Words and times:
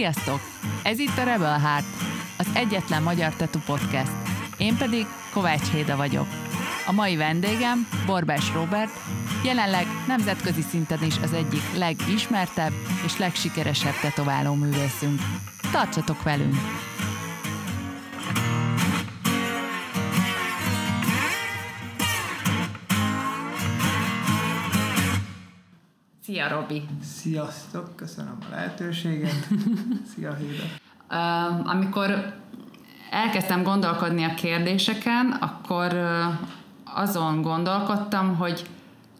Sziasztok! 0.00 0.40
Ez 0.82 0.98
itt 0.98 1.18
a 1.18 1.22
Rebel 1.24 1.58
Heart, 1.58 1.84
az 2.38 2.46
egyetlen 2.54 3.02
magyar 3.02 3.34
tetu 3.34 3.58
podcast. 3.58 4.12
Én 4.56 4.76
pedig 4.76 5.06
Kovács 5.32 5.70
Héda 5.70 5.96
vagyok. 5.96 6.26
A 6.86 6.92
mai 6.92 7.16
vendégem 7.16 7.88
Borbás 8.06 8.52
Robert, 8.52 8.90
jelenleg 9.44 9.86
nemzetközi 10.06 10.62
szinten 10.62 11.02
is 11.02 11.18
az 11.22 11.32
egyik 11.32 11.62
legismertebb 11.76 12.72
és 13.04 13.18
legsikeresebb 13.18 14.00
tetováló 14.00 14.54
művészünk. 14.54 15.20
Tartsatok 15.72 16.22
velünk! 16.22 16.56
Szia, 26.30 26.48
Robi! 26.48 26.82
Sziasztok, 27.02 27.96
köszönöm 27.96 28.38
a 28.40 28.44
lehetőséget. 28.50 29.48
Szia, 30.14 30.34
Héda! 30.34 30.62
Uh, 31.10 31.70
amikor 31.70 32.34
elkezdtem 33.10 33.62
gondolkodni 33.62 34.24
a 34.24 34.34
kérdéseken, 34.34 35.30
akkor 35.40 35.96
azon 36.94 37.42
gondolkodtam, 37.42 38.36
hogy 38.36 38.62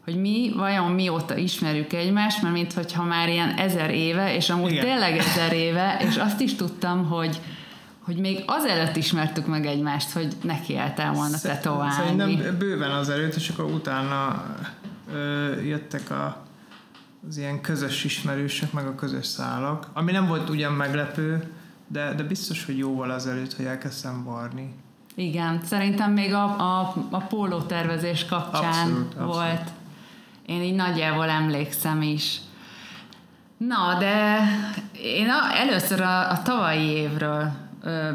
hogy 0.05 0.21
mi 0.21 0.53
vajon 0.57 0.93
mióta 0.93 1.37
ismerjük 1.37 1.93
egymást, 1.93 2.43
mert 2.43 2.55
mintha 2.55 3.05
már 3.05 3.29
ilyen 3.29 3.51
ezer 3.51 3.91
éve, 3.91 4.35
és 4.35 4.51
amúgy 4.51 4.71
Igen. 4.71 4.85
tényleg 4.85 5.19
ezer 5.19 5.53
éve, 5.53 5.97
és 6.01 6.17
azt 6.17 6.41
is 6.41 6.55
tudtam, 6.55 7.07
hogy 7.07 7.41
hogy 8.01 8.17
még 8.17 8.43
azelőtt 8.47 8.97
ismertük 8.97 9.47
meg 9.47 9.67
egymást, 9.67 10.13
hogy 10.13 10.37
neki 10.43 10.77
álltál 10.77 11.13
volna 11.13 11.39
tetoválni. 11.39 11.93
Szerintem 11.93 12.59
bőven 12.59 12.91
azelőtt, 12.91 13.35
és 13.35 13.49
akkor 13.49 13.65
utána 13.65 14.45
ö, 15.13 15.61
jöttek 15.61 16.11
a 16.11 16.49
az 17.29 17.37
ilyen 17.37 17.61
közös 17.61 18.05
ismerősök, 18.05 18.73
meg 18.73 18.87
a 18.87 18.95
közös 18.95 19.27
szálak, 19.27 19.87
ami 19.93 20.13
nem 20.13 20.27
volt 20.27 20.49
ugyan 20.49 20.73
meglepő, 20.73 21.53
de, 21.87 22.15
de 22.15 22.23
biztos, 22.23 22.65
hogy 22.65 22.79
jóval 22.79 23.11
azelőtt, 23.11 23.57
hogy 23.57 23.65
elkezdtem 23.65 24.25
varni. 24.25 24.75
Igen, 25.15 25.61
szerintem 25.65 26.13
még 26.13 26.35
a, 26.35 26.45
a, 26.45 26.95
a 27.11 27.19
póló 27.19 27.61
tervezés 27.61 28.25
kapcsán 28.25 28.65
abszolút, 28.65 29.15
abszolút. 29.15 29.35
volt. 29.35 29.71
Én 30.47 30.63
így 30.63 30.75
nagyjából 30.75 31.29
emlékszem 31.29 32.03
is. 32.03 32.41
Na, 33.57 33.99
de 33.99 34.39
én 34.93 35.29
a, 35.29 35.57
először 35.57 36.01
a, 36.01 36.31
a 36.31 36.43
tavalyi 36.43 36.89
évről 36.89 37.53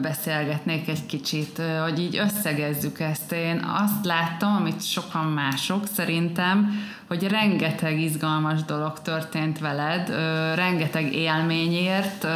beszélgetnék 0.02 0.88
egy 0.88 1.06
kicsit, 1.06 1.62
hogy 1.84 2.00
így 2.00 2.18
összegezzük 2.18 3.00
ezt. 3.00 3.32
Én 3.32 3.64
azt 3.64 4.06
láttam, 4.06 4.56
amit 4.56 4.86
sokan 4.86 5.26
mások 5.26 5.88
szerintem, 5.94 6.72
hogy 7.08 7.28
rengeteg 7.28 8.00
izgalmas 8.00 8.64
dolog 8.64 9.02
történt 9.02 9.60
veled, 9.60 10.10
rengeteg 10.56 11.14
élményért. 11.14 12.28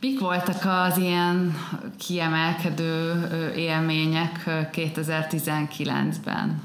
Mik 0.00 0.20
voltak 0.20 0.64
az 0.64 0.98
ilyen 0.98 1.56
kiemelkedő 1.98 3.28
élmények 3.56 4.42
2019-ben? 4.72 6.62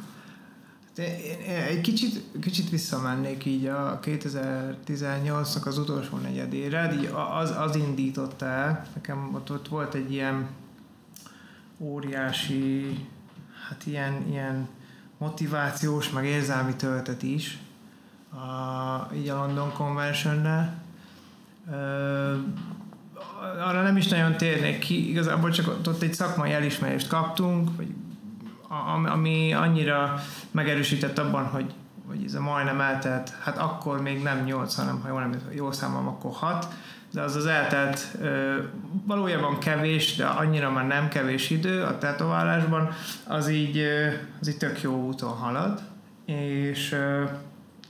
Egy 1.67 1.81
kicsit, 1.81 2.23
kicsit 2.41 2.69
visszamennék 2.69 3.45
így 3.45 3.65
a 3.65 3.99
2018-nak 4.03 5.65
az 5.65 5.77
utolsó 5.77 6.17
negyedére, 6.17 6.93
így 6.93 7.09
az, 7.39 7.53
az 7.57 7.75
indította 7.75 8.45
el, 8.45 8.85
nekem 8.93 9.29
ott, 9.33 9.51
ott 9.51 9.67
volt 9.67 9.93
egy 9.93 10.11
ilyen 10.11 10.47
óriási, 11.77 12.97
hát 13.69 13.85
ilyen, 13.85 14.25
ilyen 14.29 14.67
motivációs, 15.17 16.09
meg 16.09 16.25
érzelmi 16.25 16.75
töltet 16.75 17.23
is, 17.23 17.59
a, 18.31 19.13
így 19.15 19.29
a 19.29 19.35
London 19.35 19.73
convention 19.73 20.41
arra 23.59 23.81
nem 23.81 23.97
is 23.97 24.07
nagyon 24.07 24.37
térnék 24.37 24.79
ki, 24.79 25.09
igazából 25.09 25.51
csak 25.51 25.87
ott 25.87 26.01
egy 26.01 26.13
szakmai 26.13 26.51
elismerést 26.51 27.07
kaptunk, 27.07 27.75
vagy 27.75 27.87
ami 29.05 29.53
annyira 29.53 30.19
megerősített 30.51 31.17
abban, 31.17 31.45
hogy, 31.45 31.73
hogy 32.07 32.23
ez 32.25 32.33
a 32.33 32.41
majdnem 32.41 32.81
eltelt, 32.81 33.33
hát 33.43 33.57
akkor 33.57 34.01
még 34.01 34.23
nem 34.23 34.43
8, 34.43 34.75
hanem 34.75 35.01
ha 35.01 35.07
jól, 35.07 35.19
nem, 35.19 35.41
jól 35.55 35.73
számolom, 35.73 36.07
akkor 36.07 36.31
6, 36.33 36.67
de 37.11 37.21
az 37.21 37.35
az 37.35 37.45
eltelt 37.45 38.17
valójában 39.05 39.59
kevés, 39.59 40.15
de 40.15 40.25
annyira 40.25 40.71
már 40.71 40.87
nem 40.87 41.07
kevés 41.07 41.49
idő 41.49 41.83
a 41.83 41.97
tetoválásban, 41.97 42.89
az 43.27 43.49
így, 43.49 43.83
az 44.41 44.49
így 44.49 44.57
tök 44.57 44.81
jó 44.81 45.05
úton 45.05 45.37
halad, 45.37 45.81
és 46.25 46.95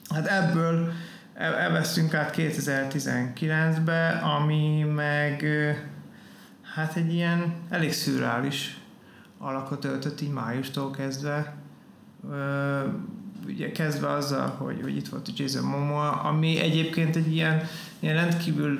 hát 0.09 0.27
ebből 0.27 0.91
elvesztünk 1.33 2.13
át 2.13 2.33
2019-be, 2.37 4.09
ami 4.09 4.83
meg 4.95 5.45
hát 6.75 6.95
egy 6.95 7.13
ilyen 7.13 7.53
elég 7.69 7.93
szürreális 7.93 8.78
alakot 9.39 9.85
öltött 9.85 10.21
így 10.21 10.31
májustól 10.31 10.91
kezdve. 10.91 11.55
Ugye 13.45 13.71
kezdve 13.71 14.09
azzal, 14.09 14.47
hogy, 14.47 14.81
hogy 14.81 14.95
itt 14.95 15.07
volt 15.07 15.27
a 15.27 15.31
Jason 15.35 15.63
Momoa, 15.63 16.11
ami 16.11 16.59
egyébként 16.59 17.15
egy 17.15 17.33
ilyen, 17.33 17.63
ilyen 17.99 18.15
rendkívül 18.15 18.79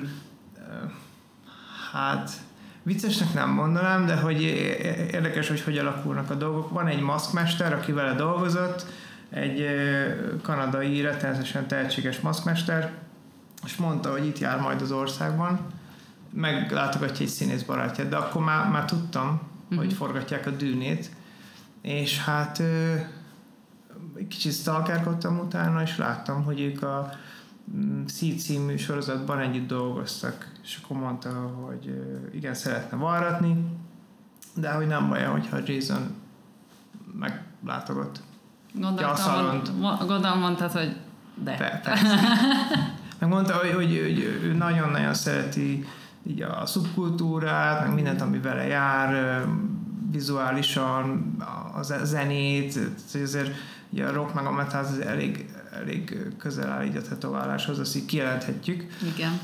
hát 1.92 2.30
viccesnek 2.82 3.34
nem 3.34 3.50
mondanám, 3.50 4.06
de 4.06 4.16
hogy 4.16 4.42
érdekes, 5.12 5.48
hogy 5.48 5.60
hogy 5.60 5.78
alakulnak 5.78 6.30
a 6.30 6.34
dolgok. 6.34 6.70
Van 6.70 6.86
egy 6.86 7.00
maszkmester, 7.00 7.72
aki 7.72 7.92
vele 7.92 8.14
dolgozott, 8.14 8.86
egy 9.30 9.66
kanadai, 10.42 11.00
rettenetesen 11.00 11.66
tehetséges 11.66 12.20
maszkmester, 12.20 12.92
és 13.64 13.76
mondta, 13.76 14.10
hogy 14.10 14.26
itt 14.26 14.38
jár 14.38 14.60
majd 14.60 14.80
az 14.80 14.92
országban, 14.92 15.60
meglátogatja 16.32 17.24
egy 17.24 17.30
színész 17.30 17.62
barátját, 17.62 18.08
de 18.08 18.16
akkor 18.16 18.44
már, 18.44 18.68
már 18.68 18.84
tudtam, 18.84 19.40
uh-huh. 19.70 19.78
hogy 19.78 19.92
forgatják 19.92 20.46
a 20.46 20.50
dűnét, 20.50 21.10
és 21.82 22.24
hát 22.24 22.62
kicsit 24.28 24.52
stalkerkodtam 24.52 25.38
utána, 25.38 25.82
és 25.82 25.96
láttam, 25.96 26.44
hogy 26.44 26.60
ők 26.60 26.82
a 26.82 27.10
Seed 28.06 28.38
című 28.38 28.76
sorozatban 28.76 29.38
együtt 29.38 29.66
dolgoztak, 29.66 30.50
és 30.62 30.80
akkor 30.82 30.96
mondta, 30.96 31.30
hogy 31.30 32.02
igen, 32.32 32.54
szeretne 32.54 32.96
varratni, 32.96 33.64
de 34.54 34.72
hogy 34.72 34.86
nem 34.86 35.08
baj, 35.08 35.24
hogyha 35.24 35.58
Jason 35.64 36.14
meglátogat. 37.18 38.22
Gondoltam, 38.72 39.62
gondolom 40.06 40.38
mondtad, 40.38 40.70
hogy 40.70 40.96
de. 41.44 41.80
de 41.84 41.98
meg 43.18 43.28
mondta, 43.28 43.54
hogy, 43.54 43.72
hogy, 43.72 44.00
hogy 44.02 44.18
ő 44.42 44.52
nagyon-nagyon 44.52 45.14
szereti 45.14 45.84
így 46.26 46.42
a 46.42 46.66
szubkultúrát, 46.66 47.86
meg 47.86 47.94
mindent, 47.94 48.20
ami 48.20 48.38
vele 48.38 48.66
jár, 48.66 49.42
vizuálisan, 50.10 51.36
a 51.74 51.82
zenét, 52.02 52.78
azért 53.22 53.54
ugye 53.90 54.06
a 54.06 54.12
rock 54.12 54.34
meg 54.34 54.46
a 54.46 54.52
metal 54.52 54.80
az 54.80 54.98
elég, 54.98 55.48
elég 55.72 56.26
közel 56.38 56.70
áll 56.70 56.84
így 56.84 56.96
a 56.96 57.02
tetováláshoz, 57.02 57.78
azt 57.78 57.96
így 57.96 58.06
kijelenthetjük. 58.06 58.86
Igen. 59.14 59.40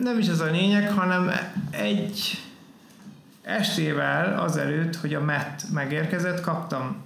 Nem 0.00 0.18
is 0.18 0.26
ez 0.26 0.40
a 0.40 0.50
lényeg, 0.50 0.90
hanem 0.90 1.30
egy 1.70 2.42
estével 3.42 4.40
azelőtt, 4.40 4.96
hogy 4.96 5.14
a 5.14 5.24
Matt 5.24 5.72
megérkezett, 5.72 6.40
kaptam 6.40 6.96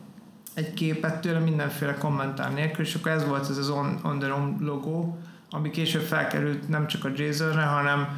egy 0.54 0.74
képet 0.74 1.20
tőle 1.20 1.38
mindenféle 1.38 1.94
kommentár 1.94 2.52
nélkül, 2.52 2.84
és 2.84 2.94
akkor 2.94 3.10
ez 3.10 3.26
volt 3.26 3.50
ez 3.50 3.58
az 3.58 3.68
On, 3.68 3.98
on 4.02 4.18
the 4.18 4.28
Room 4.28 4.56
logó, 4.60 5.18
ami 5.50 5.70
később 5.70 6.02
felkerült 6.02 6.68
nem 6.68 6.86
csak 6.86 7.04
a 7.04 7.10
Jasonre, 7.16 7.62
hanem 7.62 8.08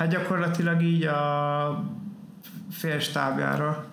hát 0.00 0.08
gyakorlatilag 0.08 0.82
így 0.82 1.04
a 1.04 1.84
fél 2.70 2.98
stábjára. 2.98 3.84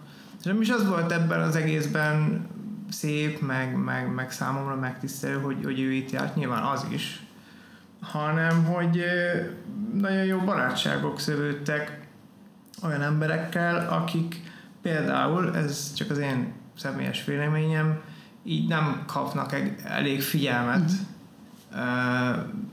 És 0.44 0.52
is 0.60 0.70
az 0.70 0.88
volt 0.88 1.12
ebben 1.12 1.42
az 1.42 1.56
egészben 1.56 2.48
szép, 2.90 3.42
meg, 3.42 3.76
meg, 3.76 4.14
meg 4.14 4.32
számomra 4.32 4.76
megtisztelő, 4.76 5.36
hogy, 5.36 5.58
hogy 5.64 5.80
ő 5.80 5.92
itt 5.92 6.12
járt, 6.12 6.36
nyilván 6.36 6.64
az 6.64 6.86
is, 6.90 7.24
hanem 8.02 8.66
hogy 8.66 9.04
nagyon 9.94 10.26
jó 10.26 10.40
barátságok 10.40 11.20
szövődtek 11.20 12.08
olyan 12.84 13.02
emberekkel, 13.02 13.88
akik 13.90 14.42
például, 14.82 15.56
ez 15.56 15.94
csak 15.94 16.10
az 16.10 16.18
én 16.18 16.54
személyes 16.78 17.26
véleményem, 17.26 18.02
így 18.44 18.68
nem 18.68 19.04
kapnak 19.08 19.56
elég 19.84 20.22
figyelmet. 20.22 20.92
Mm. 20.92 22.66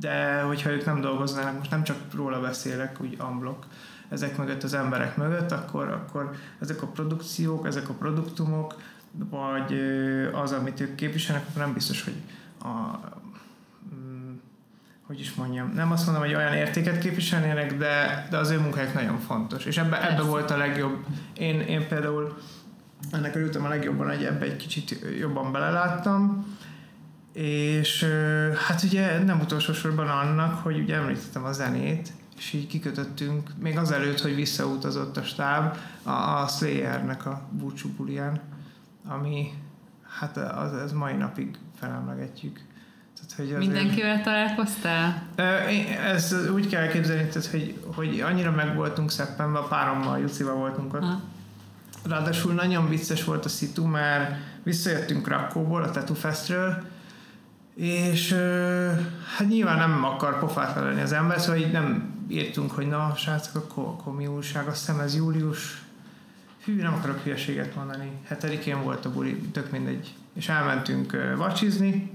De 0.00 0.40
hogyha 0.40 0.70
ők 0.70 0.84
nem 0.84 1.00
dolgoznának, 1.00 1.58
most 1.58 1.70
nem 1.70 1.84
csak 1.84 1.96
róla 2.14 2.40
beszélek, 2.40 3.00
úgy 3.00 3.14
amblok, 3.18 3.66
ezek 4.08 4.36
mögött 4.36 4.62
az 4.62 4.74
emberek 4.74 5.16
mögött, 5.16 5.52
akkor, 5.52 5.88
akkor 5.88 6.30
ezek 6.60 6.82
a 6.82 6.86
produkciók, 6.86 7.66
ezek 7.66 7.88
a 7.88 7.92
produktumok, 7.92 8.74
vagy 9.30 9.80
az, 10.32 10.52
amit 10.52 10.80
ők 10.80 10.94
képviselnek, 10.94 11.44
akkor 11.48 11.62
nem 11.62 11.72
biztos, 11.72 12.04
hogy 12.04 12.16
a, 12.60 12.98
mm, 13.94 14.32
hogy 15.06 15.20
is 15.20 15.34
mondjam, 15.34 15.72
nem 15.74 15.92
azt 15.92 16.06
mondom, 16.06 16.24
hogy 16.24 16.34
olyan 16.34 16.52
értéket 16.52 16.98
képviselnének, 16.98 17.76
de, 17.76 18.26
de 18.30 18.36
az 18.36 18.50
ő 18.50 18.58
munkájuk 18.58 18.94
nagyon 18.94 19.18
fontos. 19.18 19.64
És 19.64 19.76
ebbe, 19.76 20.10
ebbe 20.10 20.22
volt 20.22 20.50
a 20.50 20.56
legjobb. 20.56 21.04
Én, 21.36 21.60
én 21.60 21.88
például 21.88 22.36
ennek 23.12 23.34
örültem 23.34 23.64
a 23.64 23.68
legjobban, 23.68 24.08
hogy 24.08 24.24
ebbe 24.24 24.44
egy 24.44 24.56
kicsit 24.56 24.98
jobban 25.18 25.52
beleláttam, 25.52 26.56
és 27.42 28.06
hát 28.66 28.82
ugye 28.82 29.22
nem 29.22 29.40
utolsó 29.40 29.72
sorban 29.72 30.08
annak, 30.08 30.62
hogy 30.62 30.78
ugye 30.78 30.94
említettem 30.94 31.44
a 31.44 31.52
zenét, 31.52 32.12
és 32.36 32.52
így 32.52 32.66
kikötöttünk, 32.66 33.50
még 33.58 33.78
azelőtt, 33.78 34.20
hogy 34.20 34.34
visszautazott 34.34 35.16
a 35.16 35.22
stáb, 35.22 35.76
a, 36.02 36.10
a 36.10 36.46
Slayer-nek 36.46 37.26
a 37.26 37.42
búcsú 37.50 37.88
bulián, 37.96 38.40
ami 39.08 39.52
hát 40.18 40.36
az, 40.36 40.72
az 40.72 40.92
mai 40.92 41.14
napig 41.14 41.58
felemlegetjük. 41.80 42.60
Tehát, 43.14 43.50
hogy 43.50 43.58
Mindenkivel 43.58 44.22
találkoztál? 44.22 45.22
Ez 46.04 46.34
úgy 46.54 46.68
kell 46.68 46.82
elképzelni, 46.82 47.28
tehát, 47.28 47.50
hogy, 47.50 47.80
hogy 47.94 48.20
annyira 48.20 48.50
meg 48.50 48.74
voltunk 48.74 49.10
szeppenben, 49.10 49.62
párommal, 49.68 50.18
Jucival 50.18 50.54
voltunk 50.54 50.94
ott. 50.94 51.02
Ha. 51.02 51.20
Ráadásul 52.04 52.52
nagyon 52.52 52.88
vicces 52.88 53.24
volt 53.24 53.44
a 53.44 53.48
szitu, 53.48 53.84
mert 53.84 54.34
visszajöttünk 54.62 55.22
Krakóból, 55.22 55.82
a 55.82 55.90
Tattoo 55.90 56.16
Festről, 56.16 56.94
és 57.76 58.32
hát 59.36 59.48
nyilván 59.48 59.78
nem 59.78 60.04
akar 60.04 60.38
pofát 60.38 60.74
lenni 60.74 61.00
az 61.00 61.12
ember, 61.12 61.40
szóval 61.40 61.60
így 61.60 61.72
nem 61.72 62.14
írtunk, 62.28 62.70
hogy 62.70 62.86
na, 62.86 63.14
srácok, 63.16 63.54
akkor, 63.54 63.84
akkor 63.84 64.14
mi 64.14 64.26
újság, 64.26 64.66
azt 64.66 64.78
hiszem 64.78 65.00
ez 65.00 65.16
július, 65.16 65.82
hű, 66.64 66.82
nem 66.82 66.94
akarok 66.94 67.22
hülyeséget 67.22 67.74
mondani, 67.74 68.10
hetedikén 68.24 68.82
volt 68.82 69.04
a 69.04 69.12
buli, 69.12 69.36
tök 69.36 69.70
mindegy. 69.70 70.14
És 70.34 70.48
elmentünk 70.48 71.16
vacsizni, 71.36 72.10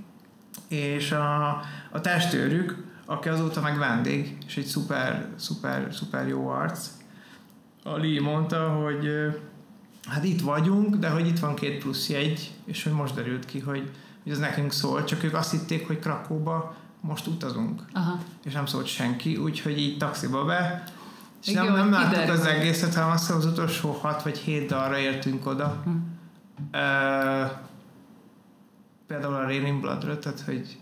és 0.68 1.12
a, 1.12 1.50
a 1.92 2.02
testőrük, 2.02 2.84
aki 3.06 3.30
azóta 3.30 3.62
meg 3.62 3.78
vendég, 3.78 4.38
és 4.46 4.58
egy 4.58 4.66
szuper, 4.66 5.28
szuper, 5.36 5.88
szuper 5.94 6.28
jó 6.28 6.48
arc, 6.48 6.90
Ali 7.84 8.20
mondta, 8.20 8.70
hogy 8.70 9.10
hát 10.08 10.24
itt 10.24 10.42
vagyunk, 10.42 10.96
de 10.96 11.10
hogy 11.10 11.28
itt 11.28 11.40
van 11.40 11.56
két 11.56 11.80
plusz 11.82 12.10
jegy, 12.10 12.52
és 12.66 12.84
hogy 12.84 12.94
most 12.94 13.16
derült 13.16 13.46
ki, 13.46 13.60
hogy, 13.60 13.92
hogy 14.24 14.32
ez 14.32 14.38
nekünk 14.38 14.72
szól, 14.72 15.04
csak 15.04 15.24
ők 15.24 15.34
azt 15.34 15.52
hitték, 15.52 15.88
hogy 15.88 16.00
Krakóba 16.00 16.76
most 17.02 17.28
utazunk. 17.28 17.82
Aha. 17.94 18.20
És 18.44 18.54
nem 18.54 18.66
szólt 18.66 18.86
senki, 18.86 19.36
úgyhogy 19.36 19.78
így 19.78 19.98
taxiba 19.98 20.46
be, 20.46 20.84
és 21.42 21.48
Igen, 21.48 21.66
nem, 21.66 21.74
nem 21.74 21.92
láttuk 21.92 22.30
az 22.30 22.46
egészet, 22.46 22.94
hanem 22.94 23.10
azt 23.10 23.32
az 23.32 23.46
utolsó 23.46 23.92
hat 23.92 24.24
vagy 24.24 24.38
hét 24.38 24.68
dalra 24.68 24.98
értünk 24.98 25.46
oda. 25.46 25.82
Hm. 25.84 25.90
Uh, 26.74 27.52
például 29.08 29.34
a 29.34 29.44
Raining 29.44 29.82
Bloodra, 29.82 30.20
tehát 30.20 30.40
hogy 30.40 30.78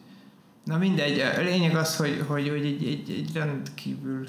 na 0.63 0.77
mindegy, 0.77 1.19
a 1.19 1.41
lényeg 1.41 1.75
az, 1.75 1.95
hogy, 1.95 2.23
hogy, 2.27 2.49
hogy 2.49 2.65
egy, 2.65 2.87
egy, 2.87 3.09
egy 3.09 3.33
rendkívül 3.33 4.27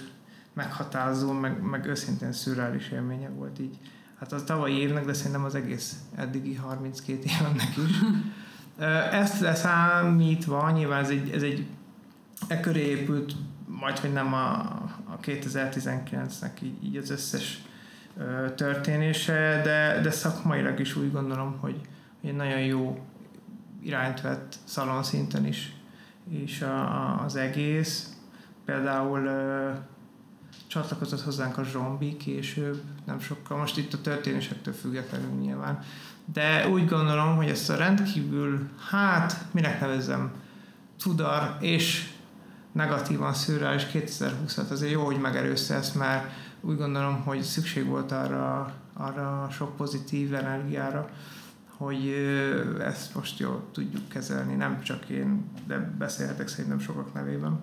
meghatározó, 0.52 1.32
meg, 1.32 1.62
meg 1.62 1.86
őszintén 1.86 2.32
szürreális 2.32 2.88
élménye 2.88 3.28
volt 3.28 3.58
így. 3.60 3.78
Hát 4.18 4.32
az 4.32 4.42
tavalyi 4.42 4.78
évnek, 4.78 5.04
de 5.04 5.12
szerintem 5.12 5.44
az 5.44 5.54
egész 5.54 5.96
eddigi 6.16 6.54
32 6.54 7.22
évemnek 7.24 7.76
is. 7.76 7.98
Ezt 9.12 9.40
leszámítva, 9.40 10.70
nyilván 10.70 11.02
ez 11.02 11.10
egy, 11.10 11.30
ez 11.30 11.42
egy 11.42 11.66
e 12.48 12.60
köré 12.60 12.80
épült, 12.80 13.34
majd 13.66 13.98
hogy 13.98 14.12
nem 14.12 14.34
a, 14.34 14.50
a 15.04 15.18
2019-nek 15.22 16.62
így, 16.62 16.84
így 16.84 16.96
az 16.96 17.10
összes 17.10 17.62
történése, 18.54 19.60
de, 19.64 20.00
de 20.02 20.10
szakmailag 20.10 20.80
is 20.80 20.96
úgy 20.96 21.12
gondolom, 21.12 21.58
hogy, 21.60 21.80
egy 22.22 22.36
nagyon 22.36 22.60
jó 22.60 23.04
irányt 23.82 24.20
vett 24.20 24.56
szalon 24.64 25.02
szinten 25.02 25.46
is, 25.46 25.72
és 26.28 26.62
a, 26.62 27.24
az 27.24 27.36
egész. 27.36 28.14
Például 28.64 29.24
ö, 29.24 29.70
csatlakozott 30.66 31.22
hozzánk 31.22 31.58
a 31.58 31.62
zombi 31.62 32.16
később, 32.16 32.82
nem 33.04 33.20
sokkal, 33.20 33.58
most 33.58 33.78
itt 33.78 33.92
a 33.92 34.00
történésektől 34.00 34.74
függetlenül 34.74 35.40
nyilván. 35.40 35.82
De 36.32 36.68
úgy 36.68 36.88
gondolom, 36.88 37.36
hogy 37.36 37.48
ezt 37.48 37.70
a 37.70 37.76
rendkívül, 37.76 38.68
hát, 38.90 39.44
minek 39.50 39.80
nevezzem, 39.80 40.30
tudar 41.02 41.56
és 41.60 42.12
negatívan 42.72 43.34
szürreális 43.34 43.86
2020-at 43.92 44.70
azért 44.70 44.92
jó, 44.92 45.04
hogy 45.04 45.20
megerőzte 45.20 45.74
ezt, 45.74 45.94
mert 45.94 46.30
úgy 46.60 46.76
gondolom, 46.76 47.22
hogy 47.24 47.42
szükség 47.42 47.86
volt 47.86 48.12
arra, 48.12 48.74
arra 48.92 49.48
sok 49.50 49.76
pozitív 49.76 50.34
energiára, 50.34 51.10
hogy 51.76 52.08
ezt 52.80 53.14
most 53.14 53.38
jól 53.38 53.64
tudjuk 53.72 54.08
kezelni, 54.08 54.54
nem 54.54 54.82
csak 54.82 55.08
én, 55.08 55.44
de 55.66 55.94
beszélhetek 55.98 56.48
szerintem 56.48 56.80
sokak 56.80 57.14
nevében. 57.14 57.60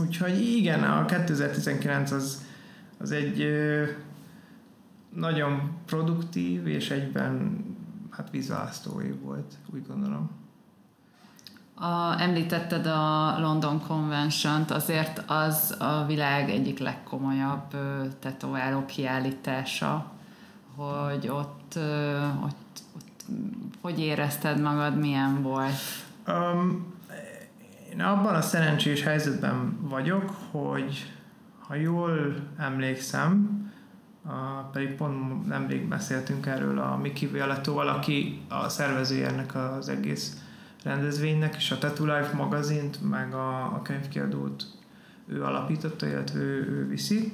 Úgyhogy 0.00 0.40
igen, 0.40 0.82
a 0.82 1.04
2019 1.04 2.10
az, 2.10 2.42
az 2.98 3.10
egy 3.10 3.46
nagyon 5.14 5.72
produktív 5.86 6.66
és 6.66 6.90
egyben 6.90 7.64
hát 8.18 8.30
vízválasztó 8.30 9.00
év 9.00 9.20
volt, 9.20 9.54
úgy 9.74 9.86
gondolom. 9.86 10.30
A, 11.74 12.20
említetted 12.20 12.86
a 12.86 13.38
London 13.40 13.80
convention 13.86 14.64
azért 14.68 15.22
az 15.26 15.76
a 15.78 16.04
világ 16.06 16.50
egyik 16.50 16.78
legkomolyabb 16.78 17.76
tetováló 18.18 18.84
kiállítása, 18.84 20.10
hogy 20.76 21.28
ott, 21.28 21.78
ott, 22.44 22.78
ott 22.96 23.24
hogy 23.80 23.98
érezted 23.98 24.60
magad, 24.60 24.98
milyen 24.98 25.42
volt? 25.42 25.80
Um, 26.26 26.94
én 27.92 28.00
abban 28.00 28.34
a 28.34 28.40
szerencsés 28.40 29.02
helyzetben 29.02 29.78
vagyok, 29.80 30.34
hogy 30.50 31.12
ha 31.66 31.74
jól 31.74 32.34
emlékszem, 32.56 33.57
pedig 34.72 34.94
pont 34.94 35.46
nemrég 35.46 35.88
beszéltünk 35.88 36.46
erről 36.46 36.78
a 36.78 36.96
Miki 36.96 37.26
Violettóval, 37.26 37.88
aki 37.88 38.42
a 38.48 38.68
szervezője 38.68 39.28
ennek 39.28 39.54
az 39.54 39.88
egész 39.88 40.42
rendezvénynek, 40.82 41.54
és 41.56 41.70
a 41.70 41.78
Tattoo 41.78 42.06
Life 42.06 42.36
magazint, 42.36 43.10
meg 43.10 43.34
a, 43.34 43.64
a 43.64 43.82
könyvkiadót 43.82 44.64
ő 45.26 45.44
alapította, 45.44 46.06
illetve 46.06 46.38
ő, 46.38 46.68
ő 46.68 46.88
viszi. 46.88 47.32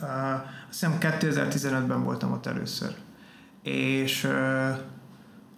Uh, 0.00 0.32
azt 0.68 0.68
hiszem 0.68 0.96
2015-ben 1.00 2.04
voltam 2.04 2.32
ott 2.32 2.46
először. 2.46 2.94
És 3.62 4.24
uh, 4.24 4.76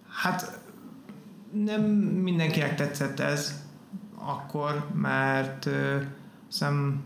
hát 0.09 0.59
nem 1.51 1.81
mindenkinek 2.21 2.75
tetszett 2.75 3.19
ez 3.19 3.63
akkor, 4.15 4.87
mert 4.93 5.65
uh, 5.65 6.03
hiszem 6.47 7.03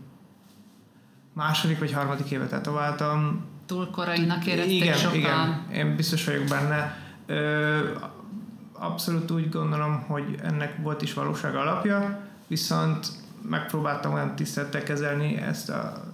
második 1.34 1.78
vagy 1.78 1.92
harmadik 1.92 2.30
évet 2.30 2.48
tetováltam. 2.48 3.44
Túl 3.66 3.90
korainak 3.90 4.46
érezték 4.46 4.82
igen, 4.82 4.96
sokan. 4.96 5.16
Igen, 5.16 5.66
én 5.72 5.96
biztos 5.96 6.24
vagyok 6.24 6.44
benne. 6.44 6.96
Ö, 7.26 7.78
abszolút 8.72 9.30
úgy 9.30 9.48
gondolom, 9.48 10.00
hogy 10.06 10.38
ennek 10.42 10.76
volt 10.82 11.02
is 11.02 11.14
valóság 11.14 11.56
alapja, 11.56 12.20
viszont 12.46 13.08
megpróbáltam 13.48 14.12
olyan 14.12 14.36
tisztelettel 14.36 14.82
kezelni 14.82 15.36
ezt 15.36 15.70
a, 15.70 16.04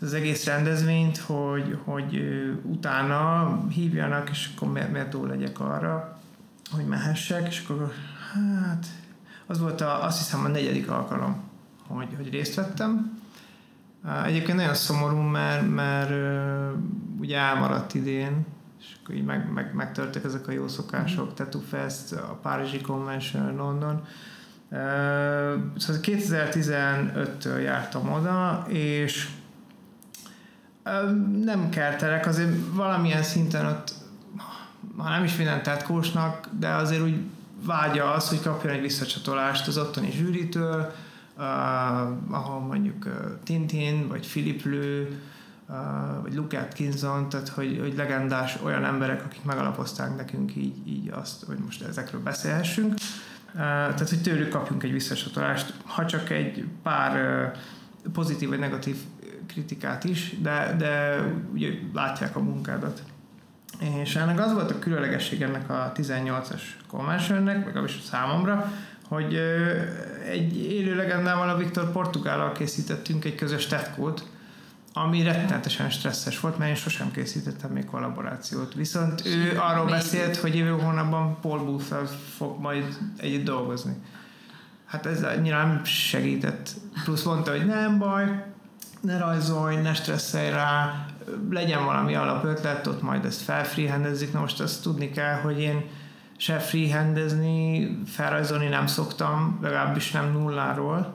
az 0.00 0.14
egész 0.14 0.44
rendezvényt, 0.44 1.18
hogy, 1.18 1.78
hogy 1.84 2.22
utána 2.62 3.58
hívjanak, 3.68 4.30
és 4.30 4.50
akkor 4.54 4.72
méltó 4.72 5.26
legyek 5.26 5.60
arra, 5.60 6.18
hogy 6.70 6.84
mehessek, 6.84 7.48
és 7.48 7.62
akkor 7.64 7.92
hát 8.34 8.86
az 9.46 9.60
volt 9.60 9.80
a, 9.80 10.04
azt 10.04 10.18
hiszem 10.18 10.44
a 10.44 10.48
negyedik 10.48 10.90
alkalom, 10.90 11.42
hogy, 11.86 12.08
hogy 12.16 12.30
részt 12.30 12.54
vettem. 12.54 13.21
Egyébként 14.26 14.56
nagyon 14.56 14.74
szomorú, 14.74 15.16
mert, 15.16 15.70
mert 15.70 16.10
ugye 17.18 17.38
elmaradt 17.38 17.94
idén, 17.94 18.46
és 18.80 18.96
akkor 19.02 19.14
így 19.14 19.24
meg, 19.24 19.52
meg, 19.52 19.74
megtörtek 19.74 20.24
ezek 20.24 20.48
a 20.48 20.52
jó 20.52 20.68
szokások, 20.68 21.30
mm. 21.30 21.34
Tattoo 21.34 21.60
Fest, 21.60 22.12
a 22.12 22.38
Párizsi 22.42 22.80
Convention, 22.80 23.56
London. 23.56 24.04
Szóval 25.76 26.02
2015-től 26.02 27.62
jártam 27.62 28.12
oda, 28.12 28.66
és 28.68 29.28
nem 31.44 31.68
kertelek, 31.68 32.26
azért 32.26 32.50
valamilyen 32.72 33.22
szinten 33.22 33.66
ott, 33.66 33.94
ha 34.96 35.10
nem 35.10 35.24
is 35.24 35.36
mindent 35.36 35.62
tetkósnak, 35.62 36.48
de 36.58 36.68
azért 36.68 37.02
úgy 37.02 37.20
vágya 37.64 38.12
az, 38.12 38.28
hogy 38.28 38.42
kapjon 38.42 38.72
egy 38.72 38.80
visszacsatolást 38.80 39.66
az 39.66 39.78
ottani 39.78 40.10
zsűritől, 40.10 40.94
ahol 42.30 42.60
mondjuk 42.60 43.08
Tintin, 43.44 44.08
vagy 44.08 44.28
Philip 44.28 44.62
Lő, 44.62 45.20
vagy 46.22 46.34
Luke 46.34 46.58
Atkinson, 46.58 47.28
tehát 47.28 47.48
hogy, 47.48 47.78
hogy 47.80 47.94
legendás 47.96 48.58
olyan 48.62 48.84
emberek, 48.84 49.24
akik 49.24 49.44
megalapozták 49.44 50.16
nekünk 50.16 50.56
így, 50.56 50.88
így 50.88 51.10
azt, 51.10 51.44
hogy 51.44 51.58
most 51.64 51.82
ezekről 51.82 52.20
beszélhessünk. 52.20 52.94
Tehát, 53.54 54.08
hogy 54.08 54.22
tőlük 54.22 54.48
kapjunk 54.48 54.82
egy 54.82 54.92
visszasatolást, 54.92 55.74
ha 55.84 56.06
csak 56.06 56.30
egy 56.30 56.64
pár 56.82 57.52
pozitív 58.12 58.48
vagy 58.48 58.58
negatív 58.58 58.96
kritikát 59.46 60.04
is, 60.04 60.34
de, 60.40 60.74
de 60.78 61.22
ugye 61.52 61.68
látják 61.92 62.36
a 62.36 62.40
munkádat. 62.40 63.02
És 64.02 64.16
ennek 64.16 64.40
az 64.40 64.52
volt 64.52 64.70
a 64.70 64.78
különlegesség 64.78 65.42
ennek 65.42 65.70
a 65.70 65.92
18-as 65.94 66.60
conventionnek, 66.86 67.64
legalábbis 67.64 68.00
számomra, 68.02 68.72
hogy 69.12 69.34
egy 70.28 70.56
élő 70.56 70.96
legendával, 70.96 71.48
a 71.48 71.56
Viktor 71.56 71.92
Portugállal 71.92 72.52
készítettünk 72.52 73.24
egy 73.24 73.34
közös 73.34 73.66
tetkót, 73.66 74.26
ami 74.92 75.22
rettenetesen 75.22 75.90
stresszes 75.90 76.40
volt, 76.40 76.58
mert 76.58 76.70
én 76.70 76.76
sosem 76.76 77.10
készítettem 77.10 77.70
még 77.70 77.84
kollaborációt. 77.84 78.74
Viszont 78.74 79.26
ő 79.26 79.58
arról 79.58 79.84
beszélt, 79.84 80.36
hogy 80.36 80.56
jövő 80.56 80.70
hónapban 80.70 81.40
Paul 81.40 81.58
booth 81.58 81.94
fog 82.36 82.60
majd 82.60 82.98
együtt 83.16 83.44
dolgozni. 83.44 83.94
Hát 84.86 85.06
ez 85.06 85.24
nyilván 85.42 85.68
nem 85.68 85.84
segített. 85.84 86.70
Plusz 87.04 87.22
mondta, 87.22 87.50
hogy 87.50 87.66
nem 87.66 87.98
baj, 87.98 88.44
ne 89.00 89.18
rajzolj, 89.18 89.76
ne 89.76 89.94
stresszelj 89.94 90.50
rá, 90.50 91.04
legyen 91.50 91.84
valami 91.84 92.14
alapötlet, 92.14 92.86
ott 92.86 93.02
majd 93.02 93.24
ezt 93.24 93.40
felfreehandezik. 93.40 94.32
Na 94.32 94.40
most 94.40 94.60
azt 94.60 94.82
tudni 94.82 95.10
kell, 95.10 95.40
hogy 95.40 95.60
én 95.60 95.84
se 96.42 96.58
freehandezni, 96.58 97.98
felrajzolni 98.06 98.68
nem 98.68 98.86
szoktam, 98.86 99.58
legalábbis 99.62 100.10
nem 100.10 100.32
nulláról, 100.32 101.14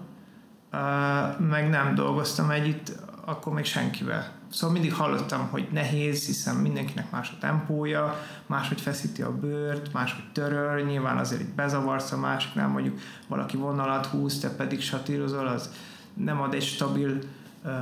meg 1.38 1.70
nem 1.70 1.96
dolgoztam 1.96 2.50
együtt 2.50 2.92
akkor 3.26 3.54
még 3.54 3.66
senkivel. 3.66 4.32
Szóval 4.50 4.72
mindig 4.72 4.94
hallottam, 4.94 5.48
hogy 5.52 5.68
nehéz, 5.72 6.26
hiszen 6.26 6.56
mindenkinek 6.56 7.12
más 7.12 7.30
a 7.30 7.38
tempója, 7.40 8.20
máshogy 8.46 8.82
feszíti 8.82 9.22
a 9.22 9.38
bőrt, 9.38 9.94
máshogy 9.94 10.32
töröl, 10.32 10.82
nyilván 10.82 11.18
azért 11.18 11.42
itt 11.42 11.56
bezavarsz 11.56 12.12
a 12.12 12.18
másiknál, 12.18 12.68
mondjuk 12.68 13.00
valaki 13.28 13.58
vonalat 13.58 14.06
húz, 14.06 14.40
te 14.40 14.50
pedig 14.50 14.82
satírozol, 14.82 15.48
az 15.48 15.70
nem 16.14 16.42
ad 16.42 16.54
egy 16.54 16.64
stabil 16.64 17.20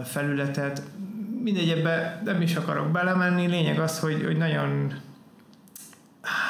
felületet. 0.03 0.81
Mindegy, 1.43 1.69
ebbe 1.69 2.21
nem 2.23 2.41
is 2.41 2.55
akarok 2.55 2.91
belemenni, 2.91 3.47
lényeg 3.47 3.79
az, 3.79 3.99
hogy, 3.99 4.23
hogy 4.23 4.37
nagyon 4.37 4.93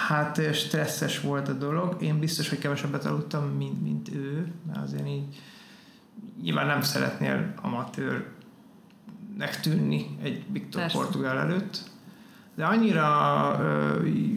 hát 0.07 0.53
stresszes 0.53 1.19
volt 1.19 1.47
a 1.47 1.53
dolog. 1.53 2.01
Én 2.01 2.19
biztos, 2.19 2.49
hogy 2.49 2.57
kevesebbet 2.57 3.05
aludtam, 3.05 3.43
mint, 3.43 3.81
mint 3.81 4.09
ő, 4.13 4.51
mert 4.67 4.79
azért 4.83 5.07
így 5.07 5.41
nyilván 6.41 6.67
nem 6.67 6.81
szeretnél 6.81 7.53
amatőr 7.61 8.25
nek 9.37 9.59
tűnni 9.59 10.17
egy 10.23 10.43
Viktor 10.51 10.81
Persze. 10.81 10.97
Portugál 10.97 11.37
előtt, 11.37 11.79
de 12.55 12.65
annyira 12.65 13.61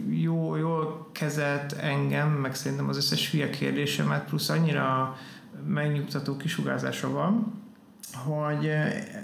jó, 0.09 0.55
jól 0.55 1.09
kezelt 1.11 1.71
engem, 1.71 2.29
meg 2.29 2.55
szerintem 2.55 2.89
az 2.89 2.97
összes 2.97 3.31
hülye 3.31 3.49
kérdésemet, 3.49 4.25
plusz 4.25 4.49
annyira 4.49 5.17
megnyugtató 5.67 6.37
kisugárzása 6.37 7.11
van, 7.11 7.61
hogy 8.13 8.71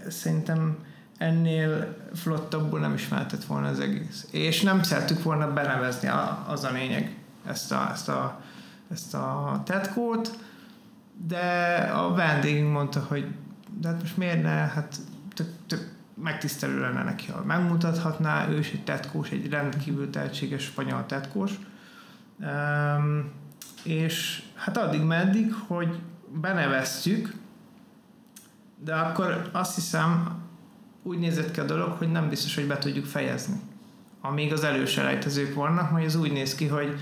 szerintem 0.08 0.78
ennél 1.18 1.98
flottabbul 2.14 2.80
nem 2.80 2.94
is 2.94 3.08
mehetett 3.08 3.44
volna 3.44 3.68
az 3.68 3.80
egész. 3.80 4.28
És 4.32 4.62
nem 4.62 4.84
szerettük 4.84 5.24
volna 5.24 5.54
benevezni, 5.54 6.10
az 6.48 6.64
a 6.64 6.72
lényeg, 6.72 7.16
ezt 7.46 7.72
a, 7.72 7.90
ezt 7.92 8.10
a, 8.10 8.42
ezt 8.92 9.14
a 9.14 9.62
tetkót, 9.66 10.38
de 11.28 11.78
a 11.96 12.14
vendégünk 12.14 12.72
mondta, 12.72 13.06
hogy 13.08 13.28
de 13.80 13.88
hát 13.88 14.02
most 14.02 14.18
miért 14.18 14.42
ne, 14.42 14.50
hát 14.50 14.96
tök, 15.34 15.48
tök 15.68 15.94
megtisztelő 16.14 16.80
lenne 16.80 17.04
neki, 17.04 17.32
ha 17.32 17.44
megmutathatná, 17.44 18.48
ő 18.50 18.58
is 18.58 18.72
egy 18.72 18.84
tetkós, 18.84 19.30
egy 19.30 19.50
rendkívül 19.50 20.10
tehetséges 20.10 20.64
spanyol 20.64 21.06
tetkós. 21.06 21.52
Um, 22.40 23.32
és 23.84 24.44
hát 24.56 24.78
addig 24.78 25.02
meddig, 25.02 25.54
hogy 25.68 26.00
beneveztük, 26.42 27.34
de 28.84 28.96
akkor 28.96 29.50
azt 29.52 29.76
hiszem, 29.76 30.44
úgy 31.06 31.20
nézett 31.20 31.52
ki 31.52 31.60
a 31.60 31.66
dolog, 31.66 31.90
hogy 31.98 32.12
nem 32.12 32.30
biztos, 32.30 32.56
hogy 32.56 32.68
be 32.68 32.78
tudjuk 32.78 33.06
fejezni. 33.06 33.60
Amíg 34.22 34.54
az 34.54 34.64
előselejtezők 34.64 35.54
vannak, 35.54 35.92
majd 35.92 36.06
az 36.06 36.16
úgy 36.16 36.32
néz 36.32 36.56
ki, 36.56 36.68
hogy 36.68 37.00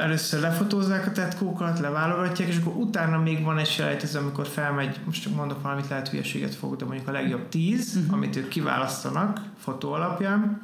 először 0.00 0.40
lefotózzák 0.40 1.06
a 1.06 1.12
tetkókat, 1.12 1.78
leválogatják, 1.78 2.48
és 2.48 2.58
akkor 2.58 2.74
utána 2.76 3.18
még 3.18 3.44
van 3.44 3.58
egy 3.58 3.66
selejtező, 3.66 4.18
amikor 4.18 4.46
felmegy, 4.46 5.00
most 5.04 5.22
csak 5.22 5.34
mondok 5.34 5.62
valamit, 5.62 5.88
lehet 5.88 6.08
hülyeséget 6.08 6.54
fogok, 6.54 6.76
de 6.78 6.84
mondjuk 6.84 7.08
a 7.08 7.12
legjobb 7.12 7.48
tíz, 7.48 7.96
uh-huh. 7.96 8.14
amit 8.14 8.36
ők 8.36 8.48
kiválasztanak 8.48 9.40
fotó 9.58 9.92
alapján, 9.92 10.60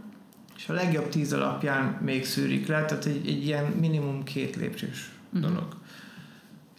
és 0.56 0.68
a 0.68 0.72
legjobb 0.72 1.08
tíz 1.08 1.32
alapján 1.32 1.98
még 2.00 2.26
szűrik 2.26 2.66
le, 2.66 2.84
tehát 2.84 3.04
egy, 3.04 3.28
egy 3.28 3.44
ilyen 3.44 3.64
minimum 3.64 4.22
két 4.22 4.56
lépcsős 4.56 5.10
uh-huh. 5.32 5.50
dolog. 5.50 5.68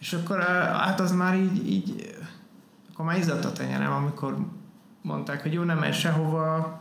És 0.00 0.12
akkor 0.12 0.40
hát 0.72 1.00
az 1.00 1.12
már 1.12 1.36
így, 1.36 1.70
így 1.70 2.16
akkor 2.92 3.04
már 3.04 3.18
izzadt 3.18 3.44
a 3.44 3.52
tenyerem, 3.52 3.92
amikor 3.92 4.36
mondták, 5.02 5.42
hogy 5.42 5.52
jó, 5.52 5.62
nem 5.62 5.78
menj 5.78 5.92
sehova, 5.92 6.80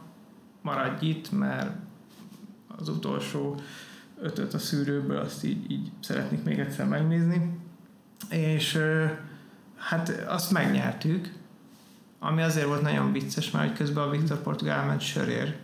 maradj 0.61 1.05
itt, 1.05 1.31
mert 1.31 1.75
az 2.77 2.89
utolsó 2.89 3.59
ötöt 4.21 4.53
a 4.53 4.59
szűrőből, 4.59 5.17
azt 5.17 5.43
így, 5.43 5.71
így 5.71 5.91
szeretnék 5.99 6.43
még 6.43 6.59
egyszer 6.59 6.87
megnézni. 6.87 7.59
És 8.29 8.79
hát 9.75 10.09
azt 10.27 10.51
megnyertük, 10.51 11.33
ami 12.19 12.41
azért 12.41 12.67
volt 12.67 12.81
nagyon 12.81 13.11
vicces, 13.11 13.51
mert 13.51 13.67
hogy 13.67 13.77
közben 13.77 14.03
a 14.03 14.09
Viktor 14.09 14.41
Portugál 14.41 14.85
ment 14.85 15.01
sörér, 15.01 15.57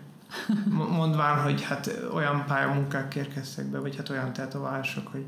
mondván, 0.89 1.43
hogy 1.43 1.63
hát 1.63 1.99
olyan 2.13 2.45
pályamunkák 2.45 3.15
érkeztek 3.15 3.65
be, 3.65 3.79
vagy 3.79 3.95
hát 3.95 4.09
olyan 4.09 4.33
tetoválások, 4.33 5.07
hogy 5.07 5.25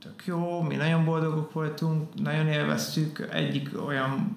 tök 0.00 0.26
jó, 0.26 0.62
mi 0.62 0.76
nagyon 0.76 1.04
boldogok 1.04 1.52
voltunk, 1.52 2.14
nagyon 2.14 2.46
élveztük, 2.46 3.28
egyik 3.30 3.86
olyan 3.86 4.36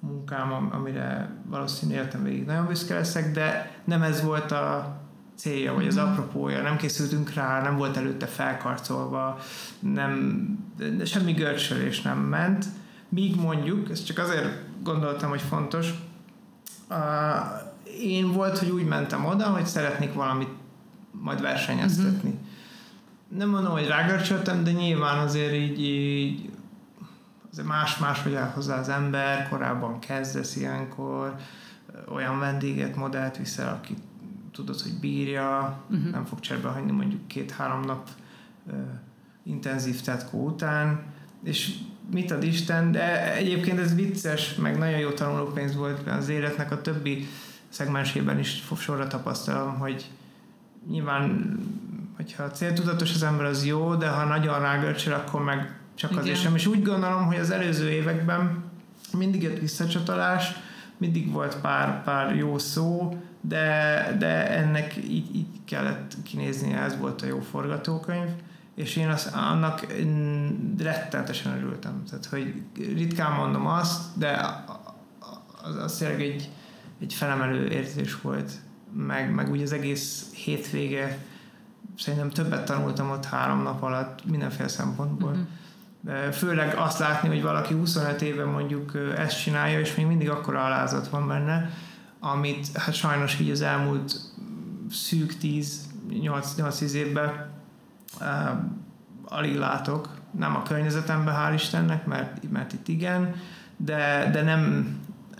munkám, 0.00 0.68
amire 0.72 1.30
valószínűleg 1.46 2.00
életem 2.00 2.22
végig 2.22 2.44
nagyon 2.44 2.66
büszke 2.66 2.94
leszek, 2.94 3.32
de 3.32 3.76
nem 3.84 4.02
ez 4.02 4.22
volt 4.22 4.52
a 4.52 4.96
célja, 5.36 5.74
vagy 5.74 5.86
az 5.86 5.94
mhm. 5.94 6.04
apropója, 6.04 6.62
nem 6.62 6.76
készültünk 6.76 7.32
rá, 7.32 7.62
nem 7.62 7.76
volt 7.76 7.96
előtte 7.96 8.26
felkarcolva, 8.26 9.38
nem, 9.78 10.46
de 10.96 11.04
semmi 11.04 11.32
görcsölés 11.32 12.02
nem 12.02 12.18
ment. 12.18 12.64
Míg 13.08 13.36
mondjuk, 13.36 13.90
ezt 13.90 14.06
csak 14.06 14.18
azért 14.18 14.48
gondoltam, 14.82 15.28
hogy 15.28 15.40
fontos, 15.40 15.94
uh, 16.90 16.96
én 18.00 18.32
volt, 18.32 18.58
hogy 18.58 18.70
úgy 18.70 18.84
mentem 18.84 19.24
oda, 19.24 19.44
hogy 19.44 19.66
szeretnék 19.66 20.12
valamit 20.12 20.50
majd 21.10 21.40
versenyeztetni. 21.40 22.28
Uh-huh. 22.28 22.44
Nem 23.28 23.48
mondom, 23.48 23.72
hogy 23.72 23.86
rágörcsöltem, 23.86 24.64
de 24.64 24.72
nyilván 24.72 25.18
azért 25.18 25.54
így, 25.54 25.80
így 25.80 26.50
más-más, 27.62 28.22
hogy 28.22 28.34
áll 28.34 28.50
hozzá 28.50 28.78
az 28.78 28.88
ember, 28.88 29.48
korábban 29.48 29.98
kezdesz 29.98 30.56
ilyenkor, 30.56 31.34
olyan 32.08 32.38
vendéget, 32.38 32.96
modellt 32.96 33.36
viszel, 33.36 33.68
akit 33.74 33.98
tudod, 34.52 34.80
hogy 34.80 34.98
bírja, 35.00 35.78
uh-huh. 35.90 36.10
nem 36.10 36.24
fog 36.24 36.40
cserbe 36.40 36.68
hagyni 36.68 36.92
mondjuk 36.92 37.26
két-három 37.26 37.80
nap 37.80 38.08
uh, 38.66 38.74
intenzív 39.42 40.00
tetkó 40.00 40.46
után, 40.46 41.02
és 41.44 41.74
mit 42.10 42.30
ad 42.30 42.42
Isten, 42.42 42.92
de 42.92 43.34
egyébként 43.34 43.78
ez 43.78 43.94
vicces, 43.94 44.54
meg 44.54 44.78
nagyon 44.78 44.98
jó 44.98 45.10
tanulópénz 45.10 45.76
volt 45.76 46.08
az 46.08 46.28
életnek 46.28 46.70
a 46.70 46.80
többi 46.80 47.26
szegmensében 47.68 48.38
is 48.38 48.62
sorra 48.78 49.06
tapasztalom, 49.06 49.78
hogy 49.78 50.10
nyilván, 50.88 51.58
hogyha 52.16 52.50
céltudatos 52.50 53.14
az 53.14 53.22
ember, 53.22 53.46
az 53.46 53.66
jó, 53.66 53.94
de 53.94 54.08
ha 54.08 54.24
nagyon 54.24 54.60
rágörcsöl, 54.60 55.14
akkor 55.14 55.44
meg 55.44 55.78
csak 55.96 56.10
Igen. 56.10 56.22
azért 56.22 56.40
sem. 56.40 56.54
És 56.54 56.66
úgy 56.66 56.82
gondolom, 56.82 57.24
hogy 57.24 57.36
az 57.36 57.50
előző 57.50 57.90
években 57.90 58.64
mindig 59.12 59.42
jött 59.42 59.58
visszacsatolás, 59.58 60.52
mindig 60.96 61.32
volt 61.32 61.60
pár, 61.60 62.04
pár 62.04 62.36
jó 62.36 62.58
szó, 62.58 63.18
de, 63.40 64.16
de 64.18 64.50
ennek 64.50 64.96
így, 64.96 65.36
így 65.36 65.46
kellett 65.64 66.16
kinéznie, 66.22 66.80
ez 66.80 66.98
volt 66.98 67.22
a 67.22 67.26
jó 67.26 67.40
forgatókönyv, 67.40 68.28
és 68.74 68.96
én 68.96 69.08
az, 69.08 69.32
annak 69.34 69.86
rettenetesen 70.78 71.56
örültem. 71.56 72.02
Tehát, 72.08 72.26
hogy 72.26 72.62
ritkán 72.74 73.32
mondom 73.32 73.66
azt, 73.66 74.18
de 74.18 74.40
az, 75.62 75.76
az 75.76 75.96
tényleg 75.96 76.20
egy, 76.20 76.50
egy 77.00 77.14
felemelő 77.14 77.68
érzés 77.68 78.20
volt. 78.20 78.52
Meg, 78.92 79.34
meg 79.34 79.50
úgy 79.50 79.62
az 79.62 79.72
egész 79.72 80.30
hétvége, 80.34 81.18
szerintem 81.98 82.30
többet 82.30 82.64
tanultam 82.64 83.10
ott 83.10 83.24
három 83.24 83.62
nap 83.62 83.82
alatt, 83.82 84.24
mindenféle 84.24 84.68
szempontból. 84.68 85.30
Uh-huh. 85.30 85.46
Főleg 86.32 86.74
azt 86.74 86.98
látni, 86.98 87.28
hogy 87.28 87.42
valaki 87.42 87.74
25 87.74 88.22
éve 88.22 88.44
mondjuk 88.44 88.92
ezt 89.16 89.42
csinálja, 89.42 89.80
és 89.80 89.94
még 89.94 90.06
mindig 90.06 90.30
akkora 90.30 90.64
alázat 90.64 91.08
van 91.08 91.28
benne, 91.28 91.70
amit 92.20 92.76
hát 92.76 92.94
sajnos 92.94 93.40
így 93.40 93.50
az 93.50 93.60
elmúlt 93.62 94.20
szűk 94.90 95.34
10-8-10 95.42 96.90
évben 96.90 97.50
alig 99.24 99.56
látok. 99.56 100.08
Nem 100.30 100.56
a 100.56 100.62
környezetemben, 100.62 101.34
hál' 101.34 101.54
Istennek, 101.54 102.06
mert, 102.06 102.50
mert 102.50 102.72
itt 102.72 102.88
igen, 102.88 103.34
de, 103.76 104.30
de 104.32 104.42
nem, 104.42 104.88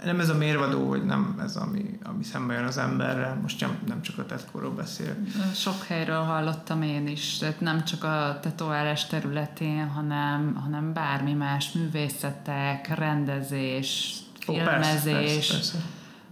nem 0.04 0.20
ez 0.20 0.28
a 0.28 0.34
mérvadó, 0.34 0.88
hogy 0.88 1.04
nem 1.04 1.40
ez, 1.42 1.56
ami, 1.56 1.98
ami 2.02 2.24
szembe 2.24 2.54
jön 2.54 2.64
az 2.64 2.78
emberre. 2.78 3.38
Most 3.42 3.60
nem, 3.60 3.78
nem 3.86 4.02
csak 4.02 4.18
a 4.18 4.26
tetkóról 4.26 4.70
beszél. 4.70 5.16
Sok 5.54 5.82
helyről 5.82 6.22
hallottam 6.22 6.82
én 6.82 7.06
is, 7.06 7.38
tehát 7.38 7.60
nem 7.60 7.84
csak 7.84 8.04
a 8.04 8.38
tetoválás 8.42 9.06
területén, 9.06 9.88
hanem, 9.88 10.54
hanem 10.54 10.92
bármi 10.92 11.32
más, 11.32 11.72
művészetek, 11.72 12.94
rendezés, 12.98 14.14
filmezés. 14.38 14.64
Ó, 14.64 14.74
persze, 14.80 15.10
persze, 15.10 15.52
persze 15.52 15.78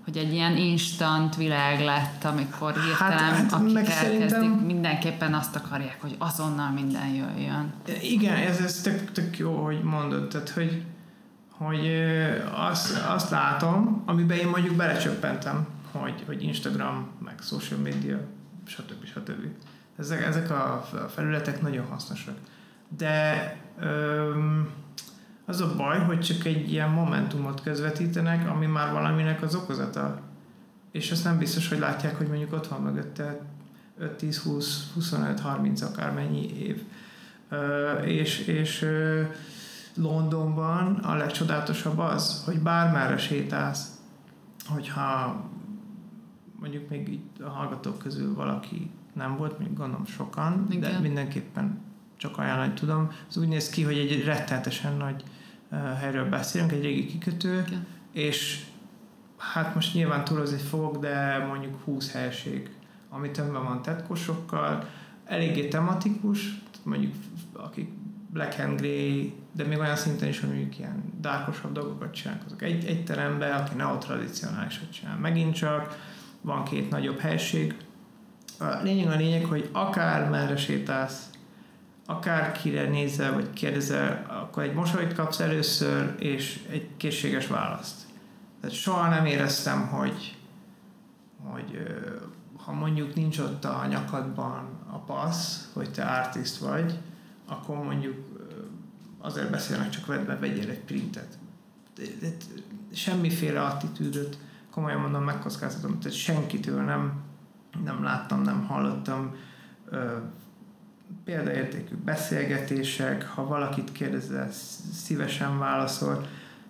hogy 0.05 0.17
egy 0.17 0.33
ilyen 0.33 0.57
instant 0.57 1.37
világ 1.37 1.81
lett, 1.81 2.25
amikor 2.25 2.73
hirtelen 2.73 3.19
hát, 3.19 3.51
hát 3.51 3.53
akik 3.53 3.77
elkezdik, 3.77 4.29
szerintem... 4.29 4.65
mindenképpen 4.65 5.35
azt 5.35 5.57
akarják, 5.57 5.97
hogy 6.01 6.15
azonnal 6.19 6.71
minden 6.71 7.09
jöjjön. 7.09 7.73
Igen, 8.03 8.37
ez, 8.37 8.61
ez 8.61 8.81
tök, 8.81 9.13
tök 9.13 9.39
jó, 9.39 9.65
hogy 9.65 9.83
mondod, 9.83 10.29
tehát 10.29 10.49
hogy 10.49 10.83
hogy 11.65 11.91
azt, 12.55 12.99
azt 13.07 13.31
látom, 13.31 14.03
amiben 14.07 14.39
én 14.39 14.49
mondjuk 14.49 14.77
belecsöppentem, 14.77 15.67
hogy, 15.91 16.23
hogy 16.27 16.43
Instagram, 16.43 17.09
meg 17.25 17.35
social 17.41 17.81
media, 17.81 18.19
stb. 18.67 19.05
stb. 19.05 19.47
Ezek, 19.99 20.23
ezek 20.23 20.51
a 20.51 20.89
felületek 21.09 21.63
nagyon 21.63 21.87
hasznosak. 21.87 22.37
De 22.97 23.57
öm, 23.81 24.71
az 25.47 25.61
a 25.61 25.75
baj, 25.77 25.99
hogy 25.99 26.21
csak 26.21 26.45
egy 26.45 26.73
ilyen 26.73 26.89
momentumot 26.89 27.63
közvetítenek, 27.63 28.51
ami 28.51 28.67
már 28.67 28.93
valaminek 28.93 29.43
az 29.43 29.55
okozata. 29.55 30.21
És 30.93 31.11
azt 31.11 31.25
nem 31.25 31.39
biztos, 31.39 31.69
hogy 31.69 31.79
látják, 31.79 32.17
hogy 32.17 32.27
mondjuk 32.27 32.53
ott 32.53 32.67
van 32.67 32.83
mögötte 32.83 33.41
5, 33.99 34.17
10, 34.17 34.39
20, 34.39 34.91
25, 34.95 35.41
30, 35.41 35.81
akármennyi 35.81 36.59
év. 36.59 36.83
Ö, 37.49 37.93
és 37.93 38.39
és 38.39 38.83
ö, 38.83 39.23
Londonban 39.97 40.95
a 40.95 41.15
legcsodálatosabb 41.15 41.99
az, 41.99 42.43
hogy 42.45 42.59
bármerre 42.59 43.17
sétálsz, 43.17 43.89
hogyha 44.67 45.41
mondjuk 46.61 46.89
még 46.89 47.09
így 47.09 47.21
a 47.41 47.49
hallgatók 47.49 47.99
közül 47.99 48.35
valaki 48.35 48.91
nem 49.13 49.37
volt, 49.37 49.59
még 49.59 49.75
gondolom 49.75 50.07
sokan, 50.07 50.67
Igen. 50.71 50.93
de 50.93 50.99
mindenképpen 50.99 51.81
csak 52.17 52.39
ajánlani 52.39 52.73
tudom. 52.73 53.11
Ez 53.29 53.37
úgy 53.37 53.49
néz 53.49 53.71
ki, 53.71 53.83
hogy 53.83 53.99
egy 53.99 54.25
rettenetesen 54.25 54.97
nagy 54.97 55.23
uh, 55.71 55.79
helyről 55.99 56.29
beszélünk, 56.29 56.73
egy 56.73 56.83
régi 56.83 57.07
kikötő, 57.07 57.65
Igen. 57.67 57.87
és 58.13 58.65
hát 59.37 59.75
most 59.75 59.95
nyilván 59.95 60.25
túlozni 60.25 60.59
fogok, 60.59 60.99
de 60.99 61.45
mondjuk 61.47 61.81
20 61.85 62.13
helység, 62.13 62.71
amit 63.11 63.33
többen 63.33 63.65
van 63.65 63.83
tetkosokkal, 63.83 64.89
eléggé 65.25 65.69
tematikus, 65.69 66.63
mondjuk 66.83 67.13
akik 67.53 67.89
black 68.33 68.59
and 68.59 68.81
grey, 68.81 69.35
de 69.57 69.65
még 69.65 69.79
olyan 69.79 69.97
szinten 69.97 70.29
is, 70.29 70.41
hogy 70.41 70.79
ilyen 70.79 71.13
dárkosabb 71.21 71.73
dolgokat 71.73 72.15
csinálnak, 72.15 72.47
azok 72.47 72.63
egy, 72.63 72.85
egy 72.85 73.05
teremben, 73.05 73.61
aki 73.61 73.75
neotradicionálisat 73.75 74.93
csinál. 74.93 75.17
Megint 75.17 75.55
csak 75.55 75.99
van 76.41 76.65
két 76.65 76.91
nagyobb 76.91 77.19
helység. 77.19 77.77
A 78.59 78.83
lényeg 78.83 79.09
a 79.13 79.17
lényeg, 79.17 79.45
hogy 79.45 79.69
akár 79.73 80.31
merre 80.31 80.57
sétálsz, 80.57 81.31
akár 82.07 82.53
kire 82.53 82.89
nézel, 82.89 83.33
vagy 83.33 83.53
kérdezel, 83.53 84.27
akkor 84.29 84.63
egy 84.63 84.75
mosolyt 84.75 85.15
kapsz 85.15 85.41
először, 85.41 86.15
és 86.19 86.67
egy 86.71 86.89
készséges 86.97 87.47
választ. 87.47 88.01
Tehát 88.61 88.77
soha 88.77 89.09
nem 89.09 89.27
éreztem, 89.27 89.87
hogy, 89.87 90.37
hogy 91.43 91.87
ha 92.65 92.73
mondjuk 92.73 93.15
nincs 93.15 93.39
ott 93.39 93.65
a 93.65 93.87
nyakadban 93.87 94.69
a 94.91 94.99
passz, 94.99 95.69
hogy 95.73 95.91
te 95.91 96.05
artist 96.05 96.57
vagy, 96.57 96.99
akkor 97.47 97.77
mondjuk 97.77 98.34
azért 99.25 99.51
beszélnek, 99.51 99.91
csak 99.91 100.07
vedd 100.07 100.27
be, 100.27 100.37
vegyél 100.37 100.71
egy 100.71 100.81
printet. 100.81 101.39
De, 101.95 102.03
de, 102.21 102.29
semmiféle 102.93 103.63
attitűdöt, 103.63 104.39
komolyan 104.71 105.01
mondom, 105.01 105.25
megkockáztatom, 105.25 105.99
tehát 106.01 106.17
senkitől 106.17 106.83
nem, 106.83 107.13
nem 107.85 108.03
láttam, 108.03 108.43
nem 108.43 108.67
hallottam 108.67 109.35
ö, 109.91 110.17
példaértékű 111.25 111.95
beszélgetések, 112.05 113.29
ha 113.29 113.47
valakit 113.47 113.93
kérdezel, 113.93 114.51
szívesen 114.93 115.59
válaszol. 115.59 116.27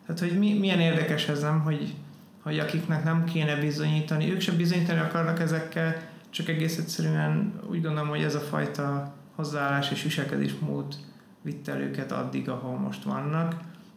Tehát, 0.06 0.20
hogy 0.20 0.38
mi, 0.38 0.58
milyen 0.58 0.80
érdekes 0.80 1.28
ez 1.28 1.40
nem, 1.40 1.60
hogy, 1.60 1.94
hogy 2.42 2.58
akiknek 2.58 3.04
nem 3.04 3.24
kéne 3.24 3.56
bizonyítani, 3.60 4.32
ők 4.32 4.40
sem 4.40 4.56
bizonyítani 4.56 5.00
akarnak 5.00 5.40
ezekkel, 5.40 6.02
csak 6.30 6.48
egész 6.48 6.78
egyszerűen 6.78 7.60
úgy 7.70 7.82
gondolom, 7.82 8.08
hogy 8.08 8.22
ez 8.22 8.34
a 8.34 8.40
fajta 8.40 9.14
hozzáállás 9.34 9.90
és 9.90 10.02
viselkedésmód 10.02 10.96
vitte 11.44 11.72
el 11.72 11.80
őket 11.80 12.12
addig, 12.12 12.48
ahol 12.48 12.78
most 12.78 13.02
vannak. 13.02 13.54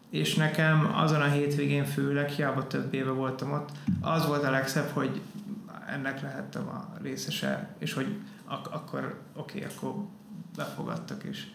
És 0.09 0.35
nekem 0.35 0.91
azon 0.93 1.21
a 1.21 1.29
hétvégén 1.29 1.85
főleg, 1.85 2.29
hiába 2.29 2.67
több 2.67 2.93
éve 2.93 3.11
voltam 3.11 3.51
ott, 3.51 3.69
az 4.01 4.27
volt 4.27 4.43
a 4.43 4.51
legszebb, 4.51 4.89
hogy 4.89 5.21
ennek 5.87 6.21
lehettem 6.21 6.67
a 6.67 6.97
részese, 7.01 7.75
és 7.77 7.93
hogy 7.93 8.19
ak- 8.45 8.73
akkor 8.73 9.21
oké, 9.35 9.57
okay, 9.57 9.75
akkor 9.75 9.93
befogadtak, 10.55 11.23
és, 11.23 11.47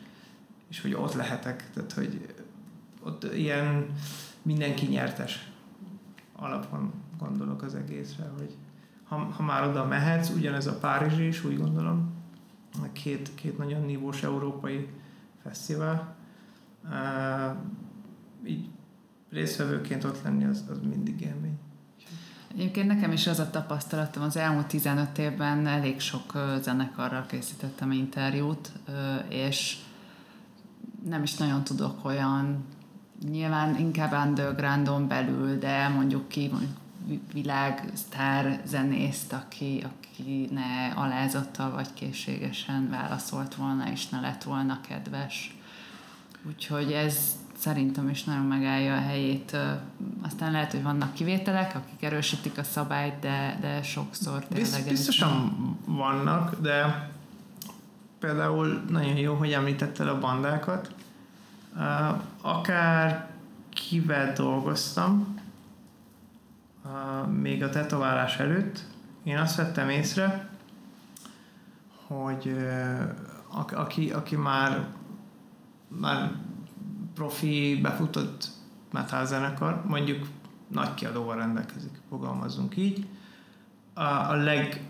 és 0.68 0.80
hogy 0.80 0.94
ott 0.94 1.14
lehetek, 1.14 1.70
tehát 1.74 1.92
hogy 1.92 2.34
ott 3.02 3.34
ilyen 3.34 3.86
mindenki 4.42 4.86
nyertes 4.86 5.50
alapon 6.32 6.92
gondolok 7.18 7.62
az 7.62 7.74
egészre, 7.74 8.30
hogy 8.38 8.56
ha, 9.04 9.16
ha 9.16 9.42
már 9.42 9.68
oda 9.68 9.86
mehetsz, 9.86 10.30
ugyanez 10.30 10.66
a 10.66 10.78
Párizsi 10.78 11.26
is, 11.26 11.44
úgy 11.44 11.58
gondolom, 11.58 12.12
két, 12.92 13.34
két 13.34 13.58
nagyon 13.58 13.84
nívós 13.84 14.22
európai 14.22 14.88
fesztivál. 15.42 16.14
Így 18.46 18.68
részvevőként 19.30 20.04
ott 20.04 20.22
lenni 20.22 20.44
az, 20.44 20.64
az 20.70 20.78
mindig 20.88 21.20
élmény. 21.20 21.58
Egyébként 22.54 22.86
nekem 22.86 23.12
is 23.12 23.26
az 23.26 23.38
a 23.38 23.50
tapasztalatom, 23.50 24.22
az 24.22 24.36
elmúlt 24.36 24.66
15 24.66 25.18
évben 25.18 25.66
elég 25.66 26.00
sok 26.00 26.32
zenekarral 26.60 27.26
készítettem 27.26 27.92
interjút, 27.92 28.72
és 29.28 29.76
nem 31.04 31.22
is 31.22 31.34
nagyon 31.34 31.64
tudok 31.64 32.04
olyan, 32.04 32.64
nyilván 33.30 33.76
inkább 33.76 34.26
undergroundon 34.28 35.08
belül, 35.08 35.58
de 35.58 35.88
mondjuk 35.88 36.28
ki 36.28 36.48
mondjuk 36.48 36.81
világsztár 37.32 38.60
zenészt, 38.66 39.32
aki, 39.32 39.84
aki 39.84 40.48
ne 40.50 40.92
alázattal 40.94 41.70
vagy 41.70 41.92
készségesen 41.94 42.90
válaszolt 42.90 43.54
volna, 43.54 43.90
és 43.90 44.08
ne 44.08 44.20
lett 44.20 44.42
volna 44.42 44.80
kedves. 44.88 45.56
Úgyhogy 46.46 46.92
ez 46.92 47.36
szerintem 47.56 48.08
is 48.08 48.24
nagyon 48.24 48.44
megállja 48.44 48.96
a 48.96 49.00
helyét. 49.00 49.56
Aztán 50.22 50.52
lehet, 50.52 50.72
hogy 50.72 50.82
vannak 50.82 51.12
kivételek, 51.12 51.74
akik 51.74 52.02
erősítik 52.02 52.58
a 52.58 52.62
szabályt, 52.62 53.18
de, 53.18 53.58
de 53.60 53.82
sokszor 53.82 54.44
tényleg... 54.44 54.84
Biztosan 54.88 55.78
vannak, 55.86 56.60
de 56.60 57.08
például 58.18 58.84
nagyon 58.88 59.16
jó, 59.16 59.34
hogy 59.34 59.52
említetted 59.52 60.08
a 60.08 60.18
bandákat. 60.18 60.94
Akár 62.40 63.30
kivel 63.70 64.32
dolgoztam, 64.32 65.40
még 67.40 67.62
a 67.62 67.68
tetoválás 67.68 68.38
előtt, 68.38 68.84
én 69.22 69.38
azt 69.38 69.56
vettem 69.56 69.88
észre, 69.88 70.48
hogy 72.06 72.56
aki, 73.72 74.10
aki 74.10 74.36
már, 74.36 74.88
már 75.88 76.32
profi, 77.14 77.78
befutott 77.82 78.48
metal 78.92 79.26
zenekar, 79.26 79.82
mondjuk 79.86 80.26
nagy 80.68 80.94
kiadóval 80.94 81.36
rendelkezik, 81.36 82.00
fogalmazunk 82.08 82.76
így, 82.76 83.06
a, 83.94 84.02
a 84.02 84.34
leg 84.34 84.86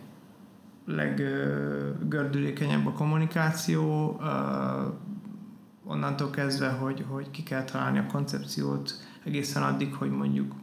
leggördülékenyebb 0.85 2.87
a 2.87 2.93
kommunikáció, 2.93 4.17
onnantól 5.85 6.31
kezdve, 6.31 6.69
hogy, 6.69 7.05
hogy 7.09 7.31
ki 7.31 7.43
kell 7.43 7.65
találni 7.65 7.99
a 7.99 8.07
koncepciót 8.07 8.93
egészen 9.25 9.63
addig, 9.63 9.95
hogy 9.95 10.11
mondjuk 10.11 10.55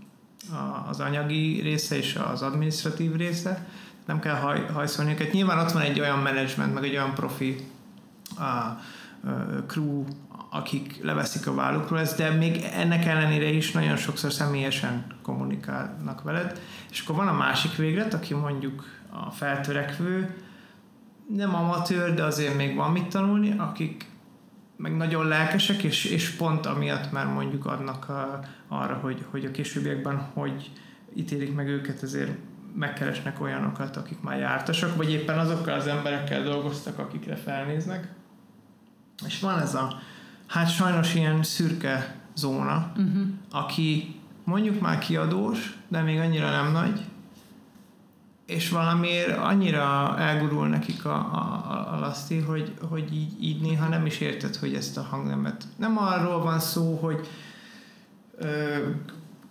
az 0.89 0.99
anyagi 0.99 1.61
része 1.61 1.97
és 1.97 2.15
az 2.31 2.41
administratív 2.41 3.15
része, 3.15 3.67
nem 4.05 4.19
kell 4.19 4.35
haj, 4.35 4.65
hajszolni 4.73 5.11
őket. 5.11 5.31
Nyilván 5.31 5.59
ott 5.59 5.71
van 5.71 5.81
egy 5.81 5.99
olyan 5.99 6.19
menedzsment, 6.19 6.73
meg 6.73 6.83
egy 6.83 6.95
olyan 6.95 7.13
profi 7.13 7.55
a, 8.37 8.41
a 8.41 8.77
crew, 9.67 10.03
akik 10.49 11.03
leveszik 11.03 11.47
a 11.47 11.53
vállukról 11.53 11.99
ezt, 11.99 12.17
de 12.17 12.29
még 12.29 12.63
ennek 12.73 13.05
ellenére 13.05 13.49
is 13.49 13.71
nagyon 13.71 13.95
sokszor 13.95 14.31
személyesen 14.31 15.05
kommunikálnak 15.21 16.21
veled. 16.21 16.61
És 16.91 17.01
akkor 17.01 17.15
van 17.15 17.27
a 17.27 17.33
másik 17.33 17.75
véglet, 17.75 18.13
aki 18.13 18.33
mondjuk 18.33 18.83
a 19.09 19.31
feltörekvő, 19.31 20.35
nem 21.35 21.55
amatőr, 21.55 22.13
de 22.13 22.23
azért 22.23 22.55
még 22.55 22.75
van 22.75 22.91
mit 22.91 23.07
tanulni, 23.07 23.55
akik 23.57 24.09
meg 24.81 24.97
nagyon 24.97 25.27
lelkesek, 25.27 25.83
és, 25.83 26.05
és 26.05 26.29
pont 26.29 26.65
amiatt 26.65 27.11
már 27.11 27.25
mondjuk 27.25 27.65
adnak 27.65 28.09
a, 28.09 28.39
arra, 28.67 28.93
hogy, 28.93 29.25
hogy 29.29 29.45
a 29.45 29.51
későbbiekben 29.51 30.17
hogy 30.17 30.71
ítélik 31.13 31.55
meg 31.55 31.67
őket, 31.67 32.03
ezért 32.03 32.31
megkeresnek 32.75 33.41
olyanokat, 33.41 33.97
akik 33.97 34.21
már 34.21 34.39
jártasak, 34.39 34.95
vagy 34.95 35.11
éppen 35.11 35.39
azokkal 35.39 35.73
az 35.73 35.87
emberekkel 35.87 36.43
dolgoztak, 36.43 36.99
akikre 36.99 37.35
felnéznek. 37.35 38.07
És 39.25 39.39
van 39.39 39.59
ez 39.59 39.75
a, 39.75 39.99
hát 40.47 40.69
sajnos 40.69 41.15
ilyen 41.15 41.43
szürke 41.43 42.15
zóna, 42.35 42.91
uh-huh. 42.97 43.27
aki 43.51 44.19
mondjuk 44.43 44.79
már 44.79 44.99
kiadós, 44.99 45.77
de 45.87 46.01
még 46.01 46.19
annyira 46.19 46.49
nem 46.49 46.71
nagy, 46.71 47.01
és 48.49 48.69
valamiért 48.69 49.37
annyira 49.37 50.15
elgurul 50.17 50.67
nekik 50.67 51.05
a, 51.05 51.15
a, 51.15 51.93
a 51.93 51.99
laszti, 51.99 52.37
hogy, 52.37 52.73
hogy 52.89 53.13
így, 53.13 53.43
így 53.43 53.61
néha 53.61 53.87
nem 53.87 54.05
is 54.05 54.19
érted, 54.19 54.55
hogy 54.55 54.73
ezt 54.73 54.97
a 54.97 55.01
hangnemet. 55.01 55.63
Nem 55.75 55.97
arról 55.97 56.43
van 56.43 56.59
szó, 56.59 56.95
hogy 56.95 57.27
ö, 58.37 58.77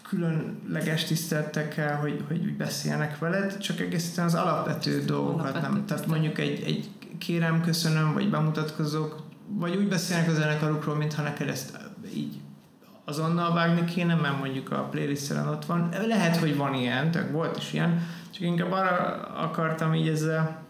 különleges 0.08 1.04
tiszteltekkel, 1.04 1.96
hogy, 1.96 2.24
hogy 2.28 2.44
úgy 2.44 2.56
beszélnek 2.56 3.18
veled, 3.18 3.58
csak 3.58 3.80
egészen 3.80 4.24
az 4.24 4.34
alapvető 4.34 5.04
dolgokat 5.04 5.52
alapvető 5.52 5.60
nem. 5.60 5.86
Tehát 5.86 6.06
mondjuk 6.06 6.38
egy, 6.38 6.62
egy 6.62 6.88
kérem, 7.18 7.60
köszönöm, 7.60 8.12
vagy 8.12 8.30
bemutatkozok, 8.30 9.22
vagy 9.48 9.76
úgy 9.76 9.88
beszélnek 9.88 10.28
a 10.28 10.34
zenekarukról, 10.34 10.96
mintha 10.96 11.22
neked 11.22 11.48
ezt 11.48 11.78
így 12.14 12.40
azonnal 13.08 13.54
vágni 13.54 13.84
kéne, 13.84 14.14
mert 14.14 14.38
mondjuk 14.38 14.70
a 14.70 14.82
playlisten 14.82 15.48
ott 15.48 15.64
van. 15.64 15.88
Lehet, 16.06 16.36
hogy 16.36 16.56
van 16.56 16.74
ilyen, 16.74 17.10
tehát 17.10 17.30
volt 17.30 17.56
is 17.56 17.72
ilyen, 17.72 18.06
csak 18.30 18.42
inkább 18.42 18.72
arra 18.72 18.96
akartam 19.34 19.94
így 19.94 20.08
ezzel 20.08 20.62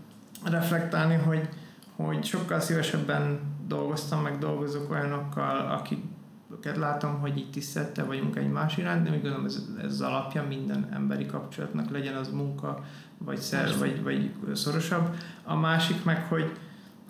reflektálni, 0.44 1.14
hogy, 1.14 1.48
hogy 1.96 2.24
sokkal 2.24 2.60
szívesebben 2.60 3.40
dolgoztam, 3.66 4.22
meg 4.22 4.38
dolgozok 4.38 4.90
olyanokkal, 4.90 5.70
akiket 5.70 6.76
látom, 6.76 7.20
hogy 7.20 7.36
így 7.38 7.50
tisztette 7.50 8.02
vagyunk 8.02 8.36
egymás 8.36 8.76
iránt, 8.76 9.04
de 9.04 9.10
még 9.10 9.22
gondolom 9.22 9.46
ez, 9.46 9.62
ez 9.78 9.92
az 9.92 10.00
alapja 10.00 10.44
minden 10.48 10.88
emberi 10.92 11.26
kapcsolatnak, 11.26 11.90
legyen 11.90 12.14
az 12.14 12.28
munka, 12.28 12.84
vagy 13.18 13.38
szer, 13.38 13.78
vagy, 13.78 14.02
vagy 14.02 14.30
szorosabb. 14.54 15.16
A 15.44 15.56
másik 15.56 16.04
meg, 16.04 16.26
hogy, 16.28 16.52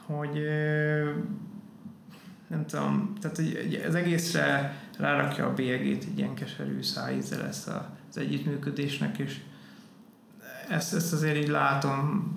hogy 0.07 0.43
nem 2.49 2.67
tudom, 2.67 3.13
tehát 3.21 3.39
az 3.87 3.95
egészre 3.95 4.77
rárakja 4.99 5.47
a 5.47 5.55
bélyegét, 5.55 6.05
egy 6.05 6.19
ilyen 6.19 6.35
keserű 6.35 6.83
szájíze 6.83 7.37
lesz 7.37 7.67
az 7.67 8.19
együttműködésnek, 8.19 9.19
és 9.19 9.41
ezt, 10.69 10.95
ezt 10.95 11.13
azért 11.13 11.37
így 11.37 11.49
látom 11.49 12.33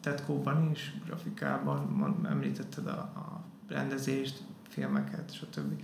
tetkóban 0.00 0.70
is, 0.70 0.94
grafikában, 1.06 2.26
említetted 2.30 2.86
a, 2.86 2.98
a 2.98 3.44
rendezést, 3.68 4.42
filmeket, 4.68 5.34
stb. 5.34 5.82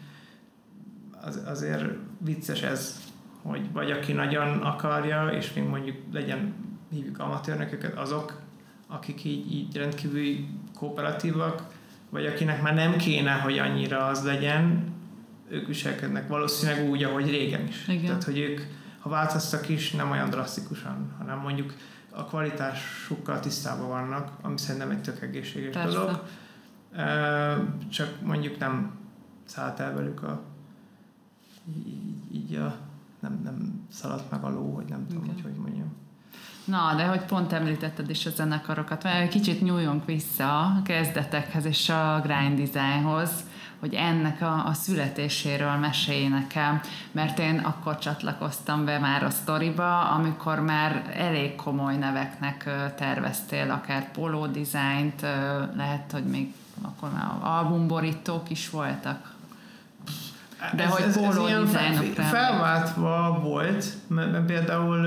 Az, 1.20 1.42
azért 1.46 1.84
vicces 2.18 2.62
ez, 2.62 3.00
hogy 3.42 3.72
vagy 3.72 3.90
aki 3.90 4.12
nagyon 4.12 4.58
akarja, 4.58 5.28
és 5.28 5.52
még 5.52 5.64
mondjuk 5.64 5.96
legyen, 6.12 6.54
hívjuk 6.90 7.18
amatőrnek 7.18 7.72
őket, 7.72 7.98
azok, 7.98 8.40
akik 8.86 9.24
így, 9.24 9.52
így 9.52 9.76
rendkívül 9.76 10.36
kooperatívak, 10.74 11.74
vagy 12.16 12.26
akinek 12.26 12.62
már 12.62 12.74
nem 12.74 12.96
kéne, 12.96 13.32
hogy 13.32 13.58
annyira 13.58 14.06
az 14.06 14.24
legyen, 14.24 14.94
ők 15.48 15.66
viselkednek 15.66 16.28
valószínűleg 16.28 16.88
úgy, 16.88 17.02
ahogy 17.02 17.30
régen 17.30 17.66
is. 17.66 17.88
Igen. 17.88 18.04
Tehát, 18.04 18.24
hogy 18.24 18.38
ők, 18.38 18.60
ha 18.98 19.08
változtak 19.08 19.68
is, 19.68 19.90
nem 19.90 20.10
olyan 20.10 20.30
drasztikusan, 20.30 21.14
hanem 21.18 21.38
mondjuk 21.38 21.74
a 22.10 22.24
kvalitásukkal 22.24 23.40
tisztában 23.40 23.88
vannak, 23.88 24.30
ami 24.42 24.58
szerintem 24.58 24.90
egy 24.90 25.02
tök 25.02 25.22
egészséges 25.22 25.74
Persze. 25.74 25.98
dolog. 25.98 26.22
Csak 27.90 28.20
mondjuk 28.22 28.58
nem 28.58 28.98
szállt 29.44 29.80
el 29.80 29.94
velük 29.94 30.22
a 30.22 30.42
így, 31.86 32.34
így 32.34 32.54
a, 32.54 32.76
nem, 33.20 33.40
nem 33.44 33.86
szaladt 33.90 34.30
meg 34.30 34.44
a 34.44 34.50
ló, 34.50 34.74
hogy 34.74 34.88
nem 34.88 35.06
tudom, 35.08 35.26
hogy 35.26 35.42
hogy 35.42 35.54
mondjam. 35.54 35.94
Na, 36.66 36.94
de 36.96 37.04
hogy 37.04 37.20
pont 37.20 37.52
említetted 37.52 38.10
is 38.10 38.26
a 38.26 38.30
zenekarokat, 38.30 39.02
mert 39.02 39.30
kicsit 39.30 39.62
nyúljunk 39.62 40.04
vissza 40.04 40.60
a 40.60 40.82
kezdetekhez 40.84 41.64
és 41.64 41.88
a 41.88 42.20
grind 42.22 42.58
designhoz, 42.58 43.30
hogy 43.80 43.94
ennek 43.94 44.42
a, 44.42 44.66
a 44.66 44.72
születéséről 44.72 45.74
mesélj 45.74 46.28
nekem, 46.28 46.80
mert 47.12 47.38
én 47.38 47.58
akkor 47.58 47.98
csatlakoztam 47.98 48.84
be 48.84 48.98
már 48.98 49.22
a 49.22 49.30
sztoriba, 49.30 50.00
amikor 50.00 50.60
már 50.60 51.12
elég 51.16 51.54
komoly 51.54 51.96
neveknek 51.96 52.70
terveztél, 52.96 53.70
akár 53.70 54.10
polo 54.10 54.46
dizájnt, 54.46 55.20
lehet, 55.76 56.12
hogy 56.12 56.24
még 56.24 56.54
akkor 56.82 57.12
már 57.12 57.26
albumborítók 57.40 58.50
is 58.50 58.70
voltak. 58.70 59.34
De 60.74 60.84
ez, 60.84 60.92
hogy 60.92 61.02
ez 61.02 61.36
ilyen 61.46 61.66
fel, 61.66 62.02
felváltva 62.14 63.40
volt, 63.42 63.86
mert 64.08 64.46
például 64.46 65.06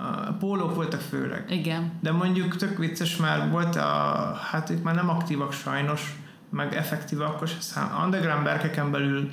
a 0.00 0.32
pólók 0.32 0.74
voltak 0.74 1.00
főleg. 1.00 1.50
Igen. 1.50 1.92
De 2.00 2.12
mondjuk 2.12 2.56
tök 2.56 2.78
vicces 2.78 3.16
már 3.16 3.50
volt 3.50 3.76
a, 3.76 4.34
hát 4.50 4.68
itt 4.68 4.82
már 4.82 4.94
nem 4.94 5.08
aktívak 5.08 5.52
sajnos, 5.52 6.18
meg 6.50 6.74
effektívak, 6.74 7.42
és 7.42 7.56
underground 8.04 8.44
berkeken 8.44 8.90
belül 8.90 9.30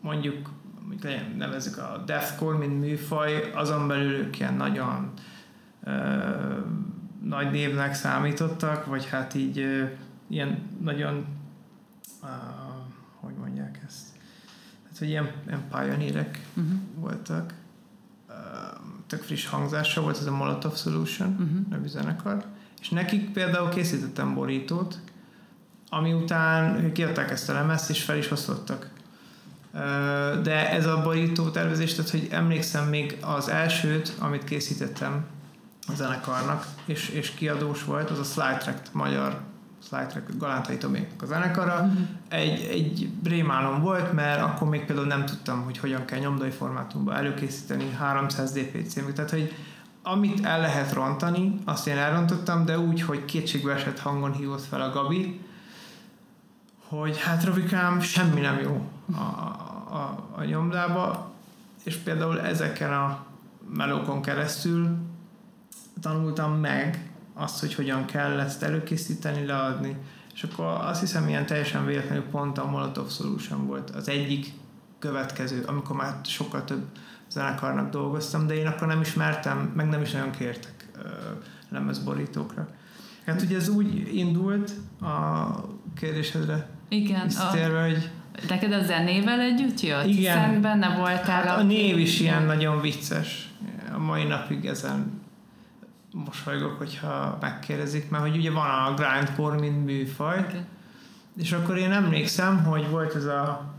mondjuk, 0.00 0.50
mit 0.88 1.02
legyen, 1.02 1.34
nevezzük 1.36 1.78
a 1.78 2.02
deathcore, 2.06 2.58
mint 2.58 2.80
műfaj, 2.80 3.50
azon 3.54 3.88
belül 3.88 4.12
ők 4.12 4.38
ilyen 4.38 4.54
nagyon 4.54 5.12
ö, 5.84 5.92
nagy 7.24 7.50
névnek 7.50 7.94
számítottak, 7.94 8.86
vagy 8.86 9.08
hát 9.08 9.34
így 9.34 9.58
ö, 9.58 9.84
ilyen 10.28 10.58
nagyon 10.80 11.26
uh, 12.22 12.28
hogy 13.20 13.34
mondják 13.34 13.80
ezt? 13.86 14.06
Hát, 14.88 14.98
hogy 14.98 15.08
ilyen, 15.08 15.30
ilyen 15.46 15.62
pioneerek 15.70 16.46
uh-huh. 16.54 16.72
voltak 16.94 17.52
tök 19.12 19.22
friss 19.22 19.46
hangzása 19.46 20.00
volt, 20.00 20.18
ez 20.18 20.26
a 20.26 20.30
Molotov 20.30 20.76
Solution 20.76 21.28
uh-huh. 21.28 21.68
nevű 21.70 21.86
zenekar, 21.86 22.44
és 22.80 22.88
nekik 22.88 23.30
például 23.30 23.68
készítettem 23.68 24.34
borítót, 24.34 24.98
ami 25.88 26.12
után 26.12 26.92
kiadták 26.92 27.30
ezt 27.30 27.48
a 27.48 27.52
lemezt, 27.52 27.90
és 27.90 28.02
fel 28.02 28.16
is 28.16 28.30
osztottak. 28.30 28.90
De 30.42 30.70
ez 30.70 30.86
a 30.86 31.02
borító 31.02 31.50
tervezés, 31.50 31.94
tehát 31.94 32.10
hogy 32.10 32.28
emlékszem 32.30 32.88
még 32.88 33.16
az 33.20 33.48
elsőt, 33.48 34.12
amit 34.18 34.44
készítettem 34.44 35.24
a 35.88 35.94
zenekarnak, 35.94 36.66
és, 36.84 37.08
és 37.08 37.30
kiadós 37.30 37.84
volt, 37.84 38.10
az 38.10 38.18
a 38.18 38.24
Slide 38.24 38.56
Track 38.56 38.92
magyar 38.92 39.40
Slight 39.86 40.38
Galántai 40.38 40.76
Toméknak 40.76 41.22
a 41.22 41.26
zenekara. 41.26 41.74
Uh-huh. 41.74 41.98
Egy, 42.28 42.60
egy 42.70 43.10
rémálom 43.24 43.80
volt, 43.80 44.12
mert 44.12 44.42
akkor 44.42 44.68
még 44.68 44.84
például 44.84 45.06
nem 45.06 45.26
tudtam, 45.26 45.62
hogy 45.62 45.78
hogyan 45.78 46.04
kell 46.04 46.18
nyomdai 46.18 46.50
formátumban 46.50 47.14
előkészíteni 47.14 47.90
300 47.98 48.52
dpc 48.52 49.14
Tehát, 49.14 49.30
hogy 49.30 49.54
amit 50.02 50.44
el 50.44 50.60
lehet 50.60 50.92
rontani, 50.92 51.58
azt 51.64 51.86
én 51.86 51.96
elrontottam, 51.96 52.64
de 52.64 52.78
úgy, 52.78 53.02
hogy 53.02 53.24
kétségbe 53.24 53.72
esett 53.72 53.98
hangon 53.98 54.32
hívott 54.32 54.64
fel 54.64 54.80
a 54.80 54.90
Gabi, 54.90 55.40
hogy 56.88 57.20
hát 57.20 57.44
Rovikám, 57.44 58.00
semmi 58.00 58.40
nem 58.40 58.58
jó 58.60 58.88
a, 59.14 59.20
a, 59.96 60.28
a 60.36 60.44
nyomdába, 60.44 61.32
és 61.84 61.96
például 61.96 62.40
ezeken 62.40 62.92
a 62.92 63.24
melókon 63.74 64.22
keresztül 64.22 64.96
tanultam 66.00 66.52
meg 66.52 67.11
azt, 67.34 67.60
hogy 67.60 67.74
hogyan 67.74 68.04
kell 68.04 68.40
ezt 68.40 68.62
előkészíteni, 68.62 69.46
leadni. 69.46 69.96
És 70.34 70.42
akkor 70.42 70.66
azt 70.66 71.00
hiszem, 71.00 71.28
ilyen 71.28 71.46
teljesen 71.46 71.86
véletlenül 71.86 72.24
pont 72.24 72.58
a 72.58 72.66
Molotov 72.66 73.10
Solution 73.10 73.66
volt 73.66 73.90
az 73.90 74.08
egyik 74.08 74.46
következő, 74.98 75.62
amikor 75.66 75.96
már 75.96 76.14
sokkal 76.24 76.64
több 76.64 76.84
zenekarnak 77.30 77.90
dolgoztam, 77.90 78.46
de 78.46 78.54
én 78.54 78.66
akkor 78.66 78.86
nem 78.86 79.00
ismertem, 79.00 79.72
meg 79.76 79.88
nem 79.88 80.02
is 80.02 80.10
nagyon 80.10 80.30
kértek 80.30 80.90
lemezborítókra. 81.70 82.68
Hát 83.26 83.42
ugye 83.42 83.56
ez 83.56 83.68
úgy 83.68 84.16
indult 84.16 84.72
a 85.00 85.50
kérdésedre 85.96 86.68
Igen, 86.88 87.24
visszatérve, 87.24 87.78
a... 87.78 87.82
hogy 87.82 88.10
Neked 88.48 88.72
a 88.72 88.82
zenével 88.82 89.40
együtt 89.40 89.80
jött? 89.80 90.04
Igen. 90.04 90.16
Hiszen 90.16 90.60
benne 90.60 90.96
voltál. 90.96 91.42
Hát 91.42 91.56
a, 91.56 91.58
a 91.58 91.62
név 91.62 91.98
is 91.98 92.20
ilyen 92.20 92.42
nagyon 92.42 92.80
vicces. 92.80 93.50
A 93.94 93.98
mai 93.98 94.24
napig 94.24 94.66
ezen 94.66 95.21
mosolygok, 96.12 96.78
hogyha 96.78 97.38
megkérdezik, 97.40 98.10
mert 98.10 98.22
hogy 98.22 98.36
ugye 98.36 98.50
van 98.50 98.70
a 98.70 98.94
grindcore, 98.94 99.58
mint 99.58 99.84
műfaj, 99.84 100.38
okay. 100.38 100.60
és 101.36 101.52
akkor 101.52 101.76
én 101.76 101.92
emlékszem, 101.92 102.64
hogy 102.64 102.88
volt 102.90 103.14
ez 103.14 103.24
a 103.24 103.70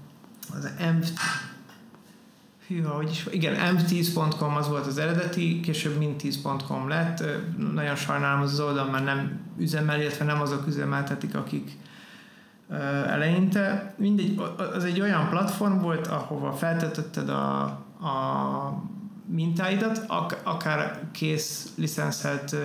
az 0.55 0.69
M 0.79 1.03
Hűha, 2.67 2.93
hogy 2.95 3.09
is, 3.09 3.25
igen, 3.31 3.75
m10.com 3.75 4.55
az 4.55 4.67
volt 4.67 4.85
az 4.85 4.97
eredeti, 4.97 5.59
később 5.59 5.97
mint10.com 5.99 6.87
lett. 6.87 7.23
Nagyon 7.73 7.95
sajnálom 7.95 8.41
az, 8.41 8.51
az 8.51 8.59
oldal, 8.59 8.89
mert 8.89 9.05
nem 9.05 9.39
üzemel, 9.57 10.01
illetve 10.01 10.25
nem 10.25 10.41
azok 10.41 10.67
üzemeltetik, 10.67 11.35
akik 11.35 11.77
eleinte. 13.07 13.93
Mindegy, 13.97 14.41
az 14.73 14.83
egy 14.83 15.01
olyan 15.01 15.29
platform 15.29 15.79
volt, 15.79 16.07
ahova 16.07 16.51
feltetetted 16.51 17.29
a, 17.29 17.61
a 18.07 18.83
mintáidat, 19.25 20.03
ak- 20.07 20.41
akár 20.43 21.01
kész 21.11 21.73
licenszelt 21.75 22.55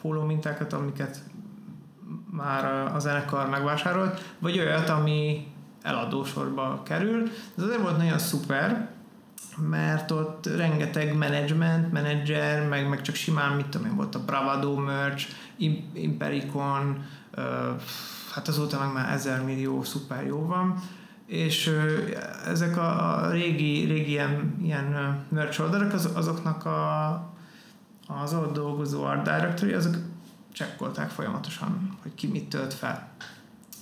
póló 0.00 0.22
mintákat, 0.22 0.72
amiket 0.72 1.18
már 2.30 2.94
a 2.94 2.98
zenekar 2.98 3.48
megvásárolt, 3.48 4.34
vagy 4.38 4.58
olyat, 4.58 4.88
ami 4.88 5.46
eladósorba 5.82 6.82
kerül. 6.84 7.30
Ez 7.56 7.62
azért 7.64 7.82
volt 7.82 7.96
nagyon 7.96 8.18
szuper, 8.18 8.88
mert 9.56 10.10
ott 10.10 10.46
rengeteg 10.56 11.16
management, 11.16 11.92
menedzser, 11.92 12.68
meg, 12.68 12.88
meg 12.88 13.02
csak 13.02 13.14
simán, 13.14 13.56
mit 13.56 13.66
tudom 13.66 13.86
én, 13.86 13.96
volt 13.96 14.14
a 14.14 14.24
Bravado 14.24 14.76
merch, 14.76 15.28
Impericon, 15.92 17.04
hát 18.34 18.48
azóta 18.48 18.78
meg 18.78 18.92
már 18.92 19.12
ezer 19.12 19.44
millió 19.44 19.82
szuper 19.82 20.26
jó 20.26 20.46
van, 20.46 20.80
és 21.26 21.70
ezek 22.46 22.76
a 22.76 23.26
régi, 23.30 23.84
régi 23.84 24.10
ilyen, 24.10 24.56
ilyen 24.62 25.18
merch 25.28 25.60
oldalak, 25.60 25.92
az, 25.92 26.08
azoknak 26.14 26.64
a, 26.64 27.12
az 28.06 28.34
ott 28.34 28.52
dolgozó 28.52 29.04
art 29.04 29.22
directory, 29.22 29.72
azok 29.72 29.96
csekkolták 30.52 31.10
folyamatosan, 31.10 31.98
hogy 32.02 32.14
ki 32.14 32.26
mit 32.26 32.48
tölt 32.48 32.74
fel. 32.74 33.08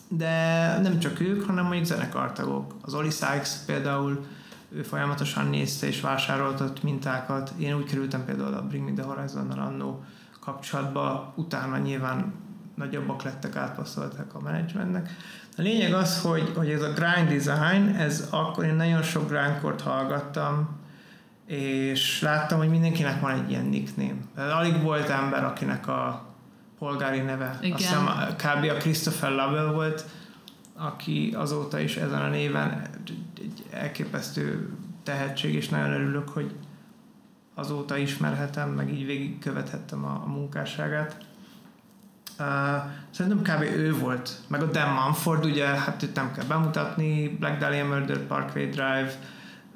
De 0.08 0.78
nem 0.82 0.98
csak 0.98 1.20
ők, 1.20 1.44
hanem 1.44 1.64
mondjuk 1.64 1.84
zenekartagok. 1.84 2.74
Az 2.82 2.94
Oli 2.94 3.10
Sykes 3.10 3.50
például 3.66 4.26
ő 4.68 4.82
folyamatosan 4.82 5.46
nézte 5.46 5.86
és 5.86 6.00
vásároltat 6.00 6.82
mintákat. 6.82 7.52
Én 7.58 7.74
úgy 7.74 7.84
kerültem 7.84 8.24
például 8.24 8.54
a 8.54 8.66
Bring 8.66 8.84
Me 8.84 8.92
The 8.92 9.04
Horizon-nal 9.04 9.58
annó 9.58 10.04
kapcsolatba, 10.40 11.32
utána 11.36 11.78
nyilván 11.78 12.32
nagyobbak 12.74 13.22
lettek, 13.22 13.56
átpasszoltak 13.56 14.34
a 14.34 14.40
menedzsmentnek. 14.40 15.10
A 15.56 15.62
lényeg 15.62 15.92
az, 15.92 16.20
hogy, 16.20 16.52
hogy 16.56 16.70
ez 16.70 16.82
a 16.82 16.92
grind 16.92 17.28
design, 17.28 17.96
ez 17.96 18.28
akkor 18.30 18.64
én 18.64 18.74
nagyon 18.74 19.02
sok 19.02 19.28
grindkort 19.28 19.80
hallgattam, 19.80 20.80
és 21.46 22.20
láttam, 22.20 22.58
hogy 22.58 22.68
mindenkinek 22.68 23.20
van 23.20 23.30
egy 23.30 23.50
ilyen 23.50 23.64
nickname. 23.64 24.14
Alig 24.36 24.82
volt 24.82 25.08
ember, 25.08 25.44
akinek 25.44 25.88
a 25.88 26.24
polgári 26.78 27.20
neve, 27.20 27.58
Igen. 27.60 27.72
azt 27.72 27.82
hiszem 27.82 28.06
kb. 28.36 28.70
a 28.70 28.74
Christopher 28.74 29.30
Lovell 29.30 29.72
volt, 29.72 30.04
aki 30.76 31.34
azóta 31.36 31.78
is 31.78 31.96
ezen 31.96 32.20
a 32.20 32.28
néven 32.28 32.90
egy 33.40 33.64
elképesztő 33.70 34.72
tehetség, 35.02 35.54
és 35.54 35.68
nagyon 35.68 35.92
örülök, 35.92 36.28
hogy 36.28 36.54
azóta 37.54 37.96
ismerhetem, 37.96 38.68
meg 38.68 38.92
így 38.92 39.06
végigkövethettem 39.06 40.04
a, 40.04 40.22
a 40.24 40.28
munkásságát. 40.28 41.16
Uh, 42.38 42.46
szerintem 43.10 43.56
kb. 43.56 43.62
ő 43.62 43.94
volt, 43.98 44.30
meg 44.46 44.62
a 44.62 44.70
Dan 44.70 44.92
Manford, 44.92 45.44
ugye, 45.44 45.66
hát 45.66 46.02
őt 46.02 46.14
nem 46.14 46.32
kell 46.32 46.44
bemutatni, 46.44 47.28
Black 47.28 47.58
Dahlia 47.58 47.86
Murder, 47.86 48.18
Parkway 48.18 48.66
Drive, 48.66 49.12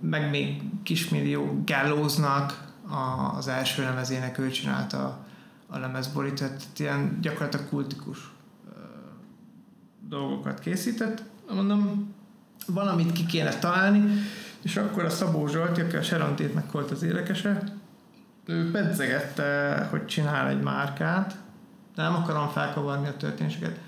meg 0.00 0.30
még 0.30 0.62
kismillió 0.82 1.62
Gallowsnak 1.66 2.64
az 3.36 3.48
első 3.48 3.82
lemezének 3.82 4.38
ő 4.38 4.48
csinálta 4.48 5.18
a 5.66 5.78
lemezborit, 5.78 6.34
tehát 6.34 6.62
ilyen 6.76 7.18
gyakorlatilag 7.20 7.68
kultikus 7.68 8.18
uh, 8.18 8.72
dolgokat 10.08 10.58
készített. 10.58 11.22
Mondom, 11.54 12.14
valamit 12.66 13.12
ki 13.12 13.26
kéne 13.26 13.58
találni, 13.58 14.04
és 14.62 14.76
akkor 14.76 15.04
a 15.04 15.10
Szabó 15.10 15.46
Zsolt, 15.46 15.78
aki 15.78 15.96
a 15.96 16.02
Sharon 16.02 16.36
Tate-nek 16.36 16.70
volt 16.70 16.90
az 16.90 17.02
érekese, 17.02 17.62
ő 18.46 18.70
pedzegette, 18.70 19.86
hogy 19.90 20.06
csinál 20.06 20.48
egy 20.48 20.60
márkát, 20.60 21.36
de 21.96 22.02
nem 22.02 22.14
akarom 22.14 22.48
felkavarni 22.48 23.08
a 23.08 23.16
történéseket, 23.16 23.78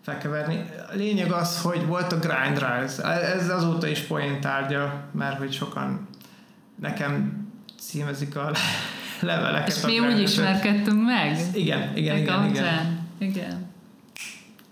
felkeverni. 0.00 0.64
A 0.92 0.94
lényeg 0.94 1.32
az, 1.32 1.60
hogy 1.60 1.86
volt 1.86 2.12
a 2.12 2.18
Grind 2.18 2.58
Rise. 2.58 3.04
Ez 3.04 3.48
azóta 3.48 3.86
is 3.86 4.00
poén 4.00 4.40
tárgya, 4.40 5.04
mert 5.12 5.38
hogy 5.38 5.52
sokan 5.52 6.08
nekem 6.80 7.46
címezik 7.80 8.36
a 8.36 8.50
leveleket. 9.20 9.76
És 9.76 9.84
mi 9.84 9.98
úgy 9.98 10.20
ismerkedtünk 10.20 11.04
meg? 11.04 11.38
Igen, 11.52 11.96
igen, 11.96 12.16
igen, 12.16 12.44
igen. 12.44 13.06
Igen. 13.18 13.70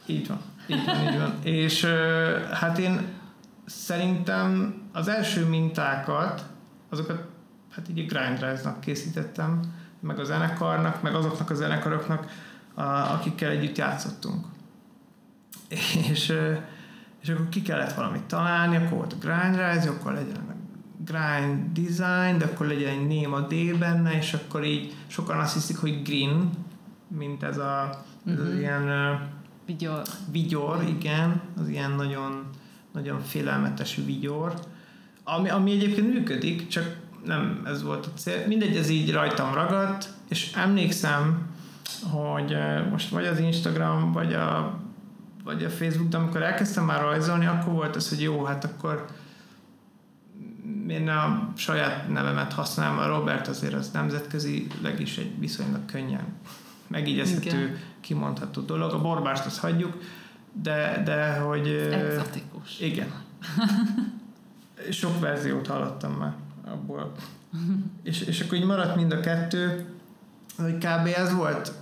Így 0.07 0.29
van. 0.29 0.41
Így 0.67 0.85
van, 0.85 1.13
így 1.13 1.19
van. 1.19 1.35
És 1.43 1.85
hát 2.53 2.79
én 2.79 3.01
szerintem 3.65 4.75
az 4.93 5.09
első 5.09 5.45
mintákat, 5.45 6.47
azokat 6.91 7.25
hát 7.71 7.89
így 7.89 8.07
Grindrise-nak 8.07 8.81
készítettem, 8.81 9.61
meg 10.01 10.19
a 10.19 10.25
zenekarnak, 10.25 11.03
meg 11.03 11.15
azoknak 11.15 11.51
a 11.51 11.55
zenekaroknak, 11.55 12.31
akikkel 12.75 13.51
együtt 13.51 13.77
játszottunk. 13.77 14.47
És, 16.11 16.33
és 17.23 17.29
akkor 17.29 17.49
ki 17.49 17.63
kellett 17.63 17.93
valamit 17.93 18.23
találni, 18.23 18.77
akkor 18.77 18.91
volt 18.91 19.13
a 19.13 19.17
Grindrise, 19.17 19.89
akkor 19.89 20.13
legyen 20.13 20.37
a 20.37 20.53
Grind 21.05 21.73
Design, 21.73 22.39
de 22.39 22.45
akkor 22.45 22.67
legyen 22.67 22.89
egy 22.89 23.07
néma 23.07 23.41
D 23.41 23.79
benne, 23.79 24.17
és 24.17 24.33
akkor 24.33 24.65
így 24.65 24.95
sokan 25.07 25.39
azt 25.39 25.55
hiszik, 25.55 25.77
hogy 25.77 26.03
Green, 26.03 26.51
mint 27.09 27.43
ez 27.43 27.59
a 27.59 28.05
ez 28.27 28.33
uh-huh. 28.33 28.47
az 28.47 28.53
mhm. 28.53 28.61
ilyen 28.61 29.19
vigyor. 29.67 30.03
vigyor, 30.31 30.85
igen, 30.89 31.41
az 31.61 31.69
ilyen 31.69 31.91
nagyon 31.91 32.51
nagyon 32.93 33.21
félelmetes 33.21 34.01
vigyor, 34.07 34.55
ami, 35.25 35.49
ami 35.49 35.73
egyébként 35.73 36.13
működik, 36.13 36.69
csak 36.69 36.97
nem 37.25 37.63
ez 37.65 37.83
volt 37.83 38.07
a 38.07 38.11
cél. 38.17 38.47
Mindegy, 38.47 38.77
ez 38.77 38.89
így 38.89 39.13
rajtam 39.13 39.55
ragadt, 39.55 40.09
és 40.29 40.53
emlékszem, 40.55 41.47
hogy 42.11 42.57
most 42.91 43.09
vagy 43.09 43.27
az 43.27 43.39
Instagram, 43.39 44.13
vagy 44.13 44.35
a, 44.35 44.79
vagy 45.45 45.65
a 45.65 45.71
Facebook, 45.71 46.09
de 46.09 46.17
amikor 46.17 46.43
elkezdtem 46.43 46.85
már 46.85 47.01
rajzolni, 47.01 47.47
akkor 47.47 47.73
volt 47.73 47.97
az, 47.97 48.09
hogy 48.09 48.21
jó, 48.21 48.45
hát 48.45 48.65
akkor 48.65 49.07
én 50.89 51.09
a 51.09 51.53
saját 51.57 52.09
nevemet 52.09 52.53
használom, 52.53 52.99
a 52.99 53.07
Robert 53.07 53.49
azért 53.49 53.75
az 53.75 53.91
nemzetközileg 53.91 55.01
is 55.01 55.19
egy 55.19 55.39
viszonylag 55.39 55.85
könnyen 55.85 56.25
megígyezhető, 56.87 57.81
kimondható 58.01 58.61
dolog. 58.61 58.93
A 58.93 59.01
borbást 59.01 59.47
azt 59.47 59.59
hagyjuk, 59.59 60.03
de, 60.63 61.03
de 61.05 61.39
hogy... 61.39 61.69
Exotikus. 61.69 62.81
Igen. 62.81 63.13
Sok 64.91 65.21
verziót 65.21 65.67
hallottam 65.67 66.13
már 66.13 66.35
abból. 66.67 67.13
és, 68.03 68.21
és 68.21 68.41
akkor 68.41 68.59
így 68.59 68.65
maradt 68.65 68.97
mind 68.97 69.13
a 69.13 69.21
kettő, 69.21 69.87
hogy 70.57 70.75
kb. 70.75 71.09
ez 71.17 71.35
volt 71.35 71.73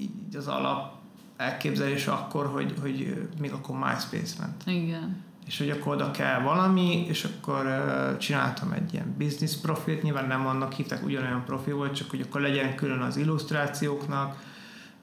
így 0.00 0.36
az 0.36 0.48
alap 0.48 0.92
elképzelés 1.36 2.06
akkor, 2.06 2.46
hogy, 2.46 2.74
hogy 2.80 3.28
még 3.40 3.52
akkor 3.52 3.76
MySpace 3.78 4.34
ment. 4.40 4.62
Igen. 4.66 5.22
És 5.46 5.58
hogy 5.58 5.70
akkor 5.70 5.94
oda 5.94 6.10
kell 6.10 6.40
valami, 6.40 7.06
és 7.06 7.24
akkor 7.24 7.66
uh, 7.66 8.16
csináltam 8.16 8.72
egy 8.72 8.92
ilyen 8.92 9.14
business 9.18 9.56
profilt, 9.56 10.02
nyilván 10.02 10.26
nem 10.26 10.46
annak 10.46 10.72
hívták, 10.72 11.04
ugyanolyan 11.04 11.44
profil 11.44 11.74
volt, 11.74 11.94
csak 11.94 12.10
hogy 12.10 12.20
akkor 12.20 12.40
legyen 12.40 12.74
külön 12.74 13.00
az 13.00 13.16
illusztrációknak, 13.16 14.36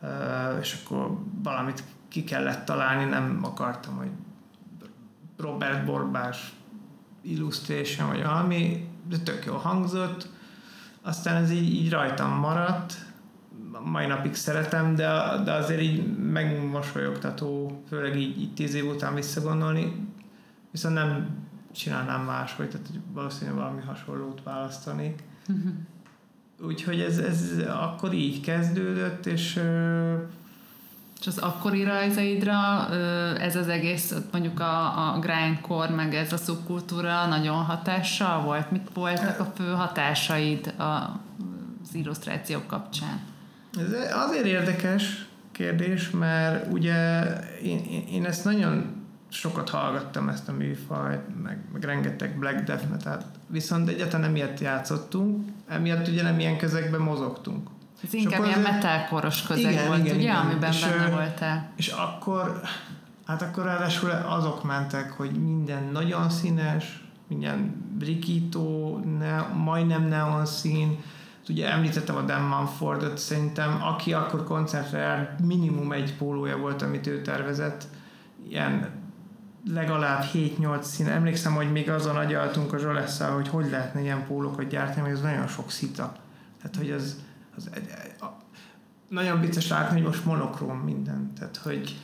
uh, 0.02 0.10
és 0.62 0.78
akkor 0.84 1.18
valamit 1.44 1.84
ki 2.08 2.24
kellett 2.24 2.66
találni, 2.66 3.10
nem 3.10 3.40
akartam, 3.44 3.96
hogy 3.96 4.10
Robert 5.38 5.86
Borbás 5.86 6.54
illustration, 7.22 8.08
vagy 8.08 8.24
valami, 8.24 8.88
de 9.10 9.18
tök 9.18 9.46
jól 9.46 9.58
hangzott. 9.58 10.30
Aztán 11.02 11.44
ez 11.44 11.52
így, 11.52 11.74
így 11.74 11.90
rajtam 11.90 12.40
maradt, 12.40 13.06
mai 13.84 14.06
napig 14.06 14.34
szeretem, 14.34 14.96
de, 14.96 15.42
de 15.44 15.52
azért 15.52 15.82
így 15.82 16.18
megmosolyogtató, 16.18 17.82
főleg 17.88 18.18
így, 18.18 18.40
így 18.42 18.54
tíz 18.54 18.74
év 18.74 18.88
után 18.88 19.16
visszagondolni, 19.16 20.08
viszont 20.72 20.94
nem 20.94 21.30
csinálnám 21.72 22.22
máshogy, 22.22 22.70
tehát 22.70 22.88
valószínűleg 23.12 23.60
valami 23.60 23.82
hasonlót 23.82 24.44
választanék. 24.44 25.24
Úgyhogy 26.62 27.00
ez, 27.00 27.18
ez 27.18 27.64
akkor 27.68 28.14
így 28.14 28.42
kezdődött, 28.42 29.26
és 29.26 29.62
és 31.20 31.28
az 31.28 31.38
akkori 31.38 31.84
rajzaidra 31.84 32.90
ez 33.40 33.56
az 33.56 33.68
egész, 33.68 34.16
mondjuk 34.32 34.60
a, 34.60 35.14
a 35.14 35.20
grindcore, 35.20 35.90
meg 35.90 36.14
ez 36.14 36.34
a 36.34 36.38
szubkultúra 36.38 37.26
nagyon 37.26 37.64
hatással 37.64 38.42
volt? 38.42 38.72
Mik 38.72 38.88
voltak 38.94 39.40
a 39.40 39.52
fő 39.56 39.72
hatásaid 39.72 40.74
a, 40.78 40.84
az 40.84 41.94
illusztrációk 41.94 42.68
kapcsán? 42.68 43.20
Ez 43.78 43.94
azért 44.14 44.46
érdekes 44.46 45.28
kérdés, 45.52 46.10
mert 46.10 46.72
ugye 46.72 47.24
én, 47.64 48.06
én, 48.12 48.26
ezt 48.26 48.44
nagyon 48.44 48.96
sokat 49.30 49.70
hallgattam 49.70 50.30
ezt 50.30 50.50
a 50.50 50.52
műfajt, 50.52 51.22
meg, 51.44 51.60
meg 51.74 51.84
rengeteg 51.84 52.40
black 52.40 52.64
death 52.64 52.90
metal 52.90 53.22
viszont 53.48 53.90
egyáltalán 53.90 54.26
nem 54.26 54.36
ilyet 54.36 54.60
játszottunk, 54.60 55.48
emiatt 55.68 56.08
ugye 56.08 56.24
nem 56.24 56.40
ilyen 56.40 56.58
közegben 56.58 57.02
mozogtunk. 57.02 57.70
Ez 58.04 58.14
inkább 58.14 58.46
ilyen 58.46 58.60
metalkoros 58.60 59.42
közeg 59.42 59.72
igen, 59.72 59.88
volt, 59.88 60.00
igen, 60.00 60.16
ugye, 60.16 60.24
igen. 60.24 60.36
amiben 60.36 60.72
és, 60.72 60.86
benne 60.86 61.10
voltál. 61.10 61.72
És 61.76 61.88
akkor, 61.88 62.62
hát 63.26 63.42
akkor 63.42 63.64
ráadásul 63.64 64.10
azok 64.10 64.64
mentek, 64.64 65.12
hogy 65.12 65.32
minden 65.32 65.84
nagyon 65.92 66.30
színes, 66.30 67.06
minden 67.28 67.86
brikító, 67.98 68.98
ne, 69.20 69.42
majdnem 69.42 70.08
neon 70.08 70.46
szín, 70.46 70.98
ugye 71.50 71.72
említettem 71.72 72.16
a 72.16 72.22
Dan 72.22 72.42
Manfordot, 72.42 73.18
szerintem 73.18 73.82
aki 73.82 74.14
akkor 74.14 74.44
koncertre 74.44 75.36
minimum 75.44 75.92
egy 75.92 76.16
pólója 76.16 76.58
volt, 76.58 76.82
amit 76.82 77.08
ő 77.08 77.22
tervezett, 77.22 77.88
ilyen 78.50 78.90
legalább 79.74 80.24
7-8 80.34 80.82
szín. 80.82 81.08
Emlékszem, 81.08 81.54
hogy 81.54 81.72
még 81.72 81.90
azon 81.90 82.16
agyaltunk 82.16 82.74
a 82.74 82.78
Zsolesszal, 82.78 83.32
hogy 83.32 83.48
hogy 83.48 83.70
lehetne 83.70 84.02
ilyen 84.02 84.26
pólókat 84.26 84.68
gyártani, 84.68 85.02
mert 85.02 85.14
ez 85.14 85.22
nagyon 85.22 85.48
sok 85.48 85.72
szita. 85.72 86.16
Tehát, 86.62 86.76
hogy 86.78 86.92
az, 86.92 87.24
az 87.56 87.70
egy, 87.74 87.90
a, 88.20 88.26
nagyon 89.10 89.40
vicces 89.40 89.68
látni, 89.68 89.96
hogy 89.96 90.08
most 90.08 90.26
monokróm 90.26 90.78
minden. 90.78 91.32
Tehát, 91.40 91.58
hogy 91.58 91.98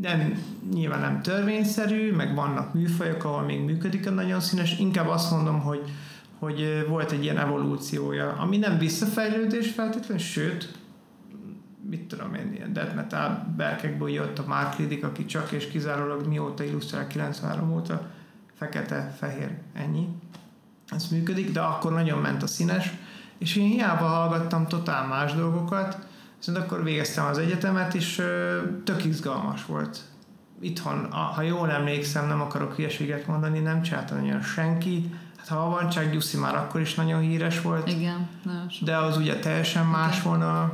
nem, 0.00 0.42
nyilván 0.72 1.00
nem 1.00 1.22
törvényszerű, 1.22 2.12
meg 2.12 2.34
vannak 2.34 2.74
műfajok, 2.74 3.24
ahol 3.24 3.42
még 3.42 3.64
működik 3.64 4.06
a 4.06 4.10
nagyon 4.10 4.40
színes. 4.40 4.78
Inkább 4.78 5.08
azt 5.08 5.30
mondom, 5.30 5.60
hogy, 5.60 5.90
hogy 6.40 6.84
volt 6.88 7.10
egy 7.10 7.22
ilyen 7.22 7.38
evolúciója, 7.38 8.32
ami 8.32 8.56
nem 8.56 8.78
visszafejlődés 8.78 9.70
feltétlenül, 9.70 10.22
sőt, 10.22 10.78
mit 11.88 12.08
tudom 12.08 12.34
én, 12.34 12.52
ilyen 12.52 12.72
death 12.72 12.94
metal 12.94 13.54
berkekből 13.56 14.10
jött 14.10 14.38
a 14.38 14.44
Mark 14.46 14.76
Riddick, 14.76 15.04
aki 15.04 15.24
csak 15.24 15.52
és 15.52 15.68
kizárólag 15.68 16.26
mióta 16.26 16.64
illusztrál 16.64 17.06
93 17.06 17.72
óta, 17.72 18.10
fekete, 18.54 19.14
fehér, 19.18 19.58
ennyi. 19.74 20.08
Ez 20.88 21.06
működik, 21.10 21.52
de 21.52 21.60
akkor 21.60 21.92
nagyon 21.92 22.18
ment 22.18 22.42
a 22.42 22.46
színes, 22.46 22.92
és 23.38 23.56
én 23.56 23.68
hiába 23.68 24.04
hallgattam 24.04 24.66
totál 24.66 25.06
más 25.06 25.34
dolgokat, 25.34 25.98
viszont 26.38 26.58
akkor 26.58 26.84
végeztem 26.84 27.26
az 27.26 27.38
egyetemet, 27.38 27.94
és 27.94 28.22
tök 28.84 29.04
izgalmas 29.04 29.66
volt. 29.66 30.00
Itthon, 30.60 31.12
ha 31.12 31.42
jól 31.42 31.70
emlékszem, 31.70 32.26
nem 32.26 32.40
akarok 32.40 32.74
hülyeséget 32.74 33.26
mondani, 33.26 33.58
nem 33.58 33.82
csináltam 33.82 34.22
olyan 34.22 34.42
senki, 34.42 35.10
hát 35.40 35.48
ha 35.48 35.68
van 35.68 35.88
csak 35.88 36.10
Gyuszi 36.10 36.36
már 36.36 36.54
akkor 36.54 36.80
is 36.80 36.94
nagyon 36.94 37.20
híres 37.20 37.60
volt. 37.60 37.88
Igen. 37.88 38.28
De 38.80 38.96
az 38.96 39.16
ugye 39.16 39.38
teljesen 39.38 39.86
más 39.86 40.18
Igen. 40.18 40.28
volna. 40.28 40.72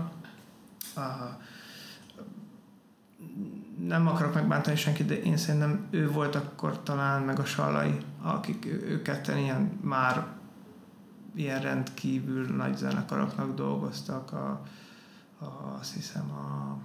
nem 3.86 4.06
akarok 4.06 4.34
megbántani 4.34 4.76
senkit, 4.76 5.06
de 5.06 5.22
én 5.22 5.36
szerintem 5.36 5.86
ő 5.90 6.10
volt 6.10 6.34
akkor 6.34 6.82
talán 6.82 7.22
meg 7.22 7.38
a 7.38 7.44
Sallai, 7.44 7.98
akik 8.22 8.66
ők 8.66 9.02
ketten 9.02 9.38
ilyen 9.38 9.78
már 9.82 10.26
ilyen 11.34 11.60
rendkívül 11.60 12.56
nagy 12.56 12.76
zenekaroknak 12.76 13.54
dolgoztak, 13.54 14.32
a, 14.32 14.62
a, 15.38 15.76
azt 15.78 15.94
hiszem 15.94 16.30
a 16.30 16.76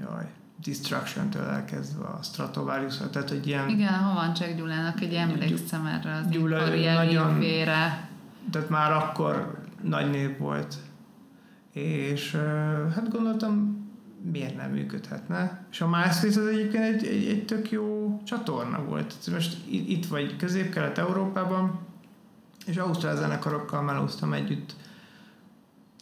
jaj, 0.00 0.32
Destruction-től 0.64 1.42
elkezdve 1.42 2.04
a 2.04 2.18
stratovarius 2.22 2.96
tehát 2.96 3.28
hogy 3.28 3.46
ilyen... 3.46 3.68
Igen, 3.68 4.34
csak 4.34 4.56
Gyulának 4.56 5.00
egy 5.00 5.14
emlékszem 5.14 5.86
erre 5.86 6.14
az 6.14 6.26
Gyula 6.28 6.68
nagyon, 6.68 7.36
évére. 7.36 8.08
Tehát 8.50 8.68
már 8.68 8.92
akkor 8.92 9.58
nagy 9.82 10.10
nép 10.10 10.38
volt, 10.38 10.74
és 11.72 12.36
hát 12.94 13.10
gondoltam, 13.10 13.78
miért 14.32 14.56
nem 14.56 14.70
működhetne. 14.70 15.64
És 15.70 15.80
a 15.80 15.88
MySpace 15.88 16.40
az 16.40 16.46
egyébként 16.46 16.84
egy, 16.84 17.06
egy, 17.06 17.26
egy 17.26 17.44
tök 17.44 17.70
jó 17.70 18.20
csatorna 18.24 18.84
volt. 18.84 19.14
Most 19.32 19.56
itt 19.70 20.06
vagy 20.06 20.36
közép-kelet-európában, 20.36 21.78
és 22.66 22.76
ausztrál 22.76 23.16
zenekarokkal 23.16 23.82
melóztam 23.82 24.32
együtt. 24.32 24.74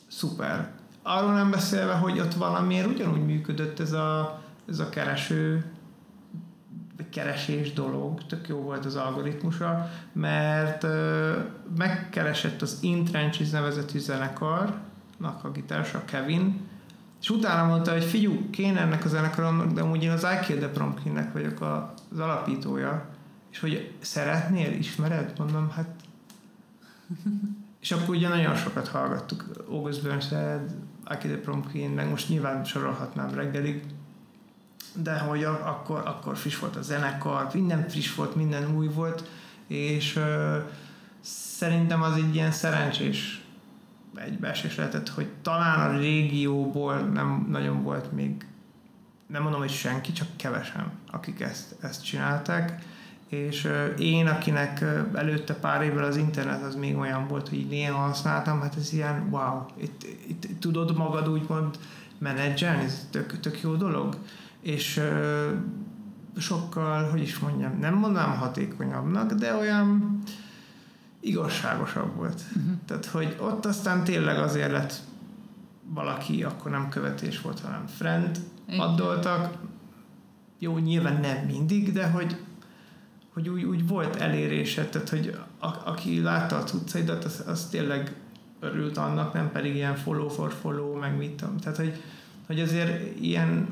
Szuper. 0.06 0.70
Arról 1.02 1.32
nem 1.32 1.50
beszélve, 1.50 1.94
hogy 1.94 2.20
ott 2.20 2.34
valamiért 2.34 2.86
ugyanúgy 2.86 3.24
működött 3.24 3.80
ez 3.80 3.92
a, 3.92 4.42
ez 4.68 4.78
a 4.78 4.88
kereső 4.88 5.64
keresés 7.10 7.72
dolog, 7.72 8.26
tök 8.26 8.48
jó 8.48 8.56
volt 8.56 8.84
az 8.84 8.96
algoritmusa, 8.96 9.90
mert 10.12 10.86
megkeresett 11.76 12.62
az 12.62 12.78
Intrenches 12.80 13.50
nevezetű 13.50 13.98
zenekarnak 13.98 15.44
a 15.44 15.50
gitársa 15.52 16.04
Kevin, 16.04 16.66
és 17.20 17.30
utána 17.30 17.68
mondta, 17.68 17.92
hogy 17.92 18.04
figyú, 18.04 18.50
kéne 18.50 18.80
ennek 18.80 19.04
a 19.04 19.08
zenekaromnak, 19.08 19.72
de 19.72 19.80
amúgy 19.80 20.02
én 20.02 20.10
az 20.10 20.22
I 20.22 20.46
Kill 20.46 20.68
the 20.68 21.28
vagyok 21.32 21.60
az 22.10 22.18
alapítója, 22.18 23.08
és 23.50 23.60
hogy 23.60 23.94
szeretnél, 24.00 24.72
ismered? 24.72 25.32
Mondom, 25.38 25.70
hát 25.70 25.88
és 27.82 27.92
akkor 27.92 28.14
ugye 28.14 28.28
nagyon 28.28 28.54
sokat 28.54 28.88
hallgattuk 28.88 29.44
August 29.68 30.02
Burnshead, 30.02 30.70
Aki 31.04 31.28
the 31.28 31.36
Prompkin, 31.36 31.90
meg 31.90 32.08
most 32.08 32.28
nyilván 32.28 32.64
sorolhatnám 32.64 33.34
reggelig, 33.34 33.82
de 34.92 35.18
hogy 35.18 35.44
akkor, 35.44 36.02
akkor 36.04 36.36
friss 36.36 36.58
volt 36.58 36.76
a 36.76 36.82
zenekar, 36.82 37.48
minden 37.52 37.88
friss 37.88 38.14
volt, 38.14 38.34
minden 38.34 38.76
új 38.76 38.86
volt, 38.86 39.28
és 39.66 40.16
uh, 40.16 40.56
szerintem 41.20 42.02
az 42.02 42.16
egy 42.16 42.34
ilyen 42.34 42.52
szerencsés 42.52 43.42
egybeesés 44.14 44.76
lehetett, 44.76 45.08
hogy 45.08 45.26
talán 45.42 45.94
a 45.94 45.98
régióból 45.98 46.94
nem 46.94 47.46
nagyon 47.50 47.82
volt 47.82 48.12
még, 48.12 48.46
nem 49.26 49.42
mondom, 49.42 49.60
hogy 49.60 49.70
senki, 49.70 50.12
csak 50.12 50.26
kevesen, 50.36 50.92
akik 51.10 51.40
ezt, 51.40 51.74
ezt 51.80 52.04
csinálták, 52.04 52.82
és 53.28 53.68
én, 53.98 54.26
akinek 54.26 54.84
előtte 55.14 55.54
pár 55.54 55.82
évvel 55.82 56.04
az 56.04 56.16
internet 56.16 56.62
az 56.62 56.74
még 56.74 56.96
olyan 56.96 57.26
volt, 57.26 57.48
hogy 57.48 57.66
néha 57.68 57.98
használtam, 57.98 58.60
hát 58.60 58.76
ez 58.76 58.92
ilyen 58.92 59.28
wow, 59.30 59.64
itt, 59.76 60.02
itt, 60.28 60.44
itt 60.44 60.60
tudod 60.60 60.96
magad 60.96 61.28
úgymond 61.28 61.78
menedzselni, 62.18 62.84
ez 62.84 63.06
tök, 63.10 63.40
tök 63.40 63.60
jó 63.60 63.74
dolog, 63.74 64.16
és 64.62 65.00
sokkal, 66.36 67.10
hogy 67.10 67.20
is 67.20 67.38
mondjam, 67.38 67.78
nem 67.78 67.94
mondanám 67.94 68.36
hatékonyabbnak, 68.36 69.32
de 69.32 69.54
olyan 69.54 70.18
igazságosabb 71.20 72.16
volt. 72.16 72.42
Uh-huh. 72.56 72.72
Tehát, 72.86 73.06
hogy 73.06 73.36
ott 73.40 73.66
aztán 73.66 74.04
tényleg 74.04 74.38
azért 74.38 74.70
lett 74.70 74.94
valaki, 75.84 76.42
akkor 76.42 76.70
nem 76.70 76.88
követés 76.88 77.40
volt, 77.40 77.60
hanem 77.60 77.86
friend, 77.86 78.38
addoltak. 78.76 79.54
Jó, 80.58 80.78
nyilván 80.78 81.20
nem 81.20 81.36
mindig, 81.46 81.92
de 81.92 82.10
hogy 82.10 82.36
hogy 83.38 83.48
úgy, 83.48 83.62
úgy 83.62 83.88
volt 83.88 84.16
elérése, 84.16 84.84
tehát 84.84 85.08
hogy 85.08 85.38
a, 85.58 85.66
aki 85.84 86.20
látta 86.20 86.56
a 86.56 86.64
cuccaidat, 86.64 87.24
az, 87.24 87.42
az 87.46 87.68
tényleg 87.70 88.14
örült 88.60 88.96
annak, 88.96 89.32
nem 89.32 89.50
pedig 89.52 89.74
ilyen 89.74 89.96
follow 89.96 90.28
for 90.28 90.52
follow, 90.52 90.98
meg 90.98 91.16
mit 91.16 91.30
tudom. 91.30 91.56
Tehát, 91.56 91.76
hogy, 91.76 92.02
hogy 92.46 92.60
azért 92.60 93.20
ilyen 93.20 93.68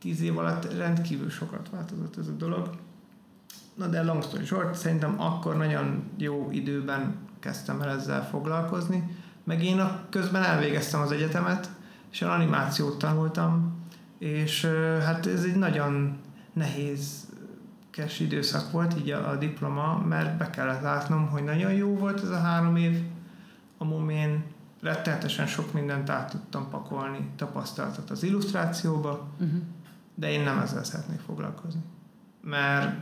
tíz 0.00 0.20
év 0.20 0.38
alatt 0.38 0.76
rendkívül 0.76 1.30
sokat 1.30 1.70
változott 1.70 2.16
ez 2.16 2.28
a 2.28 2.32
dolog. 2.32 2.70
Na 3.74 3.86
de 3.86 4.02
long 4.02 4.22
story 4.22 4.44
short, 4.44 4.74
szerintem 4.74 5.20
akkor 5.20 5.56
nagyon 5.56 6.02
jó 6.16 6.48
időben 6.50 7.14
kezdtem 7.38 7.80
el 7.80 7.88
ezzel 7.88 8.28
foglalkozni, 8.28 9.16
meg 9.44 9.64
én 9.64 9.78
a 9.78 10.00
közben 10.08 10.42
elvégeztem 10.42 11.00
az 11.00 11.12
egyetemet, 11.12 11.70
és 12.10 12.22
animációt 12.22 12.98
tanultam, 12.98 13.78
és 14.18 14.64
hát 15.04 15.26
ez 15.26 15.44
egy 15.44 15.56
nagyon 15.56 16.18
nehéz 16.52 17.28
kes 17.90 18.20
időszak 18.20 18.70
volt, 18.70 18.98
így 18.98 19.10
a, 19.10 19.30
a 19.30 19.36
diploma, 19.36 20.04
mert 20.08 20.38
be 20.38 20.50
kellett 20.50 20.82
látnom, 20.82 21.28
hogy 21.28 21.44
nagyon 21.44 21.72
jó 21.72 21.96
volt 21.96 22.22
ez 22.22 22.30
a 22.30 22.40
három 22.40 22.76
év, 22.76 23.02
a 23.78 23.84
momén 23.84 24.44
rettenetesen 24.80 25.46
sok 25.46 25.72
mindent 25.72 26.10
át 26.10 26.30
tudtam 26.30 26.68
pakolni, 26.70 27.30
tapasztalatot 27.36 28.10
az 28.10 28.22
illusztrációba, 28.22 29.28
uh-huh. 29.40 29.60
De 30.20 30.30
én 30.30 30.40
nem 30.40 30.58
ezzel 30.58 30.84
szeretnék 30.84 31.20
foglalkozni. 31.20 31.80
Mert 32.42 32.96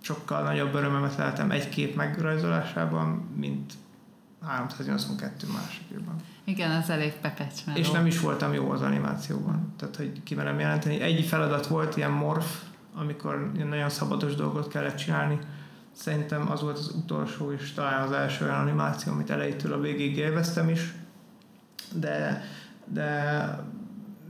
sokkal 0.00 0.42
nagyobb 0.42 0.74
örömemet 0.74 1.16
lehetem 1.16 1.50
egy 1.50 1.68
kép 1.68 1.96
megrajzolásában, 1.96 3.08
mint 3.36 3.72
382 4.40 5.46
másikban. 5.52 6.14
Igen, 6.44 6.70
az 6.70 6.90
elég 6.90 7.12
pepecsmeló. 7.12 7.78
És 7.78 7.90
nem 7.90 8.06
is 8.06 8.20
voltam 8.20 8.52
jó 8.52 8.70
az 8.70 8.82
animációban. 8.82 9.74
Tehát, 9.76 9.96
hogy 9.96 10.22
kimerem 10.22 10.58
jelenteni. 10.58 11.00
Egy 11.00 11.24
feladat 11.24 11.66
volt, 11.66 11.96
ilyen 11.96 12.10
morf, 12.10 12.62
amikor 12.94 13.52
nagyon 13.68 13.90
szabados 13.90 14.34
dolgot 14.34 14.68
kellett 14.68 14.96
csinálni. 14.96 15.38
Szerintem 15.92 16.50
az 16.50 16.60
volt 16.60 16.78
az 16.78 16.94
utolsó 16.94 17.52
és 17.52 17.72
talán 17.72 18.02
az 18.02 18.12
első 18.12 18.44
olyan 18.44 18.60
animáció, 18.60 19.12
amit 19.12 19.30
elejétől 19.30 19.72
a 19.72 19.80
végig 19.80 20.16
élveztem 20.16 20.68
is. 20.68 20.94
De, 21.94 22.44
de 22.84 23.44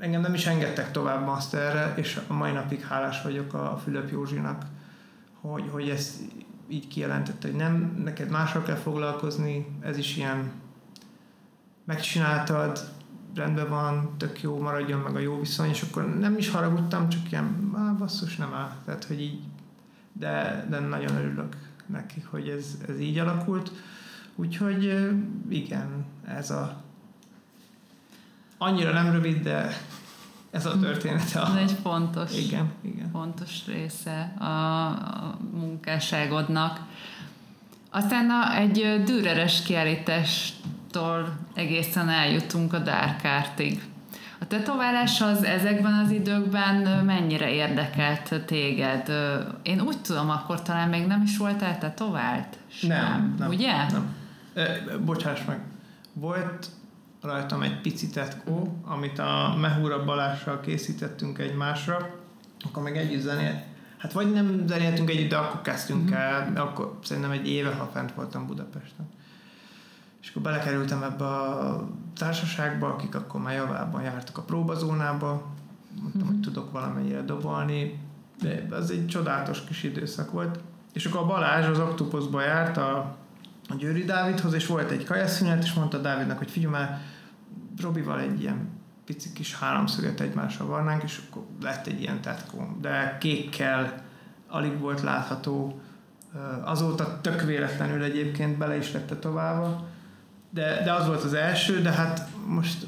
engem 0.01 0.21
nem 0.21 0.35
is 0.35 0.47
engedtek 0.47 0.91
tovább 0.91 1.25
masterre, 1.25 1.93
és 1.97 2.21
a 2.29 2.33
mai 2.33 2.53
napig 2.53 2.81
hálás 2.81 3.23
vagyok 3.23 3.55
a 3.55 3.81
Fülöp 3.85 4.11
Józsinak, 4.11 4.65
hogy, 5.41 5.65
hogy 5.71 5.89
ezt 5.89 6.21
így 6.69 6.89
kijelentette, 6.89 7.49
hogy 7.49 7.57
nem, 7.57 8.01
neked 8.05 8.31
mással 8.31 8.63
kell 8.63 8.77
foglalkozni, 8.77 9.67
ez 9.81 9.97
is 9.97 10.17
ilyen 10.17 10.51
megcsináltad, 11.85 12.89
rendben 13.35 13.69
van, 13.69 14.15
tök 14.17 14.43
jó, 14.43 14.59
maradjon 14.59 15.01
meg 15.01 15.15
a 15.15 15.19
jó 15.19 15.39
viszony, 15.39 15.69
és 15.69 15.83
akkor 15.83 16.19
nem 16.19 16.37
is 16.37 16.49
haragudtam, 16.49 17.09
csak 17.09 17.31
ilyen, 17.31 17.73
á, 17.77 17.93
basszus, 17.99 18.37
nem 18.37 18.55
áll. 18.55 18.73
Tehát, 18.85 19.05
hogy 19.05 19.21
így, 19.21 19.41
de, 20.13 20.67
de 20.71 20.79
nagyon 20.79 21.17
örülök 21.17 21.57
neki, 21.87 22.25
hogy 22.31 22.49
ez, 22.49 22.79
ez 22.89 23.01
így 23.01 23.19
alakult. 23.19 23.73
Úgyhogy 24.35 25.11
igen, 25.49 26.05
ez 26.25 26.51
a 26.51 26.83
annyira 28.63 28.93
nem 28.93 29.13
rövid, 29.13 29.43
de 29.43 29.77
ez 30.51 30.67
a 30.67 30.79
története. 30.79 31.41
Ez 31.41 31.55
egy 31.55 31.77
fontos, 31.83 32.39
igen, 32.39 32.73
igen. 32.83 33.11
fontos 33.13 33.67
része 33.67 34.35
a, 34.39 34.45
a 34.45 35.39
munkásságodnak. 35.53 36.81
Aztán 37.91 38.31
a, 38.31 38.57
egy 38.57 39.03
dűreres 39.05 39.63
kiállítás 39.63 40.53
tól 40.91 41.37
egészen 41.55 42.09
eljutunk 42.09 42.73
a 42.73 42.79
Dark 42.79 43.25
Artig. 43.25 43.83
A 44.41 44.47
tetoválás 44.47 45.21
az 45.21 45.45
ezekben 45.45 45.93
az 45.93 46.11
időkben 46.11 47.05
mennyire 47.05 47.53
érdekelt 47.53 48.45
téged? 48.47 49.13
Én 49.63 49.81
úgy 49.81 49.99
tudom, 50.01 50.31
akkor 50.31 50.63
talán 50.63 50.89
még 50.89 51.07
nem 51.07 51.23
is 51.23 51.37
voltál 51.37 51.79
tetovált? 51.79 52.59
Sem, 52.67 52.89
nem, 52.89 53.35
nem. 53.39 53.49
Ugye? 53.49 53.73
Nem. 53.91 54.15
E, 54.55 54.99
bocsáss 55.05 55.45
meg. 55.45 55.61
Volt 56.13 56.71
rajtam 57.23 57.63
egy 57.63 57.81
pici 57.81 58.09
tetkó, 58.09 58.81
amit 58.85 59.19
a 59.19 59.57
Mehura 59.61 60.05
Balással 60.05 60.61
készítettünk 60.61 61.39
egymásra, 61.39 62.11
akkor 62.65 62.83
meg 62.83 62.97
együtt 62.97 63.21
zenélt. 63.21 63.65
Hát 63.99 64.13
vagy 64.13 64.33
nem 64.33 64.65
zenéltünk 64.67 65.11
együtt, 65.11 65.31
de 65.31 65.37
akkor 65.37 65.61
kezdtünk 65.61 66.03
mm-hmm. 66.03 66.15
el, 66.15 66.53
akkor 66.57 66.99
szerintem 67.03 67.31
egy 67.31 67.49
éve, 67.49 67.71
ha 67.71 67.91
fent 67.93 68.15
voltam 68.15 68.47
Budapesten. 68.47 69.09
És 70.23 70.31
akkor 70.31 70.43
belekerültem 70.43 71.03
ebbe 71.03 71.25
a 71.25 71.89
társaságba, 72.17 72.89
akik 72.89 73.15
akkor 73.15 73.41
már 73.41 73.55
javában 73.55 74.03
jártak 74.03 74.39
a 74.39 74.43
próbazónába, 74.43 75.47
mondtam, 76.01 76.27
hogy 76.27 76.41
tudok 76.41 76.73
valamennyire 76.73 77.23
dobolni, 77.23 77.99
de 78.41 78.67
az 78.71 78.91
egy 78.91 79.07
csodálatos 79.07 79.65
kis 79.65 79.83
időszak 79.83 80.31
volt. 80.33 80.59
És 80.93 81.05
akkor 81.05 81.21
a 81.21 81.27
Balázs 81.27 81.67
az 81.67 81.79
Octopusba 81.79 82.43
járt 82.43 82.77
a, 82.77 83.17
a 83.71 83.75
Győri 83.75 84.05
Dávidhoz, 84.05 84.53
és 84.53 84.67
volt 84.67 84.91
egy 84.91 85.05
kajaszünet, 85.05 85.63
és 85.63 85.73
mondta 85.73 85.99
Dávidnak, 85.99 86.39
hogy 86.39 86.51
figyelj 86.51 86.73
már, 86.73 87.01
Robival 87.81 88.21
egy 88.21 88.41
ilyen 88.41 88.69
pici 89.05 89.33
kis 89.33 89.55
háromszöget 89.55 90.21
egymásra 90.21 90.67
varnánk, 90.67 91.03
és 91.03 91.21
akkor 91.29 91.43
lett 91.63 91.87
egy 91.87 92.01
ilyen 92.01 92.21
tetkó. 92.21 92.77
De 92.81 93.17
kékkel 93.21 94.03
alig 94.49 94.79
volt 94.79 95.01
látható, 95.01 95.81
azóta 96.65 97.21
tök 97.21 97.43
véletlenül 97.43 98.03
egyébként 98.03 98.59
bele 98.59 98.77
is 98.77 98.93
lett 98.93 99.21
tovább 99.21 99.89
de, 100.51 100.83
de 100.85 100.93
az 100.93 101.07
volt 101.07 101.25
az 101.25 101.35
első, 101.35 101.81
de 101.81 101.91
hát 101.91 102.29
most 102.47 102.87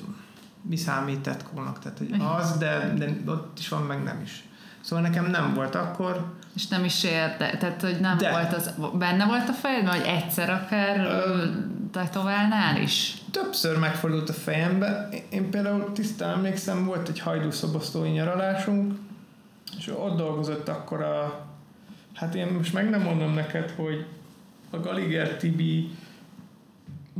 mi 0.62 0.76
számít 0.76 1.20
tetkónak, 1.20 1.78
tehát 1.78 1.98
hogy 1.98 2.14
az, 2.18 2.58
de, 2.58 2.94
de 2.98 3.30
ott 3.30 3.58
is 3.58 3.68
van, 3.68 3.82
meg 3.82 4.02
nem 4.02 4.20
is. 4.20 4.44
Szóval 4.80 5.04
nekem 5.04 5.26
nem 5.26 5.54
volt 5.54 5.74
akkor. 5.74 6.32
És 6.54 6.66
nem 6.66 6.84
is 6.84 7.04
érte, 7.04 7.56
tehát 7.56 7.82
hogy 7.82 8.00
nem 8.00 8.18
de. 8.18 8.30
volt 8.30 8.52
az, 8.52 8.74
benne 8.98 9.24
volt 9.24 9.48
a 9.48 9.52
fejedben, 9.52 9.94
hogy 9.94 10.06
egyszer 10.06 10.50
akár 10.50 10.98
Ö, 10.98 11.44
tetoválnál 11.92 12.80
is? 12.80 13.14
Többször 13.30 13.78
megfordult 13.78 14.28
a 14.28 14.32
fejembe. 14.32 15.08
Én 15.30 15.50
például 15.50 15.92
tisztán 15.92 16.30
emlékszem, 16.30 16.84
volt 16.84 17.08
egy 17.08 17.20
hajdúszobosztói 17.20 18.10
nyaralásunk, 18.10 18.98
és 19.78 19.88
ott 19.88 20.16
dolgozott 20.16 20.68
akkor 20.68 21.02
a 21.02 21.46
hát 22.14 22.34
én 22.34 22.46
most 22.46 22.72
meg 22.72 22.90
nem 22.90 23.00
mondom 23.00 23.34
neked, 23.34 23.70
hogy 23.70 24.06
a 24.70 24.76
Galiger 24.76 25.36
Tibi 25.36 25.90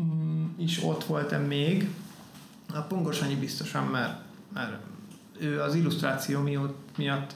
mm, 0.00 0.44
is 0.58 0.82
ott 0.82 1.04
volt-e 1.04 1.38
még, 1.38 1.90
a 2.74 2.80
Pongos 2.80 3.20
annyi 3.20 3.34
biztosan, 3.34 3.84
mert, 3.84 4.20
mert 4.54 4.72
ő 5.40 5.60
az 5.60 5.74
illusztráció 5.74 6.40
miatt, 6.40 6.78
miatt 6.96 7.34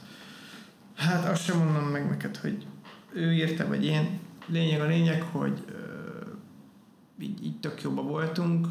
hát 0.97 1.25
azt 1.25 1.43
sem 1.43 1.57
mondom 1.57 1.83
meg 1.83 2.09
neked, 2.09 2.37
hogy 2.37 2.65
ő 3.13 3.33
írta, 3.33 3.67
vagy 3.67 3.85
én. 3.85 4.19
Lényeg 4.45 4.81
a 4.81 4.85
lényeg, 4.85 5.21
hogy 5.21 5.63
uh, 5.69 5.75
így, 7.19 7.45
így 7.45 7.59
tök 7.59 7.81
jobban 7.81 8.07
voltunk, 8.07 8.67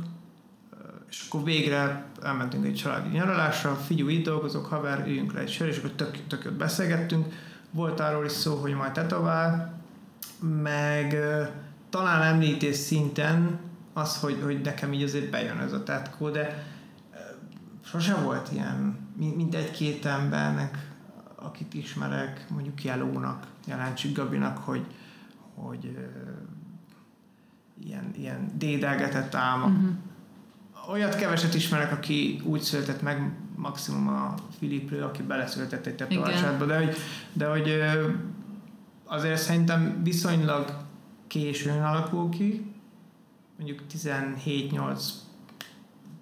és 1.11 1.27
akkor 1.29 1.45
végre 1.45 2.05
elmentünk 2.23 2.65
egy 2.65 2.75
családi 2.75 3.09
nyaralásra, 3.09 3.75
figyú, 3.75 4.09
itt 4.09 4.25
dolgozok, 4.25 4.67
haver, 4.67 5.07
üljünk 5.07 5.33
le 5.33 5.41
egy 5.41 5.51
sör, 5.51 5.69
és 5.69 5.79
akkor 5.79 5.91
tök, 5.91 6.27
tök 6.27 6.45
jót 6.45 6.55
beszélgettünk. 6.55 7.27
Volt 7.71 8.01
arról 8.01 8.25
is 8.25 8.33
szó, 8.33 8.55
hogy 8.55 8.75
majd 8.75 8.93
tetovál, 8.93 9.81
meg 10.63 11.17
talán 11.91 12.23
említés 12.23 12.77
szinten 12.77 13.59
az, 13.93 14.21
hogy, 14.21 14.41
hogy 14.43 14.61
nekem 14.61 14.93
így 14.93 15.03
azért 15.03 15.31
bejön 15.31 15.59
ez 15.59 15.73
a 15.73 15.83
tetkó, 15.83 16.29
de 16.31 16.67
sose 17.85 18.15
volt 18.15 18.53
ilyen, 18.53 18.99
mint 19.17 19.55
egy-két 19.55 20.07
embernek, 20.07 20.96
akit 21.37 21.75
ismerek, 21.75 22.47
mondjuk 22.51 22.85
Jelónak, 22.85 23.47
Jeláncsik 23.67 24.17
Gabinak, 24.17 24.59
hogy, 24.59 24.87
hogy 25.55 25.99
ilyen, 27.85 28.11
ilyen 28.17 28.53
dédelgetett 28.55 29.35
álma. 29.35 29.67
Uh-huh. 29.67 29.89
Olyat 30.91 31.17
keveset 31.17 31.55
ismerek, 31.55 31.93
aki 31.93 32.41
úgy 32.45 32.61
született 32.61 33.03
meg, 33.03 33.33
maximum 33.57 34.09
a 34.09 34.35
Filipről, 34.59 35.03
aki 35.03 35.23
beleszületett 35.23 35.87
egy 35.87 35.95
tetoválásátba, 35.95 36.65
de 36.65 36.77
hogy, 36.77 36.97
de 37.33 37.47
hogy 37.47 37.83
azért 39.05 39.41
szerintem 39.41 40.03
viszonylag 40.03 40.77
későn 41.27 41.83
alakul 41.83 42.29
ki, 42.29 42.75
mondjuk 43.57 43.81
17-8 43.93 45.03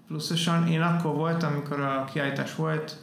pluszosan. 0.07 0.67
Én 0.67 0.81
akkor 0.81 1.15
voltam, 1.15 1.53
amikor 1.53 1.81
a 1.81 2.05
kiállítás 2.05 2.55
volt, 2.55 2.99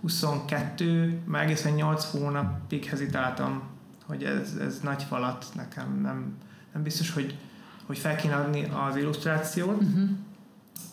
22, 0.00 1.22
meg 1.26 1.44
egészen 1.44 1.72
8 1.72 2.04
hónapig 2.04 2.84
hezitáltam, 2.84 3.62
hogy 4.06 4.24
ez, 4.24 4.54
ez 4.60 4.80
nagy 4.80 5.02
falat 5.02 5.46
nekem 5.54 6.00
nem, 6.02 6.36
nem 6.72 6.82
biztos, 6.82 7.12
hogy, 7.12 7.38
hogy 7.86 7.98
fel 7.98 8.16
kéne 8.16 8.34
adni 8.34 8.64
az 8.88 8.96
illusztrációt. 8.96 9.82
Uh-huh. 9.82 10.08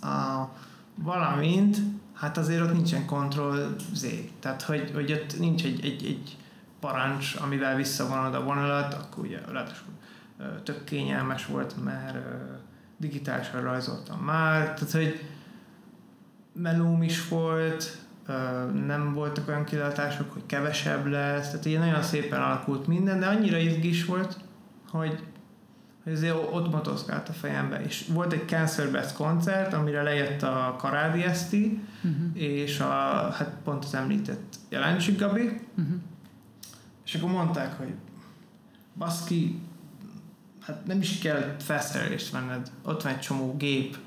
A, 0.01 0.49
valamint, 0.95 1.77
hát 2.13 2.37
azért 2.37 2.61
ott 2.61 2.73
nincsen 2.73 3.05
kontroll 3.05 3.75
Z. 3.93 4.05
Tehát, 4.39 4.61
hogy, 4.61 4.91
hogy 4.93 5.11
ott 5.11 5.39
nincs 5.39 5.63
egy, 5.63 5.85
egy, 5.85 6.05
egy 6.05 6.37
parancs, 6.79 7.35
amivel 7.35 7.75
visszavonod 7.75 8.35
a 8.35 8.43
vonalat, 8.43 8.93
akkor 8.93 9.23
ugye 9.25 9.39
lehet, 9.51 9.83
tök 10.63 10.83
kényelmes 10.83 11.45
volt, 11.45 11.83
mert 11.83 12.17
digitálisan 12.97 13.61
rajzoltam 13.61 14.19
már, 14.19 14.73
tehát 14.73 14.91
hogy 14.91 15.25
melóm 16.53 17.03
is 17.03 17.27
volt, 17.27 18.06
nem 18.85 19.13
voltak 19.13 19.47
olyan 19.47 19.63
kilátások, 19.63 20.31
hogy 20.31 20.45
kevesebb 20.45 21.05
lesz, 21.05 21.49
tehát 21.49 21.65
így 21.65 21.79
nagyon 21.79 22.01
szépen 22.01 22.41
alakult 22.41 22.87
minden, 22.87 23.19
de 23.19 23.25
annyira 23.25 23.57
izgis 23.57 24.05
volt, 24.05 24.37
hogy, 24.89 25.23
hogy 26.03 26.13
azért 26.13 26.35
ott 26.51 26.71
motoszkált 26.71 27.29
a 27.29 27.33
fejembe. 27.33 27.81
És 27.81 28.05
volt 28.13 28.33
egy 28.33 28.47
Cancer 28.47 28.91
Best 28.91 29.15
koncert, 29.15 29.73
amire 29.73 30.01
lejött 30.01 30.41
a 30.41 30.75
Karádi 30.77 31.23
Eszti, 31.23 31.81
uh-huh. 32.03 32.41
és 32.41 32.79
a, 32.79 32.85
hát 33.31 33.53
pont 33.63 33.83
az 33.83 33.93
említett 33.93 34.55
Jelencsik 34.69 35.19
Gabi, 35.19 35.61
uh-huh. 35.77 35.95
és 37.05 37.15
akkor 37.15 37.29
mondták, 37.29 37.77
hogy 37.77 37.93
baszki, 38.97 39.59
hát 40.61 40.85
nem 40.85 40.99
is 40.99 41.19
kell 41.19 41.55
felszerelést 41.59 42.31
venned, 42.31 42.71
ott 42.83 43.01
van 43.01 43.13
egy 43.13 43.19
csomó 43.19 43.55
gép, 43.57 43.97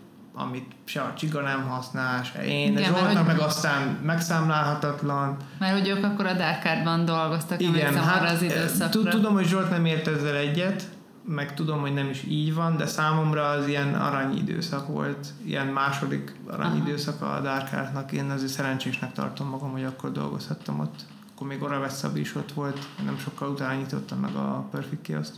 amit 0.42 0.72
se 0.84 1.00
a 1.00 1.14
csiga 1.14 1.40
nem 1.40 1.68
használ, 1.68 2.22
se 2.22 2.44
én, 2.44 2.72
Igen, 2.72 2.94
Zsoltnak 2.94 3.26
meg 3.26 3.38
aztán 3.38 3.98
megszámlálhatatlan. 4.02 5.36
Mert 5.58 5.78
hogy 5.78 5.88
ők 5.88 6.04
akkor 6.04 6.26
a 6.26 6.32
Dákárban 6.32 7.04
dolgoztak, 7.04 7.60
Igen, 7.60 7.94
hát, 7.94 8.20
arra 8.20 8.30
az 8.30 8.42
időszakra. 8.42 9.10
Tudom, 9.10 9.32
hogy 9.32 9.46
Zsolt 9.46 9.70
nem 9.70 9.84
ért 9.84 10.06
ezzel 10.06 10.36
egyet, 10.36 10.88
meg 11.24 11.54
tudom, 11.54 11.80
hogy 11.80 11.94
nem 11.94 12.08
is 12.08 12.22
így 12.22 12.54
van, 12.54 12.76
de 12.76 12.86
számomra 12.86 13.48
az 13.48 13.66
ilyen 13.66 13.94
aranyidőszak 13.94 14.86
volt, 14.86 15.28
ilyen 15.44 15.66
második 15.66 16.36
aranyidőszak 16.46 17.22
a 17.22 17.40
Dárkárnak. 17.42 18.12
Én 18.12 18.30
azért 18.30 18.52
szerencsésnek 18.52 19.12
tartom 19.12 19.48
magam, 19.48 19.70
hogy 19.70 19.84
akkor 19.84 20.12
dolgozhattam 20.12 20.80
ott. 20.80 21.04
Akkor 21.34 21.46
még 21.46 21.62
Oravesz 21.62 22.06
is 22.14 22.34
ott 22.34 22.52
volt, 22.52 22.78
nem 23.04 23.18
sokkal 23.18 23.48
utána 23.48 23.74
nyitottam 23.74 24.18
meg 24.18 24.34
a 24.34 24.68
Perfect 24.70 25.02
Kioszt. 25.02 25.34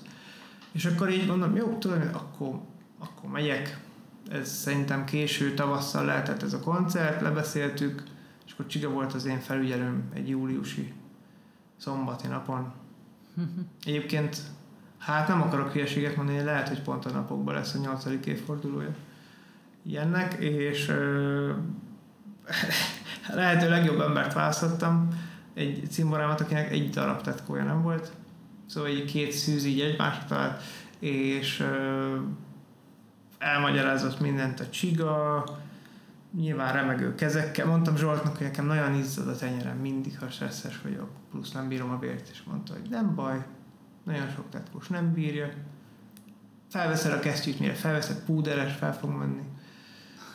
És 0.72 0.84
akkor 0.84 1.10
így 1.10 1.26
mondom, 1.26 1.56
jó, 1.56 1.76
tudom, 1.78 1.98
akkor, 2.12 2.60
akkor 2.98 3.30
megyek, 3.30 3.80
ez 4.32 4.52
szerintem 4.52 5.04
késő 5.04 5.54
tavasszal 5.54 6.04
lehetett 6.04 6.42
ez 6.42 6.52
a 6.52 6.60
koncert, 6.60 7.20
lebeszéltük, 7.20 8.02
és 8.46 8.52
akkor 8.52 8.66
Csiga 8.66 8.88
volt 8.88 9.12
az 9.12 9.24
én 9.24 9.40
felügyelőm 9.40 10.02
egy 10.14 10.28
júliusi 10.28 10.92
szombati 11.76 12.26
napon. 12.26 12.72
Egyébként, 13.84 14.36
hát 14.98 15.28
nem 15.28 15.42
akarok 15.42 15.72
hülyeséget 15.72 16.16
mondani, 16.16 16.42
lehet, 16.42 16.68
hogy 16.68 16.82
pont 16.82 17.04
a 17.04 17.10
napokban 17.10 17.54
lesz 17.54 17.74
a 17.74 17.78
nyolcadik 17.78 18.26
évfordulója 18.26 18.94
ilyennek, 19.82 20.32
és 20.32 20.88
ö, 20.88 21.50
lehető 23.34 23.68
legjobb 23.68 24.00
embert 24.00 24.32
választottam, 24.32 25.08
egy 25.54 25.86
cimborámat, 25.90 26.40
akinek 26.40 26.70
egy 26.70 26.90
darab 26.90 27.20
tetkója 27.20 27.64
nem 27.64 27.82
volt, 27.82 28.12
szóval 28.66 28.90
egy 28.90 29.04
két 29.04 29.32
szűz 29.32 29.64
így 29.64 29.80
egymásra 29.80 30.24
talált, 30.24 30.62
és 30.98 31.60
ö, 31.60 32.16
elmagyarázott 33.42 34.20
mindent 34.20 34.60
a 34.60 34.68
csiga, 34.68 35.44
nyilván 36.36 36.72
remegő 36.72 37.14
kezekkel. 37.14 37.66
Mondtam 37.66 37.96
Zsoltnak, 37.96 38.36
hogy 38.36 38.46
nekem 38.46 38.66
nagyon 38.66 38.94
izzad 38.94 39.28
a 39.28 39.36
tenyerem 39.36 39.76
mindig, 39.76 40.18
ha 40.18 40.30
stresszes 40.30 40.80
vagyok, 40.82 41.08
plusz 41.30 41.52
nem 41.52 41.68
bírom 41.68 41.90
a 41.90 41.98
vért, 41.98 42.28
és 42.28 42.42
mondta, 42.42 42.72
hogy 42.72 42.90
nem 42.90 43.14
baj, 43.14 43.44
nagyon 44.04 44.28
sok 44.34 44.48
tetkós 44.50 44.88
nem 44.88 45.12
bírja. 45.12 45.48
Felveszed 46.70 47.12
a 47.12 47.18
kesztyűt, 47.20 47.58
mire 47.58 47.74
felveszed, 47.74 48.24
púderes, 48.24 48.72
fel 48.72 48.98
fog 48.98 49.10
menni. 49.10 49.42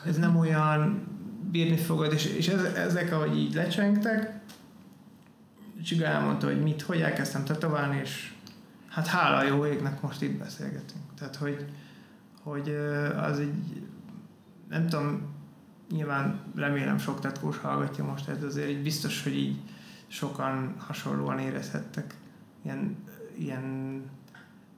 Ez 0.05 0.17
nem 0.17 0.37
olyan, 0.37 1.07
bírni 1.51 1.77
fogod, 1.77 2.13
és, 2.13 2.25
és 2.25 2.47
ez, 2.47 2.63
ezek, 2.63 3.11
ahogy 3.11 3.37
így 3.37 3.53
lecsengtek, 3.53 4.35
Csiga 5.83 6.05
elmondta, 6.05 6.45
hogy 6.45 6.61
mit, 6.61 6.81
hogy 6.81 7.01
elkezdtem 7.01 7.45
tetoválni, 7.45 7.99
és 8.03 8.33
hát 8.89 9.07
hála 9.07 9.43
jó 9.43 9.65
égnek 9.65 10.01
most 10.01 10.21
itt 10.21 10.37
beszélgetünk. 10.37 11.03
Tehát, 11.17 11.35
hogy, 11.35 11.65
hogy 12.49 12.69
az 13.17 13.39
egy, 13.39 13.87
nem 14.69 14.87
tudom, 14.87 15.21
nyilván 15.89 16.39
remélem 16.55 16.97
sok 16.97 17.19
tetkós 17.19 17.57
hallgatja 17.57 18.03
most, 18.03 18.27
ez 18.27 18.43
azért 18.43 18.69
így 18.69 18.83
biztos, 18.83 19.23
hogy 19.23 19.35
így 19.35 19.59
sokan 20.07 20.75
hasonlóan 20.77 21.39
érezhettek. 21.39 22.15
Ilyen, 22.61 22.95
ilyen 23.37 24.01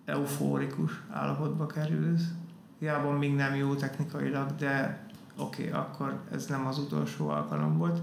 eufórikus 0.06 0.92
állapotba 1.10 1.66
kerülsz. 1.66 2.28
Hiába 2.80 3.12
még 3.12 3.36
nem 3.36 3.56
jó 3.56 3.76
technikailag, 3.76 4.56
de 4.56 5.04
oké, 5.38 5.68
okay, 5.68 5.80
akkor 5.80 6.20
ez 6.32 6.46
nem 6.46 6.66
az 6.66 6.78
utolsó 6.78 7.30
alkalom 7.30 7.78
volt. 7.78 8.02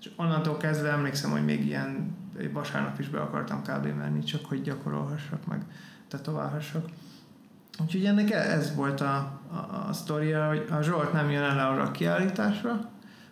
És 0.00 0.10
onnantól 0.16 0.56
kezdve 0.56 0.90
emlékszem, 0.90 1.30
hogy 1.30 1.44
még 1.44 1.66
ilyen 1.66 2.16
vasárnap 2.52 2.98
is 2.98 3.08
be 3.08 3.20
akartam 3.20 3.62
kb. 3.62 3.86
menni, 3.86 4.22
csak 4.22 4.44
hogy 4.44 4.62
gyakorolhassak 4.62 5.46
meg, 5.46 5.64
tetoválhassak. 6.08 6.88
Úgyhogy 7.80 8.04
ennek 8.04 8.30
e- 8.30 8.50
ez 8.50 8.74
volt 8.74 9.00
a, 9.00 9.14
a, 9.50 9.86
a 9.88 9.92
sztoria, 9.92 10.48
hogy 10.48 10.66
a 10.70 10.82
Zsolt 10.82 11.12
nem 11.12 11.30
jön 11.30 11.42
el 11.42 11.70
arra 11.70 11.82
a 11.82 11.90
kiállításra, 11.90 12.90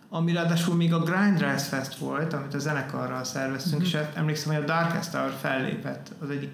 ami 0.09 0.33
ráadásul 0.33 0.75
még 0.75 0.93
a 0.93 0.99
Grind 0.99 1.39
Rise 1.39 1.57
Fest 1.57 1.95
volt, 1.95 2.33
amit 2.33 2.53
a 2.53 2.59
zenekarral 2.59 3.23
szerveztünk, 3.23 3.81
mm-hmm. 3.81 3.85
és 3.85 3.97
emlékszem, 4.13 4.53
hogy 4.53 4.63
a 4.63 4.65
Darkest 4.65 5.11
Hour 5.11 5.31
fellépett, 5.41 6.11
az 6.19 6.29
egyik 6.29 6.51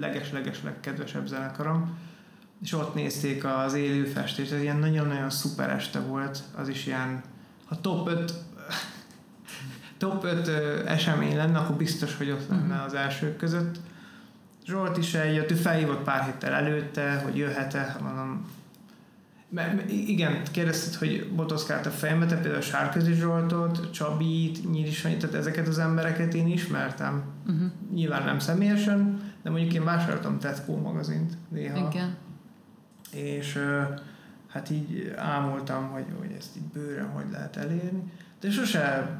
leges-leges 0.00 0.62
legkedvesebb 0.62 1.26
zenekarom, 1.26 1.98
és 2.62 2.72
ott 2.72 2.94
nézték 2.94 3.44
az 3.44 3.74
élő 3.74 4.04
festést, 4.04 4.52
ez 4.52 4.60
ilyen 4.60 4.76
nagyon-nagyon 4.76 5.30
szuper 5.30 5.70
este 5.70 6.00
volt, 6.00 6.42
az 6.56 6.68
is 6.68 6.86
ilyen, 6.86 7.22
ha 7.64 7.80
top 7.80 8.08
5 8.08 8.34
top 9.98 10.24
5 10.24 10.48
esemény 10.86 11.36
lenne, 11.36 11.58
akkor 11.58 11.76
biztos, 11.76 12.16
hogy 12.16 12.30
ott 12.30 12.48
lenne 12.48 12.74
mhm. 12.74 12.84
az 12.84 12.94
elsők 12.94 13.36
között. 13.36 13.78
Zsolt 14.66 14.96
is 14.96 15.14
eljött, 15.14 15.50
ő 15.50 15.54
felhívott 15.54 16.02
pár 16.02 16.24
héttel 16.24 16.52
előtte, 16.52 17.20
hogy 17.24 17.36
jöhet-e, 17.36 17.96
mondom, 18.02 18.46
mert 19.48 19.90
igen, 19.90 20.42
kérdezted, 20.50 20.94
hogy 20.94 21.32
botoszkált 21.34 21.86
a 21.86 21.90
fejembe, 21.90 22.26
te 22.26 22.36
például 22.36 22.62
Sárközi 22.62 23.12
Zsoltot, 23.12 23.90
Csabit, 23.90 24.70
Nyírisanyit, 24.70 25.18
tehát 25.18 25.34
ezeket 25.34 25.68
az 25.68 25.78
embereket 25.78 26.34
én 26.34 26.46
ismertem. 26.46 27.22
Uh-huh. 27.46 27.70
Nyilván 27.92 28.24
nem 28.24 28.38
személyesen, 28.38 29.20
de 29.42 29.50
mondjuk 29.50 29.72
én 29.72 29.84
vásároltam 29.84 30.38
Tetco 30.38 30.76
magazint 30.76 31.32
néha. 31.48 31.88
Igen. 31.88 32.16
És 33.12 33.58
hát 34.48 34.70
így 34.70 35.12
ámultam, 35.16 35.88
hogy, 35.88 36.04
hogy 36.18 36.34
ezt 36.38 36.56
így 36.56 36.62
bőren 36.62 37.08
hogy 37.08 37.26
lehet 37.30 37.56
elérni. 37.56 38.02
De 38.40 38.50
sose 38.50 39.10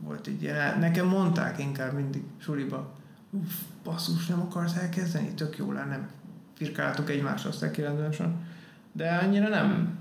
volt 0.00 0.28
így 0.28 0.42
ilyen. 0.42 0.78
Nekem 0.78 1.06
mondták 1.06 1.58
inkább 1.58 1.92
mindig 1.92 2.22
suliba, 2.38 2.92
uff, 3.32 3.52
basszus, 3.84 4.26
nem 4.26 4.40
akarsz 4.40 4.76
elkezdeni? 4.76 5.34
Tök 5.34 5.56
jó 5.56 5.72
lenne. 5.72 6.08
Firkáltuk 6.54 7.10
egymást 7.10 7.46
aztán 7.46 7.72
kirendősen 7.72 8.50
de 8.92 9.16
annyira 9.22 9.48
nem 9.48 9.98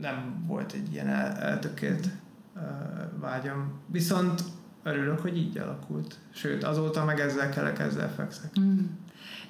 nem 0.00 0.44
volt 0.46 0.72
egy 0.72 0.92
ilyen 0.92 1.08
el, 1.08 1.36
eltökélt 1.36 2.08
uh, 2.56 2.62
vágyam. 3.20 3.72
Viszont 3.86 4.44
örülök, 4.82 5.20
hogy 5.20 5.36
így 5.36 5.58
alakult. 5.58 6.18
Sőt, 6.30 6.64
azóta 6.64 7.04
meg 7.04 7.20
ezzel 7.20 7.48
kell 7.48 7.66
ezzel 7.66 8.12
fekszek. 8.12 8.60
Mm. 8.60 8.84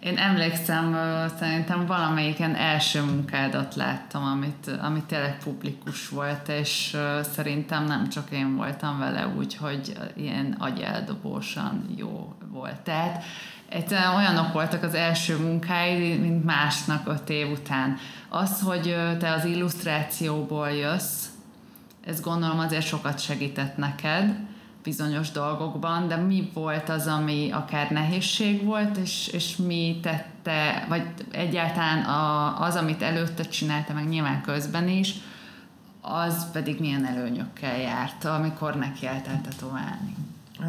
Én 0.04 0.16
emlékszem, 0.16 0.96
szerintem 1.38 1.86
valamelyiken 1.86 2.54
első 2.54 3.02
munkádat 3.02 3.74
láttam, 3.74 4.24
amit, 4.24 4.70
amit 4.82 5.04
tényleg 5.04 5.38
publikus 5.38 6.08
volt, 6.08 6.48
és 6.48 6.96
szerintem 7.34 7.84
nem 7.84 8.08
csak 8.08 8.30
én 8.30 8.56
voltam 8.56 8.98
vele 8.98 9.28
úgy, 9.36 9.56
hogy 9.56 9.92
ilyen 10.16 10.56
agyeldobósan 10.58 11.94
jó 11.96 12.34
volt. 12.50 12.80
Tehát 12.80 13.24
egyszerűen 13.68 14.14
olyanok 14.14 14.52
voltak 14.52 14.82
az 14.82 14.94
első 14.94 15.36
munkáid, 15.36 16.20
mint 16.20 16.44
másnak 16.44 17.08
öt 17.08 17.30
év 17.30 17.50
után. 17.50 17.96
Az, 18.28 18.60
hogy 18.60 18.96
te 19.18 19.32
az 19.32 19.44
illusztrációból 19.44 20.70
jössz, 20.70 21.26
ez 22.06 22.20
gondolom 22.20 22.58
azért 22.58 22.86
sokat 22.86 23.20
segített 23.20 23.76
neked 23.76 24.36
bizonyos 24.84 25.30
dolgokban, 25.30 26.08
de 26.08 26.16
mi 26.16 26.50
volt 26.54 26.88
az, 26.88 27.06
ami 27.06 27.50
akár 27.52 27.90
nehézség 27.90 28.64
volt, 28.64 28.96
és, 28.96 29.28
és 29.28 29.56
mi 29.56 29.98
tette, 30.02 30.86
vagy 30.88 31.06
egyáltalán 31.30 32.04
a, 32.04 32.60
az, 32.60 32.74
amit 32.74 33.02
előtte 33.02 33.42
csinálta, 33.42 33.92
meg 33.92 34.08
nyilván 34.08 34.42
közben 34.42 34.88
is, 34.88 35.14
az 36.00 36.50
pedig 36.50 36.80
milyen 36.80 37.06
előnyökkel 37.06 37.78
járt, 37.78 38.24
amikor 38.24 38.76
nekiálltál 38.76 39.40
tetoválni? 39.40 40.14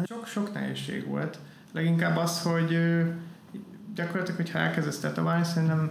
Sok, 0.06 0.26
sok 0.26 0.54
nehézség 0.54 1.06
volt 1.06 1.38
leginkább 1.72 2.16
az, 2.16 2.42
hogy 2.42 2.78
gyakorlatilag, 3.94 4.36
hogyha 4.36 4.58
elkezdesz 4.58 5.00
tetoválni, 5.00 5.44
szerintem 5.44 5.90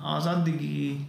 az 0.00 0.26
addigi 0.26 1.06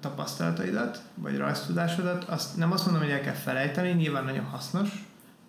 tapasztalataidat, 0.00 1.02
vagy 1.14 1.36
rajztudásodat, 1.36 2.24
azt 2.24 2.56
nem 2.56 2.72
azt 2.72 2.84
mondom, 2.84 3.02
hogy 3.02 3.12
el 3.12 3.20
kell 3.20 3.34
felejteni, 3.34 3.90
nyilván 3.90 4.24
nagyon 4.24 4.44
hasznos, 4.44 5.04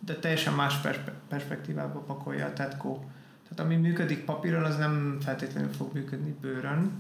de 0.05 0.15
teljesen 0.15 0.53
más 0.53 0.75
perspe- 0.75 1.13
perspektívába 1.27 1.99
pakolja 1.99 2.45
a 2.45 2.53
tetkó. 2.53 3.09
Tehát 3.43 3.71
ami 3.71 3.75
működik 3.75 4.25
papíron, 4.25 4.63
az 4.63 4.77
nem 4.77 5.17
feltétlenül 5.21 5.71
fog 5.71 5.93
működni 5.93 6.35
bőrön. 6.41 6.91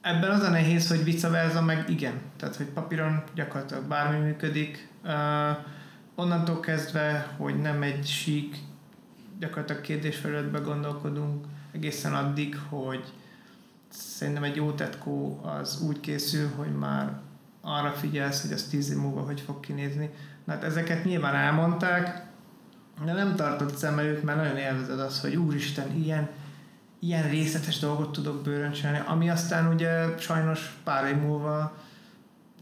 Ebben 0.00 0.30
az 0.30 0.42
a 0.42 0.50
nehéz, 0.50 0.88
hogy 0.88 1.04
vice 1.04 1.28
versa 1.28 1.62
meg 1.62 1.88
igen. 1.88 2.20
Tehát, 2.36 2.56
hogy 2.56 2.66
papíron 2.66 3.22
gyakorlatilag 3.34 3.84
bármi 3.84 4.18
működik. 4.18 4.88
Uh, 5.04 5.10
onnantól 6.14 6.60
kezdve, 6.60 7.34
hogy 7.36 7.60
nem 7.60 7.82
egy 7.82 8.06
sík 8.06 8.56
gyakorlatilag 9.38 9.82
kérdésfelületbe 9.82 10.58
gondolkodunk 10.58 11.46
egészen 11.72 12.14
addig, 12.14 12.58
hogy 12.68 13.12
szerintem 13.88 14.42
egy 14.42 14.56
jó 14.56 14.72
tetkó 14.72 15.40
az 15.42 15.80
úgy 15.80 16.00
készül, 16.00 16.48
hogy 16.56 16.72
már 16.72 17.20
arra 17.60 17.90
figyelsz, 17.90 18.42
hogy 18.42 18.52
az 18.52 18.62
tíz 18.62 18.90
év 18.90 18.96
múlva 18.96 19.20
hogy 19.20 19.40
fog 19.40 19.60
kinézni. 19.60 20.10
Hát 20.46 20.64
ezeket 20.64 21.04
nyilván 21.04 21.34
elmondták, 21.34 22.22
de 23.04 23.12
nem 23.12 23.36
tartott 23.36 23.76
szem 23.76 23.98
előtt, 23.98 24.22
mert 24.22 24.38
nagyon 24.38 24.56
élvezed 24.56 25.00
az, 25.00 25.20
hogy 25.20 25.36
úristen, 25.36 25.92
ilyen, 25.96 26.28
ilyen 26.98 27.28
részletes 27.28 27.78
dolgot 27.78 28.12
tudok 28.12 28.42
bőrön 28.42 28.72
csinálni, 28.72 29.00
ami 29.06 29.30
aztán 29.30 29.74
ugye 29.74 30.18
sajnos 30.18 30.78
pár 30.84 31.06
év 31.06 31.16
múlva 31.16 31.76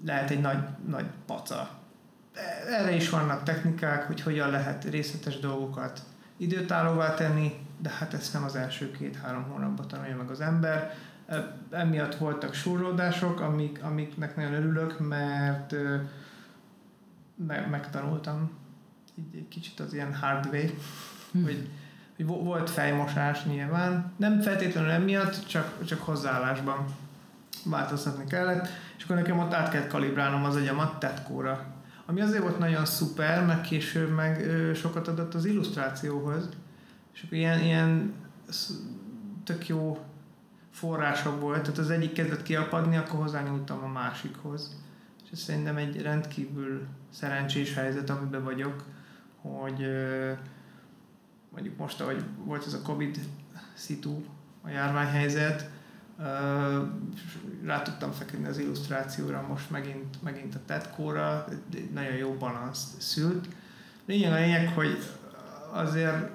lehet 0.05 0.31
egy 0.31 0.41
nagy, 0.41 0.59
nagy 0.87 1.07
paca. 1.27 1.71
Erre 2.69 2.95
is 2.95 3.11
vannak 3.11 3.43
technikák, 3.43 4.07
hogy 4.07 4.21
hogyan 4.21 4.51
lehet 4.51 4.85
részletes 4.85 5.39
dolgokat 5.39 6.03
időtállóvá 6.37 7.15
tenni, 7.15 7.67
de 7.79 7.91
hát 7.99 8.15
ezt 8.15 8.33
nem 8.33 8.45
az 8.45 8.57
első 8.57 8.91
két-három 8.91 9.43
hónapban 9.43 9.89
tanulja 9.89 10.17
meg 10.17 10.31
az 10.31 10.41
ember. 10.41 10.95
Emiatt 11.71 12.15
voltak 12.15 12.55
súrlódások, 12.55 13.41
amik, 13.41 13.83
amiknek 13.83 14.37
nagyon 14.37 14.53
örülök, 14.53 14.99
mert 14.99 15.73
me, 15.73 16.09
megtanultam 17.47 18.51
így 19.19 19.37
egy 19.37 19.49
kicsit 19.49 19.81
az 19.81 19.95
ilyen 19.95 20.15
hard 20.15 20.47
way, 20.53 20.67
hm. 21.33 21.43
hogy, 21.43 21.69
hogy 22.17 22.27
volt 22.27 22.71
fejmosás 22.71 23.45
nyilván. 23.45 24.13
Nem 24.17 24.41
feltétlenül 24.41 24.91
emiatt, 24.91 25.47
csak, 25.47 25.85
csak 25.85 26.01
hozzáállásban 26.01 26.85
változtatni 27.65 28.25
kellett, 28.25 28.69
és 28.97 29.05
akkor 29.05 29.17
nekem 29.17 29.39
ott 29.39 29.53
át 29.53 29.71
kellett 29.71 29.91
kalibrálnom 29.91 30.45
az 30.45 30.55
agyamat 30.55 30.99
tetkóra 30.99 31.79
ami 32.11 32.21
azért 32.21 32.43
volt 32.43 32.59
nagyon 32.59 32.85
szuper, 32.85 33.47
mert 33.47 33.67
később 33.67 34.11
meg 34.15 34.47
ö, 34.47 34.75
sokat 34.75 35.09
adott 35.09 35.35
az 35.35 35.45
illusztrációhoz, 35.45 36.49
és 37.15 37.23
akkor 37.23 37.39
ilyen, 37.39 37.61
ilyen 37.61 38.15
tök 39.45 39.69
jó 39.69 39.99
források 40.71 41.41
volt, 41.41 41.63
tehát 41.63 41.79
az 41.79 41.91
egyik 41.91 42.13
kezdett 42.13 42.43
kiapadni, 42.43 42.97
akkor 42.97 43.21
hozzányúltam 43.21 43.85
a 43.85 43.87
másikhoz. 43.87 44.77
És 45.31 45.39
ez 45.39 45.39
szerintem 45.39 45.77
egy 45.77 46.03
rendkívül 46.03 46.87
szerencsés 47.11 47.75
helyzet, 47.75 48.11
amiben 48.11 48.45
vagyok, 48.45 48.85
hogy 49.41 49.87
mondjuk 51.51 51.77
most, 51.77 52.01
ahogy 52.01 52.25
volt 52.45 52.67
ez 52.67 52.75
a 52.75 52.83
Covid 52.83 53.19
szitu, 53.75 54.25
a 54.63 54.69
járványhelyzet, 54.69 55.71
rá 57.65 57.83
tudtam 57.83 58.13
feküdni 58.13 58.47
az 58.47 58.59
illusztrációra, 58.59 59.47
most 59.49 59.71
megint, 59.71 60.23
megint 60.23 60.55
a 60.55 60.61
tetkóra, 60.67 61.47
nagyon 61.93 62.15
jó 62.15 62.35
balanszt 62.39 63.01
szült. 63.01 63.49
Lényeg 64.07 64.33
a 64.33 64.35
lényeg, 64.35 64.69
hogy 64.69 64.99
azért 65.73 66.31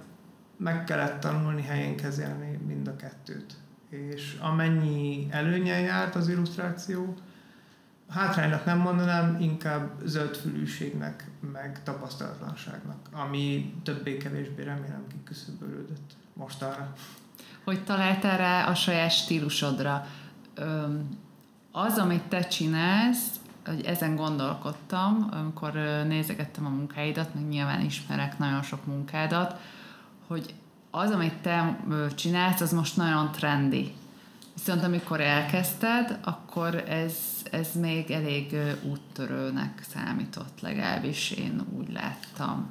meg 0.57 0.83
kellett 0.83 1.19
tanulni 1.19 1.61
helyén 1.61 1.95
kezelni 1.95 2.59
mind 2.67 2.87
a 2.87 2.95
kettőt. 2.95 3.53
És 3.89 4.37
amennyi 4.41 5.27
előnye 5.29 5.79
járt 5.79 6.15
az 6.15 6.27
illusztráció, 6.29 7.15
hátránynak 8.09 8.65
nem 8.65 8.77
mondanám, 8.77 9.37
inkább 9.39 9.91
zöldfülűségnek, 10.03 11.29
meg 11.53 11.83
tapasztalatlanságnak, 11.83 12.97
ami 13.11 13.73
többé-kevésbé 13.83 14.63
remélem 14.63 15.07
kiküszöbölődött 15.07 16.13
mostanra 16.33 16.93
hogy 17.65 17.83
találtál 17.83 18.37
rá 18.37 18.65
a 18.65 18.75
saját 18.75 19.11
stílusodra. 19.11 20.05
Az, 21.71 21.97
amit 21.97 22.23
te 22.23 22.47
csinálsz, 22.47 23.39
hogy 23.65 23.81
ezen 23.81 24.15
gondolkodtam, 24.15 25.29
amikor 25.31 25.73
nézegettem 26.07 26.65
a 26.65 26.69
munkáidat, 26.69 27.33
meg 27.33 27.47
nyilván 27.47 27.81
ismerek 27.81 28.37
nagyon 28.37 28.61
sok 28.61 28.85
munkádat, 28.85 29.59
hogy 30.27 30.53
az, 30.91 31.11
amit 31.11 31.33
te 31.33 31.79
csinálsz, 32.15 32.61
az 32.61 32.73
most 32.73 32.97
nagyon 32.97 33.31
trendi. 33.31 33.93
Viszont 34.55 34.83
amikor 34.83 35.21
elkezdted, 35.21 36.19
akkor 36.23 36.75
ez, 36.75 37.15
ez 37.51 37.75
még 37.79 38.11
elég 38.11 38.55
úttörőnek 38.83 39.85
számított, 39.93 40.61
legalábbis 40.61 41.31
én 41.31 41.61
úgy 41.77 41.91
láttam. 41.91 42.69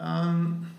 Um, 0.00 0.70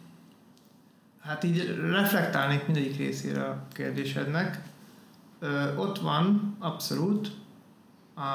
Hát 1.23 1.43
így 1.43 1.75
reflektálnék 1.89 2.65
mindegyik 2.65 2.97
részére 2.97 3.43
a 3.43 3.67
kérdésednek. 3.71 4.61
Ö, 5.39 5.75
ott 5.75 5.99
van 5.99 6.55
abszolút 6.59 7.31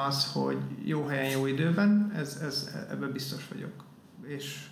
az, 0.07 0.31
hogy 0.31 0.57
jó 0.83 1.05
helyen, 1.05 1.31
jó 1.31 1.45
időben, 1.45 2.11
ez, 2.15 2.39
ez 2.41 2.75
ebben 2.89 3.11
biztos 3.11 3.47
vagyok. 3.47 3.83
És, 4.23 4.65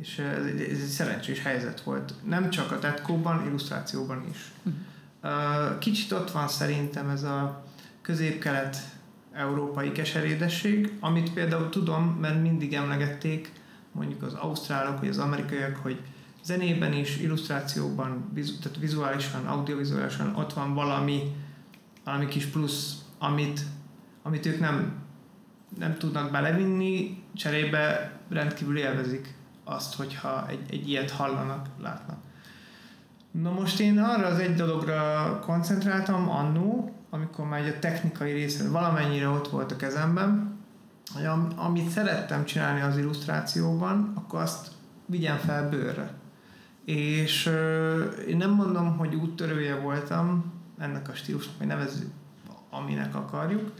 és 0.00 0.18
ez, 0.18 0.44
ez 0.44 0.80
egy 0.80 0.88
szerencsés 0.88 1.42
helyzet 1.42 1.80
volt. 1.80 2.14
Nem 2.24 2.50
csak 2.50 2.70
a 2.70 2.78
tetkóban, 2.78 3.46
illusztrációban 3.46 4.24
is. 4.30 4.52
Uh, 4.64 4.72
kicsit 5.78 6.12
ott 6.12 6.30
van 6.30 6.48
szerintem 6.48 7.08
ez 7.08 7.22
a 7.22 7.64
közép-kelet 8.02 8.76
európai 9.32 9.92
keserédesség, 9.92 10.92
amit 11.00 11.32
például 11.32 11.68
tudom, 11.68 12.04
mert 12.20 12.42
mindig 12.42 12.74
emlegették 12.74 13.52
mondjuk 13.92 14.22
az 14.22 14.34
ausztrálok 14.34 14.98
vagy 14.98 15.08
az 15.08 15.18
amerikaiak, 15.18 15.76
hogy 15.76 16.00
zenében 16.42 16.92
is, 16.92 17.16
illusztrációban, 17.18 18.32
tehát 18.34 18.78
vizuálisan, 18.78 19.46
audiovizuálisan 19.46 20.34
ott 20.34 20.52
van 20.52 20.74
valami, 20.74 21.34
valami 22.04 22.26
kis 22.26 22.44
plusz, 22.44 22.98
amit, 23.18 23.60
amit 24.22 24.46
ők 24.46 24.60
nem, 24.60 24.92
nem 25.78 25.96
tudnak 25.96 26.30
belevinni, 26.30 27.22
cserébe 27.34 28.12
rendkívül 28.28 28.78
élvezik 28.78 29.34
azt, 29.64 29.94
hogyha 29.94 30.48
egy, 30.48 30.60
egy 30.70 30.88
ilyet 30.88 31.10
hallanak, 31.10 31.66
látnak. 31.82 32.18
Na 33.30 33.50
most 33.50 33.80
én 33.80 33.98
arra 33.98 34.26
az 34.26 34.38
egy 34.38 34.54
dologra 34.54 35.38
koncentráltam 35.44 36.30
annó, 36.30 36.94
amikor 37.10 37.48
már 37.48 37.66
a 37.66 37.78
technikai 37.78 38.32
része 38.32 38.68
valamennyire 38.68 39.28
ott 39.28 39.48
volt 39.48 39.72
a 39.72 39.76
kezemben, 39.76 40.58
hogy 41.14 41.24
amit 41.56 41.88
szerettem 41.88 42.44
csinálni 42.44 42.80
az 42.80 42.96
illusztrációban, 42.96 44.12
akkor 44.14 44.40
azt 44.40 44.68
vigyen 45.06 45.38
fel 45.38 45.68
bőrre. 45.68 46.12
És 46.84 47.46
euh, 47.46 48.28
én 48.28 48.36
nem 48.36 48.50
mondom, 48.50 48.96
hogy 48.96 49.14
úttörője 49.14 49.74
voltam 49.74 50.52
ennek 50.78 51.08
a 51.08 51.14
stílusnak, 51.14 51.58
vagy 51.58 51.66
nevezzük, 51.66 52.10
aminek 52.70 53.14
akarjuk, 53.14 53.72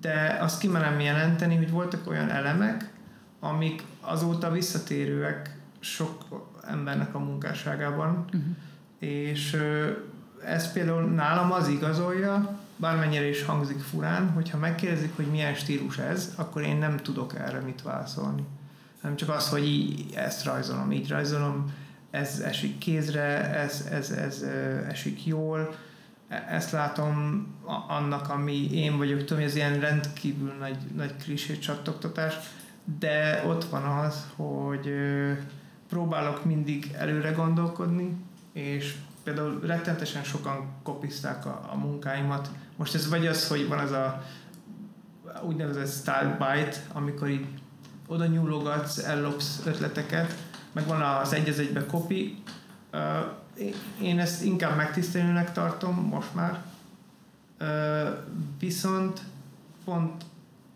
de 0.00 0.38
azt 0.40 0.60
kimerem 0.60 1.00
jelenteni, 1.00 1.56
hogy 1.56 1.70
voltak 1.70 2.08
olyan 2.08 2.28
elemek, 2.28 2.92
amik 3.40 3.84
azóta 4.00 4.50
visszatérőek 4.50 5.56
sok 5.80 6.24
embernek 6.66 7.14
a 7.14 7.18
munkásságában, 7.18 8.24
uh-huh. 8.26 8.42
És 8.98 9.62
ez 10.44 10.72
például 10.72 11.02
nálam 11.02 11.52
az 11.52 11.68
igazolja, 11.68 12.58
bármennyire 12.76 13.28
is 13.28 13.42
hangzik 13.42 13.80
furán, 13.80 14.30
hogyha 14.30 14.58
megkérdezik, 14.58 15.16
hogy 15.16 15.26
milyen 15.26 15.54
stílus 15.54 15.98
ez, 15.98 16.34
akkor 16.36 16.62
én 16.62 16.76
nem 16.76 16.96
tudok 16.96 17.34
erre 17.34 17.60
mit 17.60 17.82
válaszolni. 17.82 18.42
Nem 19.02 19.16
csak 19.16 19.28
az, 19.28 19.48
hogy 19.48 19.64
így, 19.64 20.12
ezt 20.14 20.44
rajzolom, 20.44 20.92
így 20.92 21.08
rajzolom, 21.08 21.72
ez 22.10 22.40
esik 22.40 22.78
kézre, 22.78 23.54
ez, 23.54 23.88
ez, 23.90 24.10
ez 24.10 24.44
esik 24.88 25.26
jól, 25.26 25.74
e, 26.28 26.46
ezt 26.48 26.70
látom 26.70 27.46
annak, 27.88 28.28
ami 28.28 28.72
én 28.72 28.96
vagyok, 28.96 29.24
tudom, 29.24 29.42
ez 29.42 29.54
ilyen 29.54 29.80
rendkívül 29.80 30.52
nagy, 30.58 30.76
nagy 30.96 31.16
klisé 31.22 31.58
csattogtatás, 31.58 32.34
de 32.98 33.42
ott 33.46 33.64
van 33.64 33.82
az, 33.82 34.26
hogy 34.36 34.92
próbálok 35.88 36.44
mindig 36.44 36.94
előre 36.98 37.30
gondolkodni, 37.30 38.16
és 38.58 38.94
például 39.22 39.60
rettentesen 39.60 40.22
sokan 40.22 40.68
kopizták 40.82 41.46
a, 41.46 41.68
a 41.72 41.76
munkáimat. 41.76 42.50
Most 42.76 42.94
ez 42.94 43.08
vagy 43.08 43.26
az, 43.26 43.48
hogy 43.48 43.68
van 43.68 43.78
az 43.78 43.90
a 43.90 44.22
úgynevezett 45.42 45.88
style 45.88 46.36
bite, 46.38 46.76
amikor 46.92 47.28
így 47.28 47.46
oda 48.06 48.26
nyúlogatsz, 48.26 48.98
ellopsz 48.98 49.62
ötleteket, 49.66 50.34
meg 50.72 50.86
van 50.86 51.00
az 51.00 51.32
egy 51.32 51.48
az 51.48 51.58
egybe 51.58 51.86
kopi. 51.86 52.42
Én 54.02 54.18
ezt 54.18 54.42
inkább 54.42 54.76
megtisztelőnek 54.76 55.52
tartom 55.52 55.94
most 55.94 56.34
már, 56.34 56.62
viszont 58.58 59.20
pont 59.84 60.24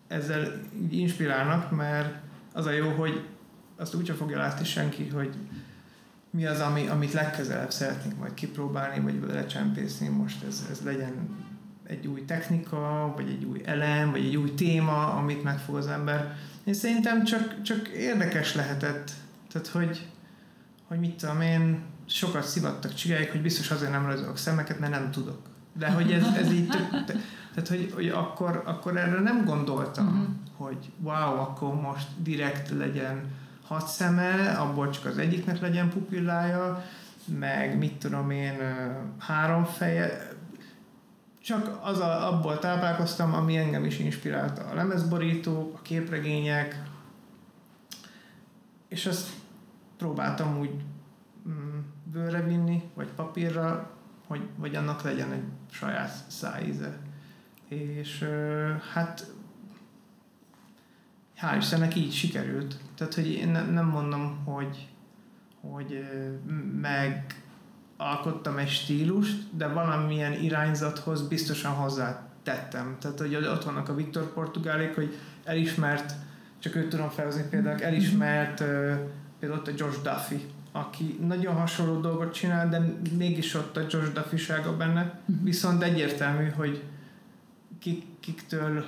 ezzel 0.09 0.61
inspirálnak, 0.91 1.71
mert 1.71 2.15
az 2.53 2.67
a 2.67 2.71
jó, 2.71 2.91
hogy 2.91 3.25
azt 3.77 3.95
úgyse 3.95 4.15
fogja 4.15 4.39
látni 4.39 4.65
senki, 4.65 5.09
hogy 5.09 5.35
mi 6.35 6.47
az, 6.47 6.61
ami, 6.61 6.87
amit 6.87 7.13
legközelebb 7.13 7.71
szeretnénk 7.71 8.19
majd 8.19 8.35
kipróbálni, 8.35 9.01
vagy 9.01 9.33
lecsempészni, 9.33 10.09
most 10.09 10.45
ez, 10.45 10.67
ez 10.71 10.81
legyen 10.85 11.29
egy 11.87 12.07
új 12.07 12.25
technika, 12.25 13.13
vagy 13.17 13.29
egy 13.29 13.45
új 13.45 13.61
elem, 13.65 14.11
vagy 14.11 14.25
egy 14.25 14.37
új 14.37 14.55
téma, 14.55 15.13
amit 15.13 15.43
megfog 15.43 15.77
az 15.77 15.87
ember. 15.87 16.37
Én 16.65 16.75
szerintem 16.75 17.25
csak, 17.25 17.63
csak 17.63 17.89
érdekes 17.89 18.55
lehetett. 18.55 19.11
Tehát, 19.53 19.67
hogy, 19.67 20.07
hogy 20.89 20.99
mit 20.99 21.15
tudom 21.15 21.41
én, 21.41 21.81
sokat 22.07 22.45
szivattak 22.47 22.95
csigáik, 22.95 23.31
hogy 23.31 23.43
biztos 23.43 23.71
azért 23.71 23.91
nem 23.91 24.07
rajzolok 24.07 24.39
szemeket, 24.39 24.79
mert 24.79 24.93
nem 24.93 25.11
tudok. 25.11 25.39
De 25.73 25.91
hogy 25.91 26.13
ez, 26.13 26.27
ez 26.37 26.53
így 26.53 26.69
tök, 26.69 27.05
tehát, 27.55 27.69
hogy, 27.69 27.93
hogy 27.95 28.09
akkor, 28.09 28.63
akkor 28.65 28.97
erre 28.97 29.21
nem 29.21 29.45
gondoltam, 29.45 30.07
uh-huh. 30.07 30.27
hogy 30.57 30.91
wow, 31.01 31.41
akkor 31.41 31.75
most 31.75 32.07
direkt 32.23 32.71
legyen 32.71 33.25
hat 33.73 33.87
szeme, 33.87 34.53
abból 34.53 34.91
csak 34.91 35.05
az 35.05 35.19
egyiknek 35.19 35.61
legyen 35.61 35.89
pupillája, 35.89 36.85
meg 37.39 37.79
mit 37.79 37.95
tudom 37.95 38.31
én, 38.31 38.55
három 39.19 39.65
feje, 39.65 40.31
csak 41.43 41.79
az 41.83 41.99
a, 41.99 42.33
abból 42.33 42.59
táplálkoztam, 42.59 43.35
ami 43.35 43.57
engem 43.57 43.85
is 43.85 43.99
inspirálta. 43.99 44.65
A 44.65 44.75
lemezborítók, 44.75 45.75
a 45.79 45.83
képregények, 45.83 46.83
és 48.89 49.07
azt 49.07 49.29
próbáltam 49.97 50.59
úgy 50.59 50.71
mm, 51.49 51.79
bőre 52.13 52.43
vinni, 52.43 52.83
vagy 52.95 53.09
papírra, 53.09 53.91
hogy, 54.27 54.49
hogy 54.61 54.75
annak 54.75 55.03
legyen 55.03 55.33
egy 55.33 55.45
saját 55.71 56.13
szájíze. 56.27 56.99
És 57.69 58.29
hát 58.93 59.27
hál' 61.41 61.57
Istennek 61.59 61.97
így 61.97 62.13
sikerült. 62.13 62.77
Tehát, 63.03 63.17
hogy 63.17 63.33
én 63.33 63.49
nem 63.73 63.87
mondom, 63.87 64.45
hogy, 64.45 64.89
hogy 65.61 66.05
meg 66.81 67.43
alkottam 67.97 68.59
egy 68.59 68.69
stílust, 68.69 69.57
de 69.57 69.67
valamilyen 69.67 70.33
irányzathoz 70.33 71.29
biztosan 71.29 71.73
hozzá 71.73 72.29
tettem. 72.43 72.97
Tehát, 73.01 73.19
hogy 73.19 73.35
ott 73.35 73.65
vannak 73.65 73.89
a 73.89 73.95
Viktor 73.95 74.33
Portugálék, 74.33 74.95
hogy 74.95 75.19
elismert, 75.45 76.15
csak 76.59 76.75
őt 76.75 76.89
tudom 76.89 77.09
felhozni 77.09 77.43
például, 77.51 77.83
elismert 77.83 78.65
például 79.39 79.61
ott 79.61 79.69
a 79.69 79.73
Josh 79.77 80.03
Duffy, 80.03 80.45
aki 80.73 81.19
nagyon 81.27 81.55
hasonló 81.55 82.01
dolgot 82.01 82.33
csinál, 82.33 82.69
de 82.69 82.95
mégis 83.17 83.55
ott 83.55 83.77
a 83.77 83.87
Josh 83.89 84.13
duffy 84.13 84.53
benne, 84.79 85.21
mhm. 85.25 85.45
viszont 85.45 85.83
egyértelmű, 85.83 86.49
hogy 86.49 86.83
kik, 87.79 88.05
kiktől 88.21 88.85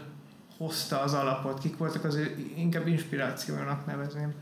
hozta 0.57 1.01
az 1.01 1.13
alapot, 1.15 1.59
kik 1.59 1.77
voltak 1.77 2.05
az 2.05 2.15
ő 2.15 2.37
inkább 2.57 2.87
inspirációnak 2.87 3.87
nevezném. 3.87 4.35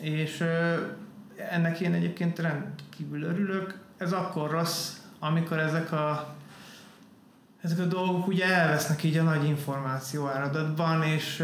És 0.00 0.44
ennek 1.50 1.80
én 1.80 1.92
egyébként 1.92 2.38
rendkívül 2.38 3.22
örülök. 3.22 3.78
Ez 3.96 4.12
akkor 4.12 4.50
rossz, 4.50 4.96
amikor 5.18 5.58
ezek 5.58 5.92
a 5.92 6.34
ezek 7.60 7.78
a 7.78 7.84
dolgok 7.84 8.26
ugye 8.26 8.44
elvesznek 8.44 9.02
így 9.02 9.16
a 9.16 9.22
nagy 9.22 9.44
információ 9.44 10.26
áradatban, 10.26 11.02
és 11.02 11.38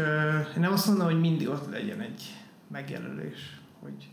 én 0.55 0.59
nem 0.59 0.71
azt 0.71 0.87
mondom, 0.87 1.05
hogy 1.05 1.19
mindig 1.19 1.49
ott 1.49 1.71
legyen 1.71 2.01
egy 2.01 2.35
megjelölés, 2.67 3.59
hogy 3.79 4.09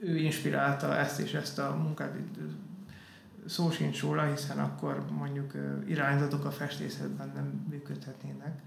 ő 0.00 0.16
inspirálta 0.16 0.96
ezt 0.96 1.18
és 1.20 1.32
ezt 1.32 1.58
a 1.58 1.76
munkát, 1.82 2.14
szó 3.46 3.70
sincs 3.70 4.00
róla, 4.00 4.22
hiszen 4.22 4.58
akkor 4.58 5.04
mondjuk 5.18 5.52
irányzatok 5.86 6.44
a 6.44 6.50
festészetben 6.50 7.30
nem 7.34 7.66
működhetnének, 7.70 8.60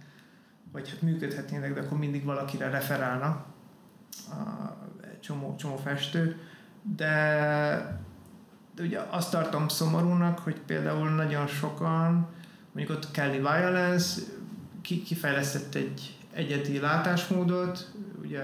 vagy 0.71 0.89
hát 0.89 1.01
működhetnének, 1.01 1.73
de 1.73 1.81
akkor 1.81 1.97
mindig 1.97 2.23
valakire 2.23 2.69
referálna 2.69 3.45
egy 5.01 5.19
csomó, 5.19 5.55
csomó 5.55 5.75
festő, 5.75 6.39
de, 6.95 8.01
de 8.75 8.83
ugye 8.83 8.99
azt 9.09 9.31
tartom 9.31 9.67
szomorúnak, 9.67 10.39
hogy 10.39 10.59
például 10.59 11.09
nagyon 11.09 11.47
sokan, 11.47 12.27
mondjuk 12.71 12.97
ott 12.97 13.11
Kelly 13.11 13.37
Violence 13.37 14.21
ki, 14.81 15.03
kifejlesztett 15.03 15.75
egy 15.75 16.17
egyedi 16.33 16.79
látásmódot, 16.79 17.91
ugye 18.21 18.43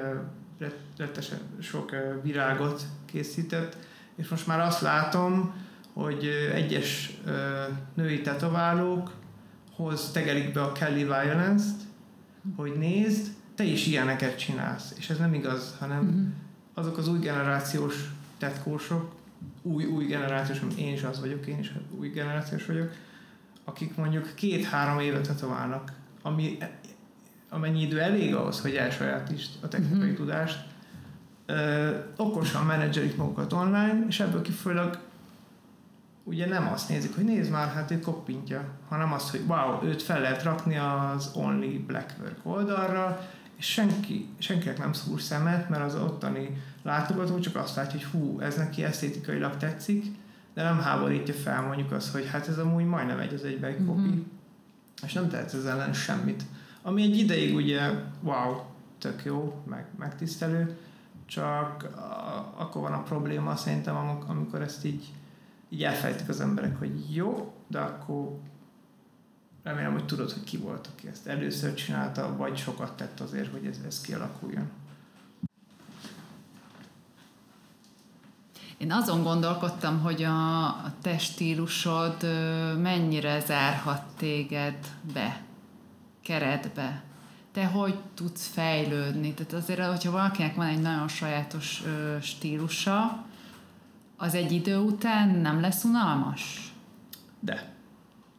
rettesen 0.97 1.39
sok 1.59 1.95
virágot 2.23 2.81
készített, 3.05 3.77
és 4.15 4.27
most 4.27 4.47
már 4.47 4.59
azt 4.59 4.81
látom, 4.81 5.53
hogy 5.99 6.25
egyes 6.53 7.17
női 7.93 8.21
tetoválókhoz 8.21 10.11
tegelik 10.13 10.53
be 10.53 10.61
a 10.61 10.71
Kelly 10.71 11.03
Violence-t, 11.03 11.81
hogy 12.55 12.73
nézd, 12.77 13.27
te 13.55 13.63
is 13.63 13.87
ilyeneket 13.87 14.37
csinálsz. 14.37 14.93
És 14.97 15.09
ez 15.09 15.17
nem 15.17 15.33
igaz, 15.33 15.75
hanem 15.79 16.07
uh-huh. 16.07 16.27
azok 16.73 16.97
az 16.97 17.07
új 17.07 17.19
generációs 17.19 18.09
tetkósok, 18.37 19.11
új, 19.61 19.85
új 19.85 20.05
generációs, 20.05 20.59
én 20.77 20.93
is 20.93 21.03
az 21.03 21.19
vagyok, 21.19 21.47
én 21.47 21.59
is 21.59 21.73
új 21.99 22.09
generációs 22.09 22.65
vagyok, 22.65 22.91
akik 23.63 23.95
mondjuk 23.95 24.31
két-három 24.35 24.99
évet 24.99 25.27
tetoválnak, 25.27 25.91
ami 26.21 26.57
amennyi 27.49 27.81
idő 27.81 27.99
elég 27.99 28.35
ahhoz, 28.35 28.61
hogy 28.61 28.75
elsajátítsd 28.75 29.49
a 29.61 29.67
technikai 29.67 29.99
uh-huh. 29.99 30.15
tudást, 30.15 30.65
ö, 31.45 31.89
okosan 32.17 32.65
menedzselik 32.65 33.15
magukat 33.15 33.53
online, 33.53 34.05
és 34.07 34.19
ebből 34.19 34.41
kifolyólag 34.41 35.08
ugye 36.29 36.47
nem 36.47 36.69
azt 36.73 36.89
nézik, 36.89 37.15
hogy 37.15 37.23
nézd 37.23 37.51
már, 37.51 37.67
hát 37.67 37.91
ő 37.91 37.99
koppintja, 37.99 38.63
hanem 38.89 39.13
azt, 39.13 39.29
hogy 39.29 39.41
wow, 39.47 39.83
őt 39.83 40.01
fel 40.01 40.21
lehet 40.21 40.43
rakni 40.43 40.77
az 40.77 41.31
Only 41.35 41.83
Blackwork 41.87 42.37
oldalra, 42.43 43.27
és 43.57 43.65
senki, 43.65 44.27
senkinek 44.37 44.77
nem 44.77 44.93
szúr 44.93 45.21
szemet, 45.21 45.69
mert 45.69 45.83
az 45.83 45.95
ottani 45.95 46.61
látogató 46.83 47.39
csak 47.39 47.55
azt 47.55 47.75
látja, 47.75 47.99
hogy 47.99 48.07
hú, 48.07 48.39
ez 48.39 48.55
neki 48.55 48.83
esztétikailag 48.83 49.57
tetszik, 49.57 50.05
de 50.53 50.63
nem 50.63 50.79
háborítja 50.79 51.33
fel 51.33 51.61
mondjuk 51.61 51.91
az, 51.91 52.11
hogy 52.11 52.29
hát 52.31 52.47
ez 52.47 52.57
amúgy 52.57 52.85
majdnem 52.85 53.19
egy 53.19 53.33
az 53.33 53.43
egybe 53.43 53.67
egy 53.67 53.85
kopi, 53.85 53.99
mm-hmm. 53.99 54.21
és 55.03 55.13
nem 55.13 55.29
tehetsz 55.29 55.53
ezzel 55.53 55.79
ellen 55.79 55.93
semmit. 55.93 56.43
Ami 56.81 57.01
egy 57.01 57.17
ideig 57.17 57.55
ugye, 57.55 57.89
wow, 58.21 58.55
tök 58.97 59.21
jó, 59.23 59.61
meg, 59.69 59.85
megtisztelő, 59.97 60.77
csak 61.25 61.83
a, 61.83 62.53
akkor 62.57 62.81
van 62.81 62.93
a 62.93 63.03
probléma 63.03 63.55
szerintem, 63.55 64.23
amikor 64.27 64.61
ezt 64.61 64.85
így 64.85 65.11
így 65.69 65.83
elfelejtik 65.83 66.29
az 66.29 66.39
emberek, 66.39 66.77
hogy 66.79 67.15
jó, 67.15 67.53
de 67.67 67.79
akkor 67.79 68.39
remélem, 69.63 69.91
hogy 69.91 70.05
tudod, 70.05 70.31
hogy 70.31 70.43
ki 70.43 70.57
volt, 70.57 70.87
aki 70.87 71.07
ezt 71.07 71.27
először 71.27 71.73
csinálta, 71.73 72.35
vagy 72.37 72.57
sokat 72.57 72.97
tett 72.97 73.19
azért, 73.19 73.51
hogy 73.51 73.65
ez, 73.65 73.79
ez 73.85 74.01
kialakuljon. 74.01 74.69
Én 78.77 78.91
azon 78.91 79.23
gondolkodtam, 79.23 79.99
hogy 79.99 80.23
a, 80.23 80.67
a 80.67 80.93
mennyire 82.81 83.39
zárhat 83.39 84.03
téged 84.17 84.77
be, 85.13 85.41
keretbe. 86.21 87.03
Te 87.51 87.65
hogy 87.65 87.99
tudsz 88.13 88.47
fejlődni? 88.47 89.33
Tehát 89.33 89.53
azért, 89.53 89.85
hogyha 89.85 90.11
valakinek 90.11 90.55
van 90.55 90.67
egy 90.67 90.81
nagyon 90.81 91.07
sajátos 91.07 91.83
stílusa, 92.21 93.25
az 94.21 94.33
egy 94.33 94.51
idő 94.51 94.77
után 94.77 95.29
nem 95.29 95.61
lesz 95.61 95.83
unalmas? 95.83 96.73
De. 97.39 97.73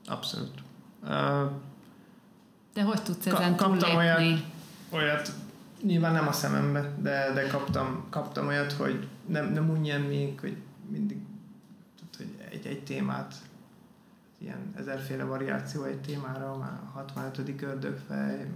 Abszolút. 0.07 0.63
Uh, 1.03 1.51
De 2.75 2.83
hogy 2.83 3.03
tudsz 3.03 3.27
ezen 3.27 3.57
ka- 3.57 3.69
túllépni? 3.69 3.97
Olyat, 3.97 4.43
olyat, 4.91 5.33
nyilván 5.83 6.13
nem 6.13 6.29
a 6.29 6.33
szemembe, 6.33 6.93
de, 6.99 7.33
de 7.33 7.47
kaptam, 7.47 8.05
kaptam 8.11 8.47
olyat, 8.47 8.73
hogy 8.73 9.09
nem, 9.27 9.53
nem 9.53 9.71
unjen 9.71 10.01
még, 10.01 10.41
hogy 10.41 10.57
mindig 10.91 11.19
tudod, 11.99 12.17
hogy 12.17 12.47
egy, 12.51 12.67
egy 12.67 12.83
témát 12.85 13.35
ilyen 14.39 14.73
ezerféle 14.77 15.25
variáció 15.25 15.83
egy 15.85 16.01
témára, 16.01 16.57
már 16.57 16.81
65. 16.93 17.63
ördögfej, 17.63 18.47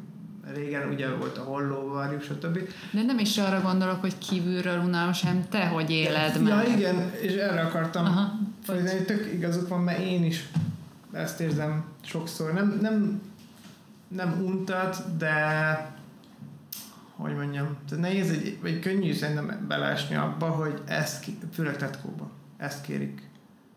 régen 0.52 0.88
ugye 0.88 1.08
volt 1.08 1.38
a 1.38 1.42
hollóvarjú, 1.42 2.20
stb. 2.20 2.58
De 2.90 3.02
nem 3.02 3.18
is 3.18 3.38
arra 3.38 3.60
gondolok, 3.60 4.00
hogy 4.00 4.18
kívülről 4.18 4.78
unalmas, 4.78 5.22
hanem 5.22 5.48
te 5.48 5.66
hogy 5.66 5.90
éled 5.90 6.42
meg. 6.42 6.68
Ja 6.68 6.76
igen, 6.76 7.12
és 7.20 7.32
erre 7.32 7.60
akartam 7.60 8.04
Aha, 8.04 8.38
hogy 8.66 9.04
tök 9.06 9.32
igazuk 9.32 9.68
van, 9.68 9.80
mert 9.80 9.98
én 9.98 10.24
is 10.24 10.48
ezt 11.12 11.40
érzem 11.40 11.84
sokszor. 12.04 12.52
Nem, 12.52 12.78
nem, 12.80 13.22
nem 14.08 14.42
untat, 14.44 15.16
de 15.16 15.32
hogy 17.16 17.34
mondjam, 17.34 17.76
tehát 17.88 18.04
nehéz, 18.04 18.30
egy, 18.30 18.58
vagy 18.62 18.78
könnyű 18.78 19.12
szerintem 19.12 19.64
beleesni 19.68 20.16
abba, 20.16 20.46
hogy 20.46 20.82
ezt, 20.84 21.26
főleg 21.52 21.76
tetkóba, 21.76 22.30
ezt 22.56 22.80
kérik. 22.80 23.28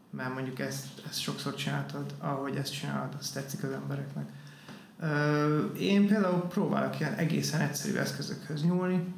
Mert 0.09 0.33
mondjuk 0.33 0.59
ezt, 0.59 0.85
ezt 1.09 1.19
sokszor 1.19 1.55
csináltad, 1.55 2.13
ahogy 2.19 2.55
ezt 2.55 2.73
csinálod, 2.79 3.15
azt 3.19 3.33
tetszik 3.33 3.63
az 3.63 3.71
embereknek. 3.71 4.29
Én 5.79 6.07
például 6.07 6.41
próbálok 6.41 6.99
ilyen 6.99 7.13
egészen 7.13 7.61
egyszerű 7.61 7.95
eszközökhöz 7.95 8.63
nyúlni, 8.63 9.13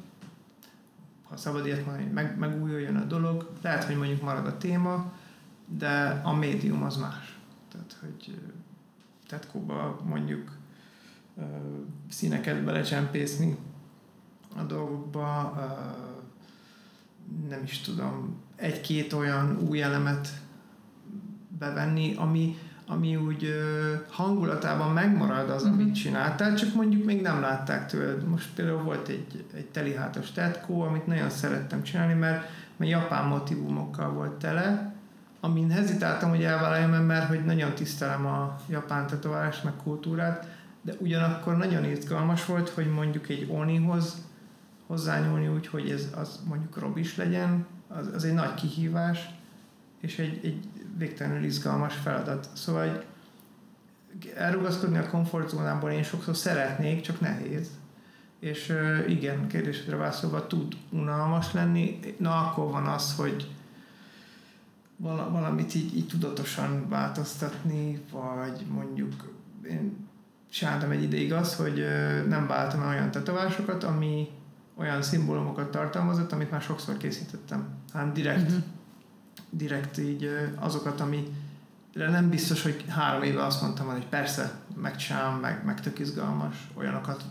ha 1.28 1.36
szabad 1.36 1.66
ilyet 1.66 1.84
mondani, 1.84 2.04
hogy 2.04 2.12
meg, 2.12 2.38
megújuljon 2.38 2.96
a 2.96 3.04
dolog, 3.04 3.50
lehet, 3.62 3.84
hogy 3.84 3.96
mondjuk 3.96 4.22
marad 4.22 4.46
a 4.46 4.56
téma, 4.56 5.12
de 5.66 6.20
a 6.24 6.32
médium 6.32 6.82
az 6.82 6.96
más. 6.96 7.38
Tehát, 7.72 7.96
hogy 8.00 8.40
tetkóba 9.28 10.00
mondjuk 10.04 10.56
színeket 12.08 12.64
belecsempészni 12.64 13.56
a 14.56 14.62
dolgokba, 14.62 15.54
nem 17.48 17.62
is 17.62 17.80
tudom, 17.80 18.42
egy-két 18.56 19.12
olyan 19.12 19.58
új 19.68 19.82
elemet 19.82 20.28
bevenni, 21.58 22.14
ami, 22.14 22.58
ami 22.90 23.16
úgy 23.16 23.48
hangulatában 24.08 24.92
megmarad 24.92 25.50
az, 25.50 25.64
amit 25.64 25.86
mhm. 25.86 25.92
csináltál, 25.92 26.54
csak 26.54 26.74
mondjuk 26.74 27.04
még 27.04 27.20
nem 27.20 27.40
látták 27.40 27.86
tőled. 27.86 28.28
Most 28.28 28.54
például 28.54 28.82
volt 28.82 29.08
egy, 29.08 29.44
egy 29.54 29.66
telihátos 29.66 30.32
tetkó, 30.32 30.80
amit 30.80 31.06
nagyon 31.06 31.30
szerettem 31.30 31.82
csinálni, 31.82 32.14
mert, 32.14 32.48
mert 32.76 32.90
japán 32.90 33.26
motivumokkal 33.26 34.10
volt 34.10 34.32
tele, 34.32 34.94
amin 35.40 35.70
hezitáltam, 35.70 36.28
hogy 36.28 36.42
elvállaljam, 36.42 37.04
mert 37.04 37.28
hogy 37.28 37.44
nagyon 37.44 37.74
tisztelem 37.74 38.26
a 38.26 38.56
japán 38.68 39.06
tetoválást, 39.06 39.64
meg 39.64 39.72
kultúrát, 39.82 40.48
de 40.82 40.92
ugyanakkor 40.98 41.56
nagyon 41.56 41.84
izgalmas 41.84 42.46
volt, 42.46 42.68
hogy 42.68 42.90
mondjuk 42.90 43.28
egy 43.28 43.48
onihoz 43.50 44.28
hozzányúlni 44.86 45.48
úgy, 45.48 45.66
hogy 45.66 45.90
ez 45.90 46.08
az 46.16 46.40
mondjuk 46.48 46.78
robis 46.78 47.16
legyen, 47.16 47.66
az, 47.88 48.10
az 48.14 48.24
egy 48.24 48.34
nagy 48.34 48.54
kihívás, 48.54 49.30
és 50.00 50.18
egy, 50.18 50.40
egy 50.42 50.68
végtelenül 51.00 51.44
izgalmas 51.44 51.94
feladat. 51.94 52.48
Szóval 52.52 52.88
hogy 52.88 54.32
elrugaszkodni 54.36 54.98
a 54.98 55.10
komfortzónából 55.10 55.90
én 55.90 56.02
sokszor 56.02 56.36
szeretnék, 56.36 57.00
csak 57.00 57.20
nehéz. 57.20 57.70
És 58.40 58.74
igen, 59.08 59.46
kérdésre 59.46 59.96
válaszolva 59.96 60.46
tud 60.46 60.74
unalmas 60.90 61.52
lenni. 61.52 62.00
Na, 62.18 62.46
akkor 62.46 62.70
van 62.70 62.86
az, 62.86 63.14
hogy 63.16 63.54
valamit 65.30 65.74
így, 65.74 65.96
így 65.96 66.06
tudatosan 66.06 66.88
változtatni, 66.88 68.02
vagy 68.12 68.66
mondjuk 68.68 69.34
én 69.68 70.08
csináltam 70.50 70.90
egy 70.90 71.02
ideig 71.02 71.32
az, 71.32 71.56
hogy 71.56 71.84
nem 72.28 72.46
váltam 72.46 72.86
olyan 72.88 73.10
tetovásokat, 73.10 73.84
ami 73.84 74.28
olyan 74.76 75.02
szimbólumokat 75.02 75.70
tartalmazott, 75.70 76.32
amit 76.32 76.50
már 76.50 76.62
sokszor 76.62 76.96
készítettem. 76.96 77.68
Hát 77.92 78.12
direkt, 78.12 78.50
uh-huh. 78.50 78.62
Direkt 79.50 79.98
így 79.98 80.30
azokat, 80.54 81.00
ami 81.00 81.28
nem 81.92 82.28
biztos, 82.28 82.62
hogy 82.62 82.84
három 82.88 83.22
éve 83.22 83.44
azt 83.44 83.62
mondtam, 83.62 83.86
hogy 83.86 84.06
persze, 84.06 84.52
megcsinálom, 84.76 85.34
meg, 85.34 85.64
meg 85.64 85.80
tök 85.80 85.98
izgalmas 85.98 86.68
olyanokat 86.74 87.24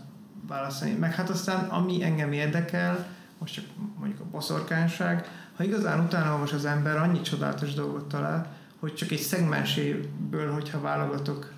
választani. 0.48 0.92
Meg 0.92 1.14
hát 1.14 1.30
aztán, 1.30 1.64
ami 1.64 2.02
engem 2.02 2.32
érdekel, 2.32 3.06
most 3.38 3.54
csak 3.54 3.64
mondjuk 3.98 4.20
a 4.20 4.30
boszorkányság, 4.30 5.28
ha 5.56 5.64
igazán 5.64 6.00
utána 6.00 6.32
olvas 6.32 6.52
az 6.52 6.64
ember, 6.64 6.96
annyi 6.96 7.20
csodálatos 7.20 7.74
dolgot 7.74 8.08
talál, 8.08 8.52
hogy 8.78 8.94
csak 8.94 9.10
egy 9.10 9.18
szegmenséből, 9.18 10.52
hogyha 10.52 10.80
válogatok, 10.80 11.52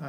uh, 0.00 0.06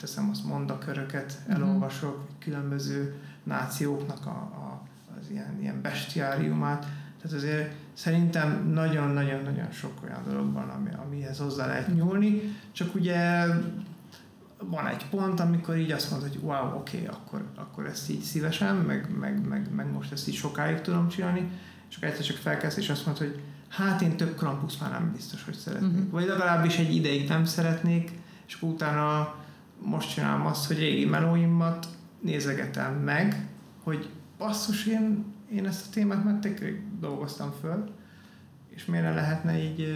teszem 0.00 0.30
azt 0.30 0.44
mondaköröket, 0.44 1.38
mhm. 1.46 1.54
elolvasok, 1.54 2.26
különböző 2.38 3.14
nációknak 3.42 4.26
a, 4.26 4.30
a, 4.30 4.82
az 5.20 5.30
ilyen, 5.30 5.58
ilyen 5.60 5.82
bestiáriumát, 5.82 6.86
tehát 7.22 7.36
azért 7.36 7.72
szerintem 7.92 8.70
nagyon-nagyon-nagyon 8.72 9.70
sok 9.70 9.92
olyan 10.04 10.22
dolog 10.28 10.52
van, 10.52 10.68
ami, 10.68 10.90
amihez 11.06 11.38
hozzá 11.38 11.66
lehet 11.66 11.94
nyúlni, 11.94 12.56
csak 12.72 12.94
ugye 12.94 13.46
van 14.62 14.86
egy 14.86 15.08
pont, 15.08 15.40
amikor 15.40 15.76
így 15.76 15.90
azt 15.90 16.10
mondod, 16.10 16.28
hogy 16.28 16.40
wow, 16.42 16.76
oké, 16.76 16.96
okay, 16.96 17.06
akkor, 17.06 17.44
akkor 17.56 17.86
ezt 17.86 18.10
így 18.10 18.20
szívesen, 18.20 18.76
meg, 18.76 19.18
meg, 19.18 19.48
meg, 19.48 19.74
meg 19.74 19.92
most 19.92 20.12
ezt 20.12 20.28
így 20.28 20.34
sokáig 20.34 20.80
tudom 20.80 21.08
csinálni, 21.08 21.50
és 21.90 21.96
akkor 21.96 22.08
egyszer 22.08 22.24
csak 22.24 22.36
felkezd, 22.36 22.78
és 22.78 22.88
azt 22.88 23.06
mondod, 23.06 23.26
hogy 23.26 23.42
hát 23.68 24.00
én 24.00 24.16
több 24.16 24.36
Krampus 24.36 24.78
már 24.78 24.90
nem 24.90 25.12
biztos, 25.12 25.44
hogy 25.44 25.54
szeretnék. 25.54 25.90
Uh-huh. 25.90 26.10
Vagy 26.10 26.26
legalábbis 26.26 26.76
egy 26.76 26.94
ideig 26.94 27.28
nem 27.28 27.44
szeretnék, 27.44 28.10
és 28.46 28.54
akkor 28.54 28.68
utána 28.68 29.34
most 29.80 30.14
csinálom 30.14 30.46
azt, 30.46 30.66
hogy 30.66 30.78
régi 30.78 31.04
melóimmat 31.04 31.86
nézegetem 32.20 32.94
meg, 32.94 33.48
hogy 33.82 34.08
basszus, 34.38 34.86
én, 34.86 35.24
én 35.52 35.66
ezt 35.66 35.86
a 35.86 35.90
témát 35.90 36.24
már 36.24 36.34
tényleg 36.34 36.82
dolgoztam 37.00 37.50
föl, 37.60 37.90
és 38.68 38.84
miért 38.84 39.14
lehetne 39.14 39.62
így 39.62 39.88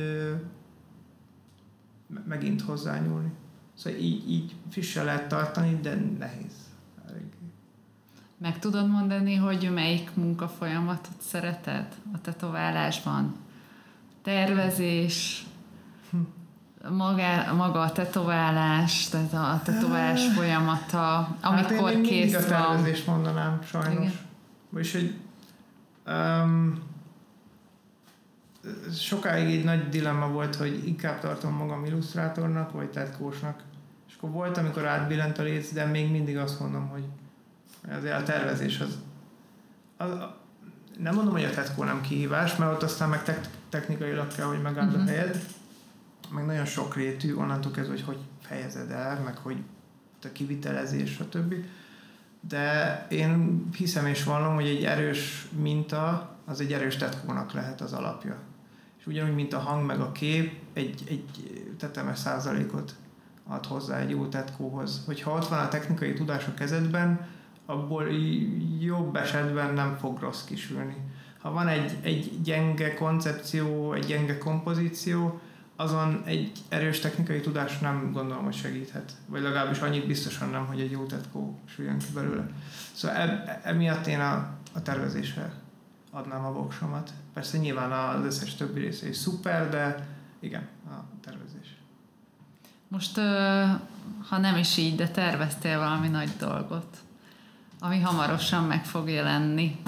megint 2.24 2.62
hozzányúlni. 2.62 3.32
Szóval 3.74 3.98
így, 3.98 4.30
így 4.30 4.54
frissre 4.70 5.02
lehet 5.02 5.28
tartani, 5.28 5.78
de 5.82 5.94
nehéz. 6.18 6.70
Meg 8.38 8.58
tudod 8.58 8.88
mondani, 8.90 9.34
hogy 9.34 9.70
melyik 9.74 10.14
munkafolyamatot 10.14 11.20
szereted 11.20 11.86
a 12.12 12.20
tetoválásban? 12.20 13.34
Tervezés, 14.22 15.46
maga, 16.90 17.54
maga 17.56 17.80
a 17.80 17.92
tetoválás, 17.92 19.08
tehát 19.08 19.32
a 19.32 19.60
tetoválás 19.64 20.26
folyamata, 20.26 21.36
amikor 21.40 21.88
hát 21.88 21.92
én 21.94 22.02
kész 22.02 22.32
van. 22.32 22.42
a 22.42 22.46
tervezést 22.46 23.06
mondanám, 23.06 23.62
sajnos. 23.62 24.00
Igen. 24.00 24.12
Vagyis, 24.70 24.92
hogy 24.92 25.14
um, 26.06 26.82
sokáig 28.94 29.58
egy 29.58 29.64
nagy 29.64 29.88
dilemma 29.88 30.28
volt, 30.28 30.54
hogy 30.54 30.86
inkább 30.86 31.20
tartom 31.20 31.54
magam 31.54 31.84
illusztrátornak, 31.84 32.72
vagy 32.72 32.90
tetkósnak. 32.90 33.62
És 34.08 34.14
akkor 34.16 34.30
volt, 34.30 34.56
amikor 34.56 34.86
átbillent 34.86 35.38
a 35.38 35.42
léc, 35.42 35.72
de 35.72 35.84
még 35.84 36.10
mindig 36.10 36.36
azt 36.36 36.60
mondom, 36.60 36.88
hogy 36.88 37.04
azért 37.96 38.20
a 38.20 38.22
tervezés 38.22 38.80
az, 38.80 38.98
az 39.96 40.08
nem 40.98 41.14
mondom, 41.14 41.32
hogy 41.32 41.44
a 41.44 41.50
tetkó 41.50 41.84
nem 41.84 42.00
kihívás, 42.00 42.56
mert 42.56 42.72
ott 42.72 42.82
aztán 42.82 43.08
meg 43.08 43.22
tek, 43.22 43.48
technikailag 43.68 44.34
kell, 44.34 44.46
hogy 44.46 44.62
megáll 44.62 44.86
uh-huh. 44.86 45.00
a 45.00 45.02
mhm. 45.02 45.12
helyed, 45.12 45.44
meg 46.30 46.46
nagyon 46.46 46.64
sok 46.64 46.94
rétű, 46.94 47.34
onnantól 47.34 47.72
kezdve, 47.72 47.94
hogy 47.94 48.04
hogy 48.04 48.18
fejezed 48.40 48.90
el, 48.90 49.20
meg 49.24 49.36
hogy 49.36 49.56
a 50.24 50.32
kivitelezés, 50.32 51.10
stb. 51.10 51.54
De 52.48 53.06
én 53.10 53.62
hiszem 53.76 54.06
és 54.06 54.24
vallom, 54.24 54.54
hogy 54.54 54.66
egy 54.66 54.84
erős 54.84 55.48
minta, 55.60 56.30
az 56.44 56.60
egy 56.60 56.72
erős 56.72 56.96
tetkónak 56.96 57.52
lehet 57.52 57.80
az 57.80 57.92
alapja. 57.92 58.38
És 58.98 59.06
ugyanúgy, 59.06 59.34
mint 59.34 59.52
a 59.52 59.58
hang 59.58 59.86
meg 59.86 60.00
a 60.00 60.12
kép, 60.12 60.52
egy, 60.72 61.02
egy 61.08 61.24
tetemes 61.78 62.18
százalékot 62.18 62.94
ad 63.46 63.66
hozzá 63.66 63.98
egy 63.98 64.10
jó 64.10 64.26
tetkóhoz. 64.26 65.02
Hogyha 65.06 65.32
ott 65.32 65.48
van 65.48 65.58
a 65.58 65.68
technikai 65.68 66.12
tudás 66.14 66.46
a 66.46 66.54
kezedben, 66.54 67.28
abból 67.66 68.04
jobb 68.80 69.16
esetben 69.16 69.74
nem 69.74 69.96
fog 69.96 70.18
rossz 70.18 70.44
kisülni. 70.44 70.96
Ha 71.38 71.50
van 71.50 71.68
egy, 71.68 71.96
egy 72.02 72.40
gyenge 72.42 72.94
koncepció, 72.94 73.92
egy 73.92 74.04
gyenge 74.06 74.38
kompozíció, 74.38 75.40
azon 75.76 76.22
egy 76.24 76.52
erős 76.68 76.98
technikai 76.98 77.40
tudás 77.40 77.78
nem 77.78 78.12
gondolom, 78.12 78.44
hogy 78.44 78.54
segíthet. 78.54 79.12
Vagy 79.26 79.42
legalábbis 79.42 79.78
annyit 79.78 80.06
biztosan 80.06 80.48
nem, 80.48 80.66
hogy 80.66 80.80
egy 80.80 80.90
jó 80.90 81.06
tetkó 81.06 81.58
süljön 81.64 81.98
ki 81.98 82.06
belőle. 82.14 82.48
Szóval 82.92 83.16
e, 83.16 83.60
emiatt 83.64 84.06
én 84.06 84.20
a, 84.20 84.48
a 84.72 84.82
tervezésre 84.82 85.52
adnám 86.10 86.44
a 86.44 86.52
voksomat. 86.52 87.12
Persze 87.34 87.58
nyilván 87.58 87.92
az 87.92 88.24
összes 88.24 88.54
többi 88.54 88.80
része 88.80 89.08
is 89.08 89.16
szuper, 89.16 89.68
de 89.68 90.06
igen, 90.40 90.68
a 90.86 90.94
tervezés. 91.24 91.76
Most, 92.88 93.16
ha 94.28 94.38
nem 94.38 94.56
is 94.56 94.76
így, 94.76 94.96
de 94.96 95.08
terveztél 95.08 95.78
valami 95.78 96.08
nagy 96.08 96.30
dolgot, 96.38 96.96
ami 97.80 98.00
hamarosan 98.00 98.64
meg 98.64 98.84
fog 98.84 99.08
jelenni. 99.08 99.82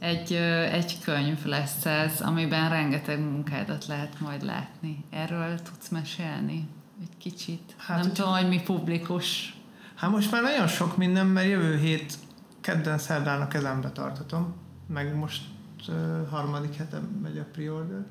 Egy, 0.00 0.32
egy 0.72 0.98
könyv 1.04 1.44
lesz 1.44 1.86
ez, 1.86 2.20
amiben 2.20 2.68
rengeteg 2.68 3.20
munkádat 3.20 3.86
lehet 3.86 4.20
majd 4.20 4.42
látni. 4.42 5.04
Erről 5.10 5.62
tudsz 5.62 5.88
mesélni 5.88 6.68
egy 7.00 7.16
kicsit? 7.18 7.74
Hát, 7.76 8.02
nem 8.02 8.12
tudom, 8.12 8.32
hogy 8.32 8.48
mi 8.48 8.62
publikus. 8.62 9.54
Hát 9.94 10.10
most 10.10 10.30
már 10.30 10.42
nagyon 10.42 10.66
sok 10.66 10.96
minden, 10.96 11.26
mert 11.26 11.48
jövő 11.48 11.78
hét 11.78 12.14
kedden 12.60 12.98
szerdán 12.98 13.40
a 13.40 13.48
kezembe 13.48 13.90
tartatom, 13.90 14.54
meg 14.86 15.16
most 15.16 15.42
uh, 15.88 16.28
harmadik 16.30 16.74
hetem 16.74 17.18
megy 17.22 17.38
a 17.38 17.44
pre-order. 17.52 18.04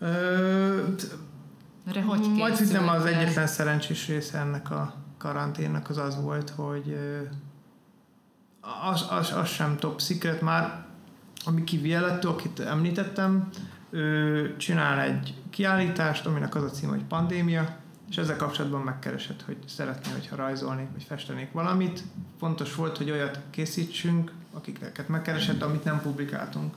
Uh, 0.00 2.06
hogy 2.06 2.20
Majd 2.20 2.56
hiszem 2.56 2.88
az 2.88 3.04
egyetlen 3.04 3.46
szerencsés 3.46 4.08
része 4.08 4.38
ennek 4.38 4.70
a 4.70 4.94
karanténnak 5.18 5.90
az 5.90 5.98
az 5.98 6.22
volt, 6.22 6.50
hogy 6.50 6.86
uh, 6.86 7.28
az, 8.90 9.06
az, 9.10 9.32
az 9.32 9.48
sem 9.48 9.76
top 9.76 10.00
secret 10.00 10.40
már, 10.40 10.84
ami 11.44 11.62
Violetto, 11.80 12.28
akit 12.28 12.60
említettem, 12.60 13.48
ő 13.90 14.56
csinál 14.56 15.00
egy 15.00 15.34
kiállítást, 15.50 16.26
aminek 16.26 16.54
az 16.54 16.62
a 16.62 16.70
cím, 16.70 16.88
hogy 16.88 17.04
pandémia, 17.04 17.76
és 18.10 18.16
ezzel 18.16 18.36
kapcsolatban 18.36 18.80
megkeresett, 18.80 19.42
hogy 19.42 19.56
szeretné, 19.66 20.12
hogyha 20.12 20.36
rajzolnék, 20.36 20.86
vagy 20.92 21.02
festenék 21.02 21.52
valamit. 21.52 22.02
Fontos 22.38 22.74
volt, 22.74 22.96
hogy 22.96 23.10
olyat 23.10 23.38
készítsünk, 23.50 24.32
akiket 24.52 25.08
megkeresett, 25.08 25.62
amit 25.62 25.84
nem 25.84 26.00
publikáltunk. 26.00 26.74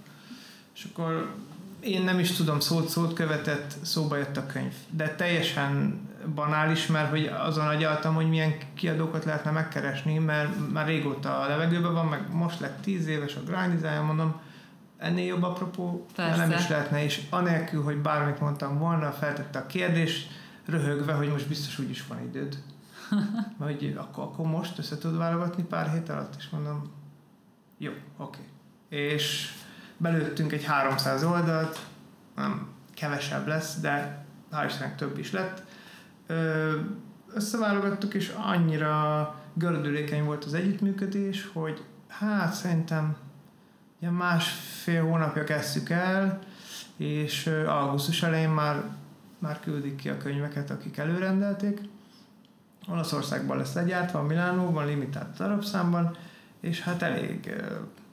És 0.76 0.88
akkor 0.92 1.34
én 1.80 2.04
nem 2.04 2.20
is 2.20 2.32
tudom, 2.32 2.60
szót-szót 2.60 3.14
követett, 3.14 3.76
szóba 3.82 4.18
jött 4.18 4.38
a 4.38 4.46
könyv. 4.46 4.74
De 4.90 5.16
teljesen 5.16 6.00
banális, 6.36 6.88
mert 6.88 7.10
hogy 7.10 7.26
azon 7.26 7.68
agyaltam, 7.68 8.16
hogy 8.16 8.30
milyen 8.30 8.54
kiadókat 8.74 9.26
lehetne 9.26 9.52
megkeresni, 9.52 10.18
mert 10.18 10.72
már 10.72 10.86
régóta 10.86 11.40
a 11.40 11.48
levegőben 11.48 11.94
van, 11.94 12.06
meg 12.06 12.34
most 12.34 12.60
lett 12.60 12.82
tíz 12.82 13.08
éves 13.08 13.36
a 13.36 13.44
grind 13.44 13.82
design, 13.82 14.06
mondom, 14.06 14.42
ennél 14.98 15.26
jobb 15.26 15.44
apropó 15.44 16.06
nem 16.16 16.52
is 16.52 16.68
lehetne, 16.68 17.04
és 17.04 17.22
anélkül, 17.30 17.84
hogy 17.84 17.98
bármit 17.98 18.40
mondtam 18.40 18.78
volna, 18.78 19.12
feltette 19.12 19.60
a 19.60 19.66
kérdést, 19.66 20.32
röhögve, 20.66 21.14
hogy 21.14 21.30
most 21.30 21.48
biztos 21.48 21.80
úgy 21.80 21.90
is 21.90 22.08
van 22.08 22.24
időd. 22.24 22.58
hogy 23.58 23.96
akkor, 23.98 24.24
akkor 24.24 24.46
most 24.46 24.78
össze 24.78 24.98
tud 24.98 25.18
válogatni 25.18 25.64
pár 25.64 25.92
hét 25.92 26.10
alatt, 26.10 26.34
és 26.38 26.50
mondom, 26.50 26.92
jó, 27.78 27.92
oké. 28.18 28.40
Okay. 28.88 29.00
És 29.00 29.54
belőttünk 29.98 30.52
egy 30.52 30.64
300 30.64 31.24
oldalt, 31.24 31.80
nem 32.36 32.68
kevesebb 32.94 33.48
lesz, 33.48 33.80
de 33.80 34.26
hál' 34.52 34.66
Istennek 34.68 34.96
több 34.96 35.18
is 35.18 35.32
lett. 35.32 35.64
Összeválogattuk, 37.34 38.14
és 38.14 38.34
annyira 38.38 39.36
gördülékeny 39.54 40.24
volt 40.24 40.46
az 40.46 40.54
együttműködés, 40.54 41.50
hogy 41.54 41.84
hát 42.08 42.54
szerintem 42.54 43.16
ilyen 44.00 44.14
másfél 44.14 45.04
hónapja 45.04 45.44
kezdtük 45.44 45.90
el, 45.90 46.40
és 46.98 47.48
augusztus 47.68 48.24
elején 48.24 48.50
már, 48.50 48.84
már 49.40 49.60
küldik 49.60 49.96
ki 49.96 50.10
a 50.10 50.18
könyveket, 50.18 50.70
akik 50.70 50.98
előrendelték. 50.98 51.82
Olaszországban 52.88 53.58
lesz 53.58 53.74
legyártva, 53.74 54.22
Milánóban, 54.22 54.86
limitált 54.86 55.38
darabszámban, 55.38 56.18
és 56.60 56.82
hát 56.82 57.02
elég 57.02 57.56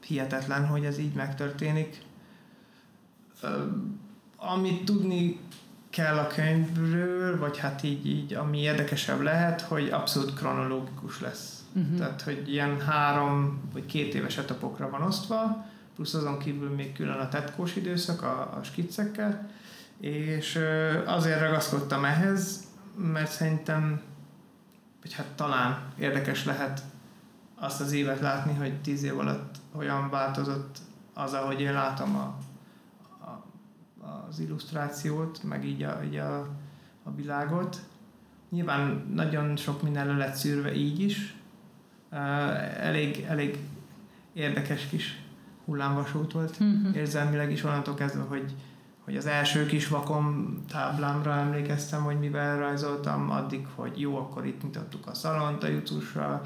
hihetetlen, 0.05 0.67
hogy 0.67 0.85
ez 0.85 0.97
így 0.97 1.13
megtörténik. 1.13 2.01
Amit 4.37 4.85
tudni 4.85 5.39
kell 5.93 6.17
a 6.17 6.27
könyvről, 6.27 7.39
vagy 7.39 7.57
hát 7.57 7.83
így, 7.83 8.05
így 8.05 8.33
ami 8.33 8.59
érdekesebb 8.59 9.21
lehet, 9.21 9.61
hogy 9.61 9.89
abszolút 9.89 10.33
kronológikus 10.33 11.21
lesz. 11.21 11.63
Uh-huh. 11.73 11.97
Tehát, 11.97 12.21
hogy 12.21 12.51
ilyen 12.51 12.81
három 12.81 13.61
vagy 13.73 13.85
két 13.85 14.13
éves 14.13 14.37
etapokra 14.37 14.89
van 14.89 15.01
osztva, 15.01 15.65
plusz 15.95 16.13
azon 16.13 16.39
kívül 16.39 16.69
még 16.69 16.93
külön 16.93 17.17
a 17.17 17.29
tetkós 17.29 17.75
időszak 17.75 18.21
a, 18.21 18.57
a 18.59 18.63
skiccekkel, 18.63 19.49
és 19.99 20.59
azért 21.05 21.39
ragaszkodtam 21.39 22.05
ehhez, 22.05 22.63
mert 22.97 23.31
szerintem, 23.31 24.01
hogy 25.01 25.13
hát 25.13 25.27
talán 25.35 25.79
érdekes 25.99 26.45
lehet 26.45 26.81
azt 27.55 27.81
az 27.81 27.91
évet 27.91 28.19
látni, 28.19 28.53
hogy 28.53 28.81
tíz 28.81 29.03
év 29.03 29.19
alatt 29.19 29.55
olyan 29.75 30.09
változott 30.09 30.77
az, 31.13 31.33
ahogy 31.33 31.61
én 31.61 31.73
látom 31.73 32.15
a, 32.15 32.37
az 34.29 34.39
illusztrációt, 34.39 35.43
meg 35.43 35.65
így 35.65 35.83
a, 35.83 35.99
így 36.05 36.15
a, 36.15 36.39
a 37.03 37.15
világot. 37.15 37.79
Nyilván 38.49 39.05
nagyon 39.13 39.55
sok 39.55 39.81
minden 39.81 40.07
le 40.07 40.17
lett 40.17 40.35
szűrve 40.35 40.75
így 40.75 40.99
is. 40.99 41.35
Elég, 42.79 43.25
elég 43.27 43.57
érdekes 44.33 44.87
kis 44.87 45.21
hullámvasút 45.65 46.31
volt 46.31 46.57
uh-huh. 46.59 46.95
érzelmileg 46.95 47.51
is 47.51 47.63
onnantól 47.63 47.93
kezdve, 47.93 48.21
hogy, 48.21 48.53
hogy 48.99 49.17
az 49.17 49.25
első 49.25 49.65
kis 49.65 49.87
vakom 49.87 50.57
táblámra 50.67 51.33
emlékeztem, 51.33 52.03
hogy 52.03 52.19
mivel 52.19 52.57
rajzoltam, 52.57 53.31
addig, 53.31 53.67
hogy 53.75 53.99
jó, 53.99 54.17
akkor 54.17 54.45
itt 54.45 54.63
mutattuk 54.63 55.07
a 55.07 55.13
szalont 55.13 55.63
a 55.63 55.67
jutusra, 55.67 56.41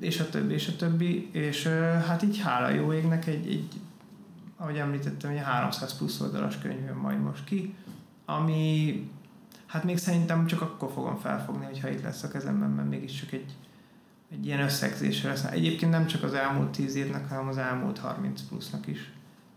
és 0.00 0.20
a 0.20 0.28
többi, 0.28 0.54
és 0.54 0.68
a 0.68 0.76
többi, 0.76 1.28
és 1.32 1.66
hát 2.06 2.22
így 2.22 2.38
hála 2.38 2.68
jó 2.68 2.92
égnek 2.92 3.26
egy, 3.26 3.48
egy 3.48 3.68
ahogy 4.56 4.76
említettem, 4.76 5.30
egy 5.30 5.42
300 5.42 5.96
plusz 5.96 6.20
oldalas 6.20 6.58
könyv 6.58 6.84
jön 6.84 6.96
majd 6.96 7.20
most 7.20 7.44
ki, 7.44 7.74
ami 8.24 9.10
hát 9.66 9.84
még 9.84 9.98
szerintem 9.98 10.46
csak 10.46 10.60
akkor 10.60 10.90
fogom 10.92 11.16
felfogni, 11.16 11.64
hogyha 11.64 11.88
itt 11.88 12.02
lesz 12.02 12.22
a 12.22 12.28
kezemben, 12.28 12.70
mert 12.70 12.88
mégiscsak 12.88 13.32
egy, 13.32 13.52
egy 14.30 14.46
ilyen 14.46 14.60
összegzésre 14.60 15.28
lesz. 15.28 15.44
Egyébként 15.44 15.90
nem 15.90 16.06
csak 16.06 16.22
az 16.22 16.34
elmúlt 16.34 16.70
10 16.70 16.94
évnek, 16.94 17.28
hanem 17.28 17.48
az 17.48 17.58
elmúlt 17.58 17.98
30 17.98 18.42
plusznak 18.42 18.86
is. 18.86 19.12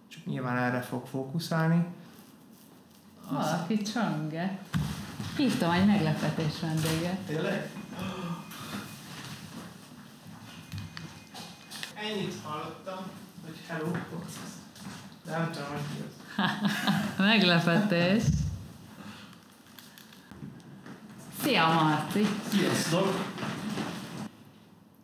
Csak 0.08 0.26
nyilván 0.26 0.58
erre 0.58 0.82
fog 0.82 1.06
fókuszálni. 1.08 1.86
Valaki 3.30 3.82
csönge. 3.82 4.60
Hívtam 5.38 5.72
egy 5.72 5.86
meglepetés 5.86 6.60
vendéget. 6.62 7.20
Tényleg? 7.26 7.70
Ennyit 11.96 12.36
hallottam, 12.44 12.98
hogy 13.46 13.58
hello, 13.68 13.92
de 13.92 14.59
nem 15.30 15.50
tudom, 15.52 15.68
hogy. 15.68 15.82
Meglepetés. 17.26 18.24
Szia, 21.44 21.68
Marci! 21.68 22.28
Sziasztok! 22.50 23.26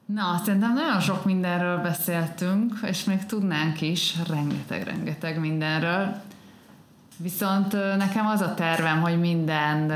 Na, 0.06 0.42
szerintem 0.46 0.74
nagyon 0.74 1.00
sok 1.00 1.26
mindenről 1.26 1.78
beszéltünk, 1.78 2.80
és 2.84 3.04
még 3.04 3.26
tudnánk 3.26 3.82
is 3.82 4.16
rengeteg-rengeteg 4.28 5.40
mindenről. 5.40 6.22
Viszont 7.18 7.72
nekem 7.98 8.28
az 8.28 8.42
a 8.42 8.54
tervem, 8.54 9.02
hogy 9.02 9.20
minden 9.20 9.88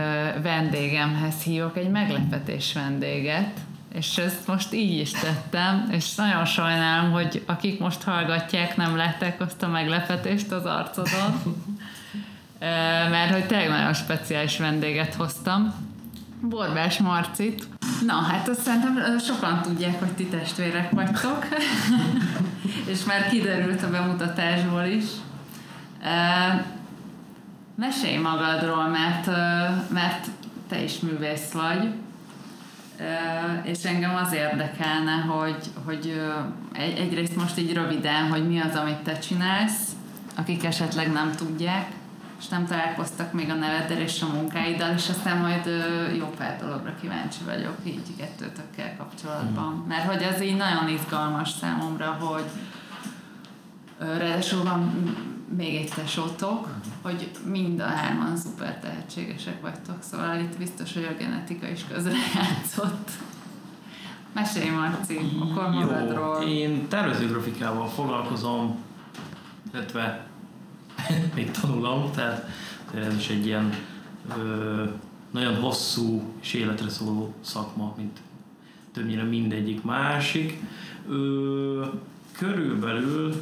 vendégemhez 0.42 1.42
hívok 1.42 1.78
egy 1.78 1.90
meglepetés 1.90 2.74
vendéget, 2.74 3.60
és 3.94 4.18
ezt 4.18 4.48
most 4.48 4.74
így 4.74 5.00
is 5.00 5.12
tettem, 5.12 5.88
és 5.92 6.16
nagyon 6.16 6.46
sajnálom, 6.46 7.12
hogy 7.12 7.44
akik 7.46 7.80
most 7.80 8.04
hallgatják, 8.04 8.78
nem 8.78 8.96
lettek 8.96 9.42
azt 9.42 9.64
a 9.64 9.68
meglepetést 9.68 10.52
az 10.52 10.66
arcodon, 10.66 11.42
mert 13.10 13.32
hogy 13.32 13.46
tényleg 13.46 13.70
nagyon 13.70 13.94
speciális 13.94 14.58
vendéget 14.58 15.14
hoztam. 15.14 15.74
Borbás 16.42 16.98
Marcit. 16.98 17.68
Na, 18.06 18.14
hát 18.14 18.48
azt 18.48 18.62
szerintem 18.62 19.18
sokan 19.20 19.62
tudják, 19.62 20.00
hogy 20.00 20.12
ti 20.12 20.26
testvérek 20.26 20.92
vagytok, 20.92 21.48
és 22.92 23.04
már 23.04 23.30
kiderült 23.30 23.84
a 23.84 23.90
bemutatásból 23.90 24.84
is. 24.84 25.04
Mesélj 27.76 28.18
magadról, 28.18 28.88
mert, 28.88 29.26
mert 29.90 30.28
te 30.70 30.84
is 30.84 31.00
művész 31.00 31.52
vagy, 31.52 31.90
és 33.64 33.84
engem 33.84 34.16
az 34.16 34.34
érdekelne, 34.34 35.12
hogy, 35.12 35.70
hogy 35.86 36.22
egyrészt 36.74 37.36
most 37.36 37.58
így 37.58 37.74
röviden, 37.74 38.30
hogy 38.30 38.48
mi 38.48 38.60
az, 38.60 38.76
amit 38.76 38.98
te 38.98 39.20
csinálsz, 39.20 39.92
akik 40.36 40.66
esetleg 40.66 41.12
nem 41.12 41.32
tudják, 41.36 41.88
és 42.40 42.48
nem 42.48 42.66
találkoztak 42.66 43.34
még 43.34 43.50
a 43.50 43.54
neveddel 43.54 44.02
és 44.02 44.22
a 44.22 44.34
munkáiddal, 44.34 44.94
és 44.94 45.10
aztán 45.10 45.38
majd 45.38 45.70
jó 46.18 46.26
pár 46.38 46.60
dologra 46.60 46.96
kíváncsi 47.02 47.44
vagyok 47.46 47.76
így 47.84 48.16
kettőtökkel 48.18 48.96
kapcsolatban. 48.98 49.84
Mm. 49.84 49.88
Mert 49.88 50.14
hogy 50.14 50.22
ez 50.22 50.42
így 50.42 50.58
nagyon 50.58 50.90
izgalmas 50.90 51.50
számomra, 51.50 52.06
hogy 52.06 52.46
ráadásul 53.98 54.64
van 54.64 54.94
még 55.58 55.76
egy 55.76 55.92
tesótok, 55.96 56.60
uh-huh. 56.62 56.84
hogy 57.02 57.32
mind 57.46 57.80
a 57.80 57.86
hárman 57.86 58.38
szuper 58.38 58.80
tehetségesek 58.80 59.62
vagytok, 59.62 59.98
szóval 60.00 60.40
itt 60.40 60.58
biztos, 60.58 60.94
hogy 60.94 61.04
a 61.04 61.18
genetika 61.20 61.68
is 61.68 61.86
közrejátszott. 61.92 63.10
Mesélj 64.34 64.70
Marci, 64.70 65.20
akkor 65.40 65.70
magadról. 65.70 66.42
Én 66.42 66.88
tervezőgrafikával 66.88 67.88
foglalkozom 67.88 68.88
illetve 69.74 70.28
még 71.36 71.52
tanulom, 71.52 72.12
tehát 72.12 72.50
ez 72.94 73.16
is 73.16 73.30
egy 73.30 73.46
ilyen 73.46 73.74
ö, 74.38 74.84
nagyon 75.32 75.56
hosszú 75.56 76.24
és 76.42 76.54
életre 76.54 76.90
szóló 76.90 77.34
szakma, 77.42 77.94
mint 77.98 78.20
többnyire 78.94 79.24
mindegyik 79.24 79.84
másik. 79.84 80.62
Ö, 81.10 81.86
körülbelül, 82.32 83.42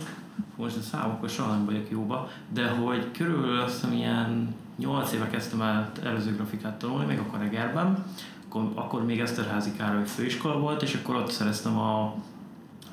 most 0.56 0.78
a 0.78 0.82
számokkal 0.82 1.28
soha 1.28 1.52
nem 1.52 1.66
vagyok 1.66 1.90
jóba, 1.90 2.30
de 2.54 2.68
hogy 2.68 3.12
körülbelül 3.12 3.60
azt 3.60 3.74
hiszem 3.74 3.94
ilyen 3.94 4.56
8 4.78 5.12
éve 5.12 5.28
kezdtem 5.28 5.62
el 5.62 5.92
előző 6.04 6.36
grafikát 6.36 6.80
tanulni, 6.80 7.06
még 7.06 7.20
a 7.20 7.32
Karegerben, 7.32 8.06
akkor, 8.46 8.72
akkor 8.76 9.06
még 9.06 9.20
Eszterházi 9.20 9.72
Károly 9.78 10.06
főiskola 10.06 10.60
volt, 10.60 10.82
és 10.82 10.94
akkor 10.94 11.16
ott 11.16 11.32
szereztem 11.32 11.78
a, 11.78 12.16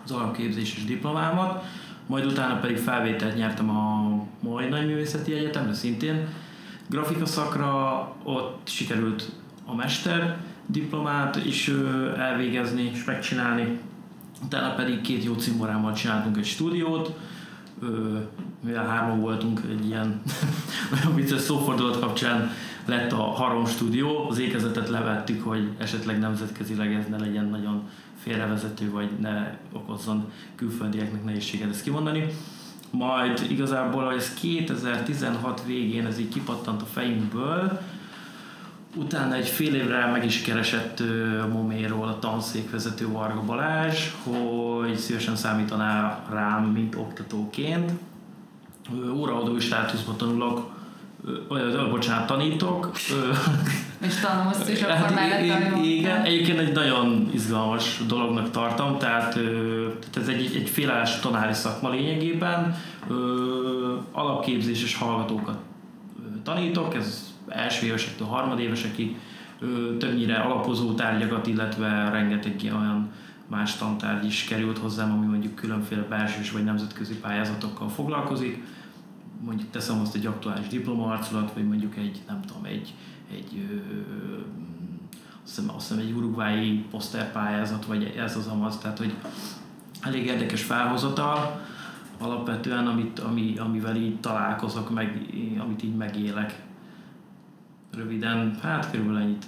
az 0.05 0.11
alapképzéses 0.11 0.85
diplomámat, 0.85 1.65
majd 2.07 2.27
utána 2.27 2.61
pedig 2.61 2.77
felvételt 2.77 3.37
nyertem 3.37 3.71
a 3.71 4.13
Majd 4.41 4.71
Nagy 4.71 4.87
Művészeti 4.87 5.33
Egyetemre 5.33 5.75
szintén. 5.75 6.29
Grafika 6.89 7.27
szakra 7.27 8.13
ott 8.23 8.69
sikerült 8.69 9.33
a 9.67 9.75
mester 9.75 10.39
diplomát 10.67 11.45
is 11.45 11.71
elvégezni 12.17 12.91
és 12.93 13.05
megcsinálni. 13.05 13.79
Utána 14.45 14.75
pedig 14.75 15.01
két 15.01 15.25
jó 15.25 15.35
cimborámmal 15.35 15.93
csináltunk 15.93 16.37
egy 16.37 16.45
stúdiót, 16.45 17.19
mivel 18.61 18.87
hárman 18.87 19.21
voltunk 19.21 19.61
egy 19.71 19.87
ilyen 19.87 20.23
nagyon 20.95 21.15
vicces 21.15 21.41
szófordulat 21.41 22.01
kapcsán 22.01 22.51
lett 22.85 23.13
a 23.13 23.23
Harom 23.23 23.67
stúdió, 23.67 24.29
az 24.29 24.39
ékezetet 24.39 24.89
levettük, 24.89 25.45
hogy 25.45 25.71
esetleg 25.79 26.19
nemzetközileg 26.19 26.93
ez 26.93 27.07
ne 27.09 27.19
legyen 27.19 27.45
nagyon 27.45 27.83
félrevezető, 28.23 28.91
vagy 28.91 29.11
ne 29.21 29.59
okozzon 29.73 30.33
külföldieknek 30.55 31.25
nehézséget 31.25 31.71
ezt 31.71 31.83
kimondani. 31.83 32.27
Majd 32.91 33.47
igazából 33.49 34.15
ez 34.15 34.35
2016 34.35 35.63
végén 35.67 36.07
ez 36.07 36.19
így 36.19 36.29
kipattant 36.29 36.83
a 36.83 36.85
fejünkből, 36.85 37.81
Utána 38.95 39.35
egy 39.35 39.49
fél 39.49 39.75
évre 39.75 40.07
meg 40.07 40.25
is 40.25 40.43
keresett 40.43 41.03
Moméról 41.53 42.09
a 42.09 42.19
tanszékvezető 42.19 43.09
Varga 43.09 43.43
Balázs, 43.43 44.11
hogy 44.23 44.97
szívesen 44.97 45.37
számítaná 45.37 46.23
rám, 46.31 46.65
mint 46.65 46.95
oktatóként. 46.95 47.93
Óraadói 49.15 49.61
státuszban 49.61 50.17
tanulok, 50.17 50.73
ö, 51.49 51.89
bocsánat, 51.91 52.27
tanítok. 52.27 52.91
És 54.07 54.15
tanulsz 54.15 54.69
is 54.69 54.83
akkor 54.83 54.95
hát, 54.95 55.15
mellett 55.15 55.85
Igen, 55.85 56.23
egyébként 56.23 56.59
egy 56.59 56.73
nagyon 56.73 57.31
izgalmas 57.33 58.01
dolognak 58.07 58.51
tartom, 58.51 58.99
tehát, 58.99 59.33
tehát 59.33 60.17
ez 60.17 60.29
egy, 60.29 60.57
egy 60.57 60.69
félállás 60.69 61.21
tanári 61.21 61.53
szakma 61.53 61.91
lényegében. 61.91 62.77
Alapképzés 64.13 64.83
és 64.83 64.97
hallgatókat 64.97 65.57
tanítok, 66.45 66.95
ez 66.95 67.24
első 67.49 67.87
évesektől 67.87 68.27
harmadévesekig 68.27 69.17
többnyire 69.99 70.37
alapozó 70.37 70.95
tárgyakat, 70.95 71.47
illetve 71.47 72.11
rengeteg 72.11 72.61
olyan 72.65 73.11
más 73.47 73.77
tantárgy 73.77 74.25
is 74.25 74.45
került 74.45 74.79
hozzám, 74.79 75.13
ami 75.13 75.27
mondjuk 75.27 75.55
különféle 75.55 76.03
belsős 76.03 76.51
vagy 76.51 76.65
nemzetközi 76.65 77.15
pályázatokkal 77.15 77.89
foglalkozik. 77.89 78.63
Mondjuk 79.41 79.71
teszem 79.71 80.01
azt 80.01 80.15
egy 80.15 80.27
aktuális 80.27 80.67
diplomaarculat, 80.67 81.53
vagy 81.53 81.69
mondjuk 81.69 81.97
egy, 81.97 82.23
nem 82.29 82.41
tudom, 82.41 82.65
egy, 82.65 82.95
egy 83.33 83.67
ö, 83.71 83.75
azt 85.45 85.57
hiszem, 85.57 85.75
azt 85.77 85.89
hiszem 85.89 86.07
egy 86.07 86.13
urugvái 86.13 86.85
poszterpályázat, 86.91 87.85
vagy 87.85 88.15
ez 88.17 88.37
az 88.37 88.47
amaz, 88.47 88.79
tehát 88.79 88.99
hogy 88.99 89.15
elég 90.01 90.27
érdekes 90.27 90.63
felhozatal 90.63 91.61
alapvetően, 92.19 92.87
amit, 92.87 93.19
ami, 93.19 93.55
amivel 93.59 93.97
így 93.97 94.21
találkozok, 94.21 94.91
meg, 94.91 95.27
amit 95.59 95.83
így 95.83 95.95
megélek 95.95 96.63
röviden, 97.97 98.59
hát 98.63 98.91
körülbelül 98.91 99.21
ennyit 99.21 99.45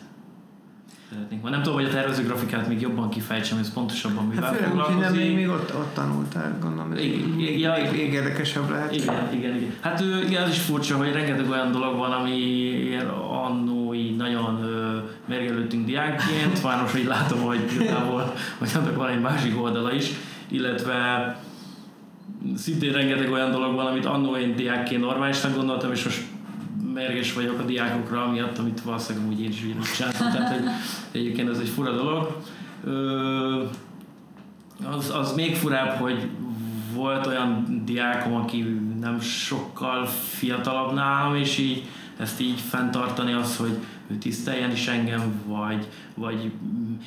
szeretnénk. 1.10 1.42
Ma 1.42 1.48
nem 1.50 1.62
tudom, 1.62 1.78
hogy 1.78 1.88
a 1.88 1.92
tervező 1.92 2.24
grafikát 2.24 2.68
még 2.68 2.80
jobban 2.80 3.08
kifejtsem, 3.08 3.58
ez 3.58 3.72
pontosabban 3.72 4.26
mivel 4.26 4.44
hát 4.44 4.54
főleg, 4.54 4.68
foglalkozik. 4.68 5.00
Nem, 5.00 5.14
még, 5.14 5.34
még 5.34 5.48
ott, 5.48 5.74
ott 5.74 5.94
tanultál, 5.94 6.58
gondolom, 6.60 6.92
ez 6.92 6.98
igen, 6.98 7.28
még, 7.28 7.60
ja, 7.60 7.74
még, 7.92 8.12
érdekesebb 8.12 8.70
lehet. 8.70 8.94
Igen, 8.94 9.28
igen, 9.32 9.56
igen. 9.56 9.74
Hát 9.80 10.00
igen, 10.26 10.42
az 10.42 10.48
is 10.48 10.58
furcsa, 10.58 10.96
hogy 10.96 11.12
rengeteg 11.12 11.50
olyan 11.50 11.72
dolog 11.72 11.96
van, 11.96 12.12
ami 12.12 12.98
annó 13.30 13.94
így 13.94 14.16
nagyon 14.16 14.60
mergelődtünk 15.28 15.86
diákként, 15.86 16.62
most 16.62 16.92
hogy 16.92 17.04
látom, 17.04 17.40
hogy 17.40 17.60
igazából, 17.74 18.34
hogy 18.58 18.70
annak 18.74 18.96
van 18.96 19.08
egy 19.08 19.20
másik 19.20 19.62
oldala 19.62 19.92
is, 19.92 20.10
illetve 20.48 21.36
szintén 22.56 22.92
rengeteg 22.92 23.30
olyan 23.30 23.50
dolog 23.50 23.74
van, 23.74 23.86
amit 23.86 24.04
annó 24.04 24.36
én 24.36 24.56
diákként 24.56 25.00
normálisnak 25.00 25.54
gondoltam, 25.54 25.92
és 25.92 26.04
most 26.04 26.22
mérges 26.96 27.32
vagyok 27.32 27.58
a 27.58 27.62
diákokra, 27.62 28.24
amiatt, 28.24 28.58
amit 28.58 28.80
valószínűleg 28.80 29.28
úgy 29.28 29.40
én 29.40 29.48
is 29.48 29.64
ugyanúgy 29.64 29.92
csináltam, 29.96 30.30
tehát 30.30 30.54
hogy 30.54 30.68
egyébként 31.12 31.48
ez 31.48 31.58
egy 31.58 31.68
fura 31.68 31.92
dolog. 31.92 32.36
Az, 34.96 35.10
az 35.14 35.34
még 35.34 35.56
furább, 35.56 35.90
hogy 36.00 36.28
volt 36.94 37.26
olyan 37.26 37.82
diákom, 37.84 38.34
aki 38.34 38.62
nem 39.00 39.20
sokkal 39.20 40.06
fiatalabb 40.06 40.94
nálam, 40.94 41.36
és 41.36 41.58
így 41.58 41.88
ezt 42.16 42.40
így 42.40 42.60
fenntartani 42.60 43.32
az, 43.32 43.56
hogy 43.56 43.78
ő 44.10 44.14
tiszteljen 44.14 44.70
is 44.70 44.86
engem, 44.86 45.42
vagy, 45.46 45.88
vagy 46.14 46.50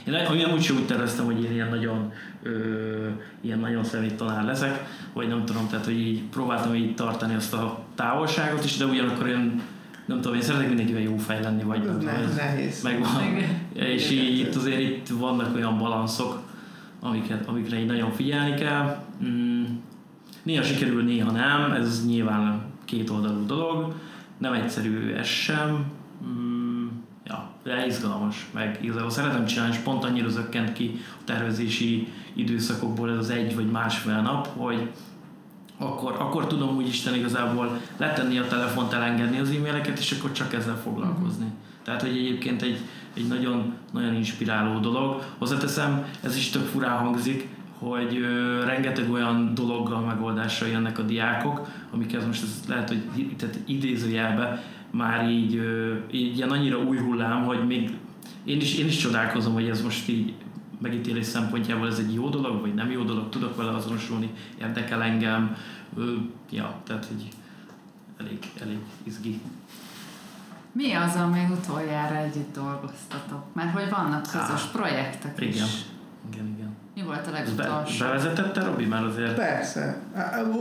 én, 0.08 0.14
én 0.14 0.54
úgy 0.54 0.62
sem 0.62 0.76
úgy 0.76 0.86
terveztem, 0.86 1.26
hogy 1.26 1.44
én 1.44 1.52
ilyen 1.52 1.70
nagyon, 1.70 2.12
ö, 2.44 3.08
ilyen 3.42 3.60
nagyon 3.60 3.84
szemét 3.84 4.16
tanár 4.16 4.44
leszek, 4.44 4.84
vagy 5.14 5.28
nem 5.28 5.46
tudom, 5.46 5.68
tehát 5.70 5.86
hogy 5.86 6.00
így 6.00 6.22
próbáltam 6.22 6.76
így 6.76 6.96
tartani 6.96 7.36
azt 7.36 7.54
a 7.54 7.84
távolságot 7.96 8.64
is, 8.64 8.78
de 8.78 8.86
ugyanakkor 8.86 9.28
én 9.28 9.62
nem 10.10 10.22
tudom, 10.22 10.36
én 10.38 10.42
szeretek 10.42 10.68
mindenkivel 10.68 11.02
jó 11.02 11.18
fej 11.18 11.42
lenni, 11.42 11.64
vagy 11.64 11.84
nem 11.84 12.00
tudom, 12.00 12.14
nehéz. 12.36 12.82
Megvan. 12.84 13.10
És 13.74 14.12
így 14.12 14.40
itt 14.40 14.56
azért 14.56 14.80
itt 14.80 15.08
vannak 15.08 15.56
olyan 15.56 15.78
balanszok, 15.78 16.42
amiket, 17.00 17.48
amikre 17.48 17.80
így 17.80 17.86
nagyon 17.86 18.12
figyelni 18.12 18.54
kell. 18.54 19.04
Mm, 19.24 19.64
néha 20.44 20.64
sikerül, 20.64 21.04
néha 21.04 21.32
nem, 21.32 21.72
ez 21.72 22.06
nyilván 22.06 22.62
két 22.86 23.10
oldalú 23.10 23.46
dolog, 23.46 23.94
nem 24.38 24.54
egyszerű 24.54 25.14
ez 25.14 25.26
sem, 25.26 25.86
mm, 26.28 26.88
ja, 27.26 27.50
de 27.64 27.86
izgalmas, 27.86 28.48
meg 28.54 28.80
igazából 28.82 29.10
szeretem 29.10 29.46
csinálni, 29.46 29.74
és 29.74 29.80
pont 29.80 30.04
annyira 30.04 30.30
zökkent 30.30 30.74
ki 30.74 31.00
a 31.20 31.24
tervezési 31.24 32.08
időszakokból 32.34 33.12
ez 33.12 33.18
az 33.18 33.30
egy 33.30 33.56
vagy 33.56 33.72
másfél 33.72 34.22
nap, 34.22 34.48
hogy 34.58 34.90
akkor, 35.80 36.16
akkor 36.20 36.48
tudom 36.48 36.76
úgy 36.76 36.88
Isten 36.88 37.16
igazából 37.16 37.80
letenni 37.98 38.38
a 38.38 38.48
telefont, 38.48 38.94
elengedni 38.94 39.40
az 39.40 39.50
e-maileket, 39.50 40.00
és 40.00 40.12
akkor 40.12 40.32
csak 40.32 40.54
ezzel 40.54 40.78
foglalkozni. 40.78 41.46
Uh-huh. 41.46 41.58
Tehát, 41.84 42.02
hogy 42.02 42.18
egyébként 42.18 42.62
egy, 42.62 42.80
egy 43.14 43.28
nagyon, 43.28 43.74
nagyon 43.94 44.16
inspiráló 44.16 44.80
dolog. 44.80 45.24
Hozzáteszem, 45.38 46.06
ez 46.24 46.36
is 46.36 46.50
tök 46.50 46.66
furán 46.66 46.98
hangzik, 46.98 47.48
hogy 47.80 48.18
ö, 48.18 48.64
rengeteg 48.66 49.12
olyan 49.12 49.52
dologgal 49.56 50.02
megoldásra 50.02 50.68
jönnek 50.68 51.00
a 51.00 51.02
diákok, 51.02 51.68
amiket 51.92 52.26
most 52.26 52.44
ez 52.44 52.64
lehet, 52.68 52.88
hogy 52.88 53.36
tehát 53.38 53.60
idézőjelbe 53.66 54.64
már 54.92 55.30
így, 55.30 55.56
ö, 55.56 55.94
így 56.12 56.38
ilyen 56.38 56.50
annyira 56.50 56.78
új 56.78 56.98
hullám, 56.98 57.46
hogy 57.46 57.68
még 57.68 57.92
én 58.44 58.58
is, 58.58 58.78
én 58.78 58.86
is 58.86 58.98
csodálkozom, 58.98 59.54
hogy 59.54 59.70
ez 59.70 59.82
most 59.82 60.10
így 60.10 60.34
megítélés 60.80 61.26
szempontjából 61.26 61.88
ez 61.88 62.00
egy 62.00 62.14
jó 62.14 62.30
dolog, 62.30 62.62
vagy 62.62 62.74
nem 62.74 62.92
jó 62.92 63.04
dolog, 63.04 63.30
tudok 63.30 63.56
vele 63.56 63.72
azonosulni, 63.72 64.32
érdekel 64.62 65.04
engem, 65.04 65.56
ja, 66.50 66.76
tehát 66.84 67.06
hogy 67.06 67.28
elég, 68.20 68.38
elég 68.62 68.80
izgi. 69.04 69.42
Mi 70.72 70.94
az, 70.94 71.16
ami 71.16 71.48
utoljára 71.52 72.16
együtt 72.16 72.54
dolgoztatok? 72.54 73.44
Mert 73.54 73.74
hogy 73.74 73.90
vannak 73.90 74.22
közös 74.22 74.64
Há, 74.64 74.70
projektek 74.72 75.42
igen. 75.42 75.52
is. 75.52 75.86
Igen, 76.34 76.48
igen. 76.58 76.76
Mi 76.96 77.02
volt 77.02 77.28
a 77.28 77.32
legutolsó? 77.32 77.98
Be, 78.00 78.06
bevezetette 78.06 78.64
Robi 78.64 78.86
már 78.86 79.04
azért? 79.04 79.36
Persze. 79.36 80.02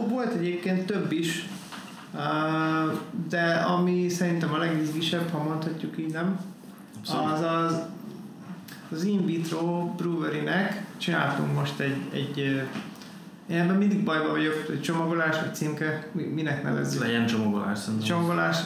Volt 0.09 0.35
egyébként 0.35 0.87
több 0.87 1.13
is, 1.13 1.49
de 3.29 3.53
ami 3.55 4.09
szerintem 4.09 4.53
a 4.53 4.59
legizgisebb, 4.59 5.31
ha 5.31 5.43
mondhatjuk 5.43 5.99
így, 5.99 6.13
nem? 6.13 6.41
Abszolút. 6.99 7.33
Az 7.33 7.41
az 7.41 7.83
az 8.91 9.05
in 9.05 9.27
vitro 9.27 9.95
brewery-nek 9.97 10.85
csináltunk 10.97 11.55
most 11.55 11.81
egy, 11.81 11.97
egy 12.13 12.39
én 13.49 13.59
ebben 13.59 13.77
mindig 13.77 14.05
bajban 14.05 14.31
vagyok, 14.31 14.65
hogy 14.67 14.81
csomagolás, 14.81 15.41
vagy 15.41 15.55
címke, 15.55 16.09
minek 16.13 16.63
nevezzük? 16.63 17.01
Legyen 17.01 17.27
csomagolás 17.27 17.79
szerintem. 17.79 18.09
Csomagolás. 18.09 18.57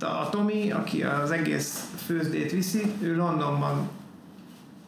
A 0.00 0.28
Tomi, 0.28 0.70
aki 0.70 1.02
az 1.02 1.30
egész 1.30 1.90
főzdét 2.06 2.52
viszi, 2.52 2.92
ő 3.00 3.16
Londonban 3.16 3.88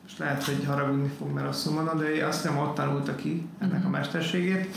most 0.02 0.18
lehet, 0.18 0.44
hogy 0.44 0.64
haragudni 0.66 1.10
fog, 1.18 1.32
mert 1.32 1.48
azt 1.48 1.70
mondom, 1.70 1.98
de 1.98 2.26
azt 2.26 2.42
hiszem 2.42 2.58
ott 2.58 2.74
tanulta 2.74 3.14
ki 3.14 3.46
ennek 3.58 3.84
a 3.84 3.88
mhm. 3.88 3.90
mesterségét. 3.90 4.76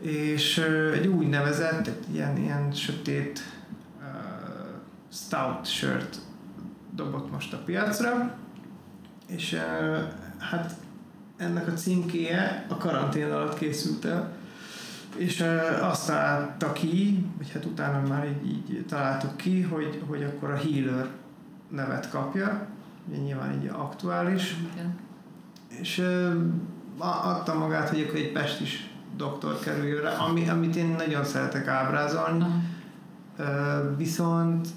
És 0.00 0.58
egy 0.94 1.06
úgynevezett, 1.06 1.86
egy 1.86 2.14
ilyen, 2.14 2.36
ilyen 2.36 2.72
sötét 2.72 3.42
uh, 4.00 4.06
stout 5.12 5.66
shirt 5.66 6.18
dobott 6.98 7.30
most 7.30 7.52
a 7.52 7.58
piacra, 7.64 8.34
és 9.26 9.60
hát 10.38 10.72
ennek 11.36 11.66
a 11.66 11.72
címkéje 11.72 12.66
a 12.68 12.76
karantén 12.76 13.32
alatt 13.32 13.58
készült 13.58 14.04
el, 14.04 14.32
és 15.16 15.44
azt 15.80 16.06
találta 16.06 16.72
ki, 16.72 17.26
vagy 17.36 17.50
hát 17.52 17.64
utána 17.64 18.08
már 18.08 18.26
így, 18.26 18.70
így 18.70 18.86
találtuk 18.86 19.36
ki, 19.36 19.62
hogy, 19.62 20.02
hogy 20.06 20.22
akkor 20.22 20.50
a 20.50 20.56
healer 20.56 21.08
nevet 21.68 22.10
kapja, 22.10 22.66
nyilván 23.24 23.62
így 23.62 23.70
aktuális. 23.72 24.56
Igen. 24.72 24.98
És 25.68 26.02
adta 26.98 27.54
magát, 27.54 27.88
hogy 27.88 28.00
akkor 28.00 28.18
egy 28.18 28.32
pestis 28.32 28.90
doktor 29.16 29.58
kerüljön 29.58 30.02
rá, 30.02 30.16
ami, 30.16 30.48
amit 30.48 30.76
én 30.76 30.94
nagyon 30.98 31.24
szeretek 31.24 31.66
ábrázolni. 31.66 32.44
Uh-huh. 33.38 33.96
Viszont 33.96 34.68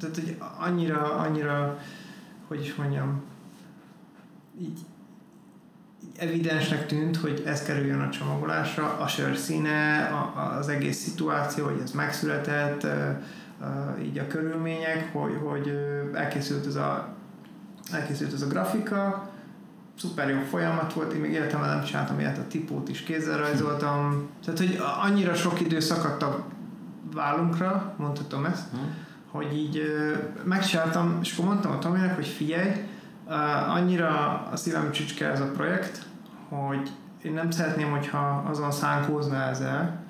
tehát, 0.00 0.14
hogy 0.14 0.36
annyira, 0.58 1.14
annyira, 1.14 1.78
hogy 2.48 2.60
is 2.60 2.74
mondjam, 2.74 3.22
így, 4.60 4.78
evidensnek 6.18 6.86
tűnt, 6.86 7.16
hogy 7.16 7.42
ez 7.46 7.62
kerüljön 7.62 8.00
a 8.00 8.10
csomagolásra, 8.10 8.98
a 8.98 9.06
sör 9.06 9.36
színe, 9.36 10.04
a, 10.04 10.56
az 10.58 10.68
egész 10.68 10.98
szituáció, 10.98 11.64
hogy 11.64 11.80
ez 11.82 11.90
megszületett, 11.90 12.86
így 14.02 14.18
a 14.18 14.26
körülmények, 14.26 15.12
hogy, 15.12 15.38
hogy 15.44 15.72
elkészült 16.14 16.66
ez 16.66 16.74
a, 16.74 17.08
elkészült 17.92 18.32
ez 18.32 18.42
a 18.42 18.46
grafika, 18.46 19.30
szuper 19.98 20.28
jó 20.28 20.38
folyamat 20.40 20.92
volt, 20.92 21.12
én 21.12 21.20
még 21.20 21.32
életemben 21.32 21.68
nem 21.68 21.84
csináltam 21.84 22.18
ilyet, 22.18 22.38
a 22.38 22.46
tipót 22.48 22.88
is 22.88 23.00
kézzel 23.00 23.38
rajzoltam, 23.38 24.28
tehát 24.44 24.58
hogy 24.58 24.80
annyira 25.02 25.34
sok 25.34 25.60
idő 25.60 25.80
szakadt 25.80 26.22
a 26.22 26.44
vállunkra, 27.14 27.94
mondhatom 27.96 28.44
ezt, 28.44 28.70
hmm. 28.70 28.94
Hogy 29.30 29.56
így 29.56 29.82
megcsináltam, 30.44 31.18
és 31.22 31.32
akkor 31.32 31.44
mondtam 31.44 31.72
a 31.72 31.78
Tominek, 31.78 32.14
hogy 32.14 32.26
figyelj, 32.26 32.70
annyira 33.68 34.42
a 34.52 34.56
szívem 34.56 34.90
csücske 34.90 35.26
ez 35.26 35.40
a 35.40 35.50
projekt, 35.50 36.06
hogy 36.48 36.90
én 37.22 37.32
nem 37.32 37.50
szeretném, 37.50 37.90
hogyha 37.90 38.44
azon 38.50 38.70
szánkózna 38.70 39.42
ezzel, 39.42 40.04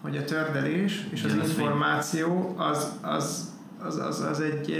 hogy 0.00 0.16
a 0.16 0.24
tördelés 0.24 1.06
és 1.10 1.24
az 1.24 1.34
információ 1.34 2.54
az, 2.58 2.92
az, 3.00 3.52
az, 3.78 3.96
az, 3.96 4.20
az 4.20 4.40
egy, 4.40 4.74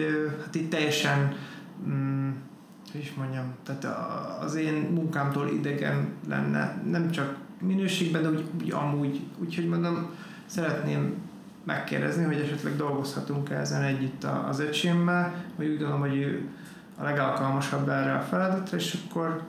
hát 0.45 0.55
itt 0.55 0.71
teljesen 0.71 1.37
mm, 1.89 2.31
hogy 2.93 3.01
is 3.01 3.15
mondjam, 3.15 3.55
tehát 3.65 3.87
az 4.41 4.55
én 4.55 4.75
munkámtól 4.75 5.49
idegen 5.49 6.09
lenne, 6.29 6.83
nem 6.91 7.11
csak 7.11 7.37
minőségben, 7.61 8.23
de 8.23 8.29
úgy, 8.29 8.45
úgy 8.61 8.71
amúgy. 8.71 9.21
Úgyhogy 9.39 9.69
mondom, 9.69 10.11
szeretném 10.47 11.15
megkérdezni, 11.65 12.25
hogy 12.25 12.37
esetleg 12.37 12.77
dolgozhatunk 12.77 13.51
ezen 13.51 13.83
együtt 13.83 14.25
az 14.49 14.61
öcsémmel, 14.61 15.35
vagy 15.57 15.67
úgy 15.67 15.79
gondolom, 15.79 16.01
hogy 16.01 16.17
ő 16.17 16.49
a 16.97 17.05
legalkalmasabb 17.05 17.89
erre 17.89 18.15
a 18.15 18.21
feladatra, 18.21 18.77
és 18.77 18.97
akkor 19.09 19.43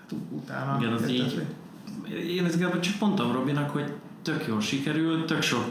hát 0.00 0.14
utána... 0.30 0.76
Igen, 0.80 0.92
az 0.92 1.08
így. 1.08 1.42
Én 2.28 2.44
ezt 2.44 2.80
csak 2.80 3.00
mondtam 3.00 3.32
Robinak, 3.32 3.70
hogy 3.70 3.92
tök 4.22 4.46
jól 4.46 4.60
sikerült, 4.60 5.26
tök 5.26 5.42
sok 5.42 5.64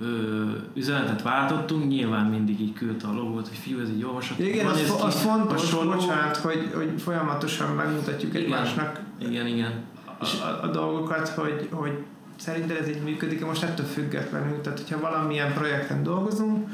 ö, 0.00 0.44
üzenetet 0.74 1.22
váltottunk, 1.22 1.88
nyilván 1.88 2.26
mindig 2.26 2.60
így 2.60 2.72
küldte 2.72 3.06
a 3.06 3.12
logót, 3.12 3.48
hogy 3.48 3.56
fiú, 3.56 3.80
ez 3.80 3.90
így 3.90 4.04
olvasható. 4.04 4.42
Igen, 4.42 4.66
az, 4.66 4.80
az, 4.80 5.02
az 5.04 5.20
fontos, 5.20 5.60
hasonló. 5.60 5.92
bocsánat, 5.92 6.36
hogy, 6.36 6.70
hogy 6.74 7.00
folyamatosan 7.00 7.74
megmutatjuk 7.74 8.34
igen, 8.34 8.44
egymásnak 8.44 9.00
igen, 9.18 9.46
igen. 9.46 9.72
A, 10.18 10.24
a, 10.24 10.62
a 10.62 10.66
dolgokat, 10.66 11.28
hogy, 11.28 11.68
hogy 11.70 12.04
szerinted 12.36 12.76
ez 12.76 12.88
így 12.88 13.02
működik, 13.02 13.44
most 13.44 13.62
ettől 13.62 13.86
függetlenül, 13.86 14.60
tehát 14.60 14.78
hogyha 14.78 15.00
valamilyen 15.00 15.52
projekten 15.52 16.02
dolgozunk, 16.02 16.68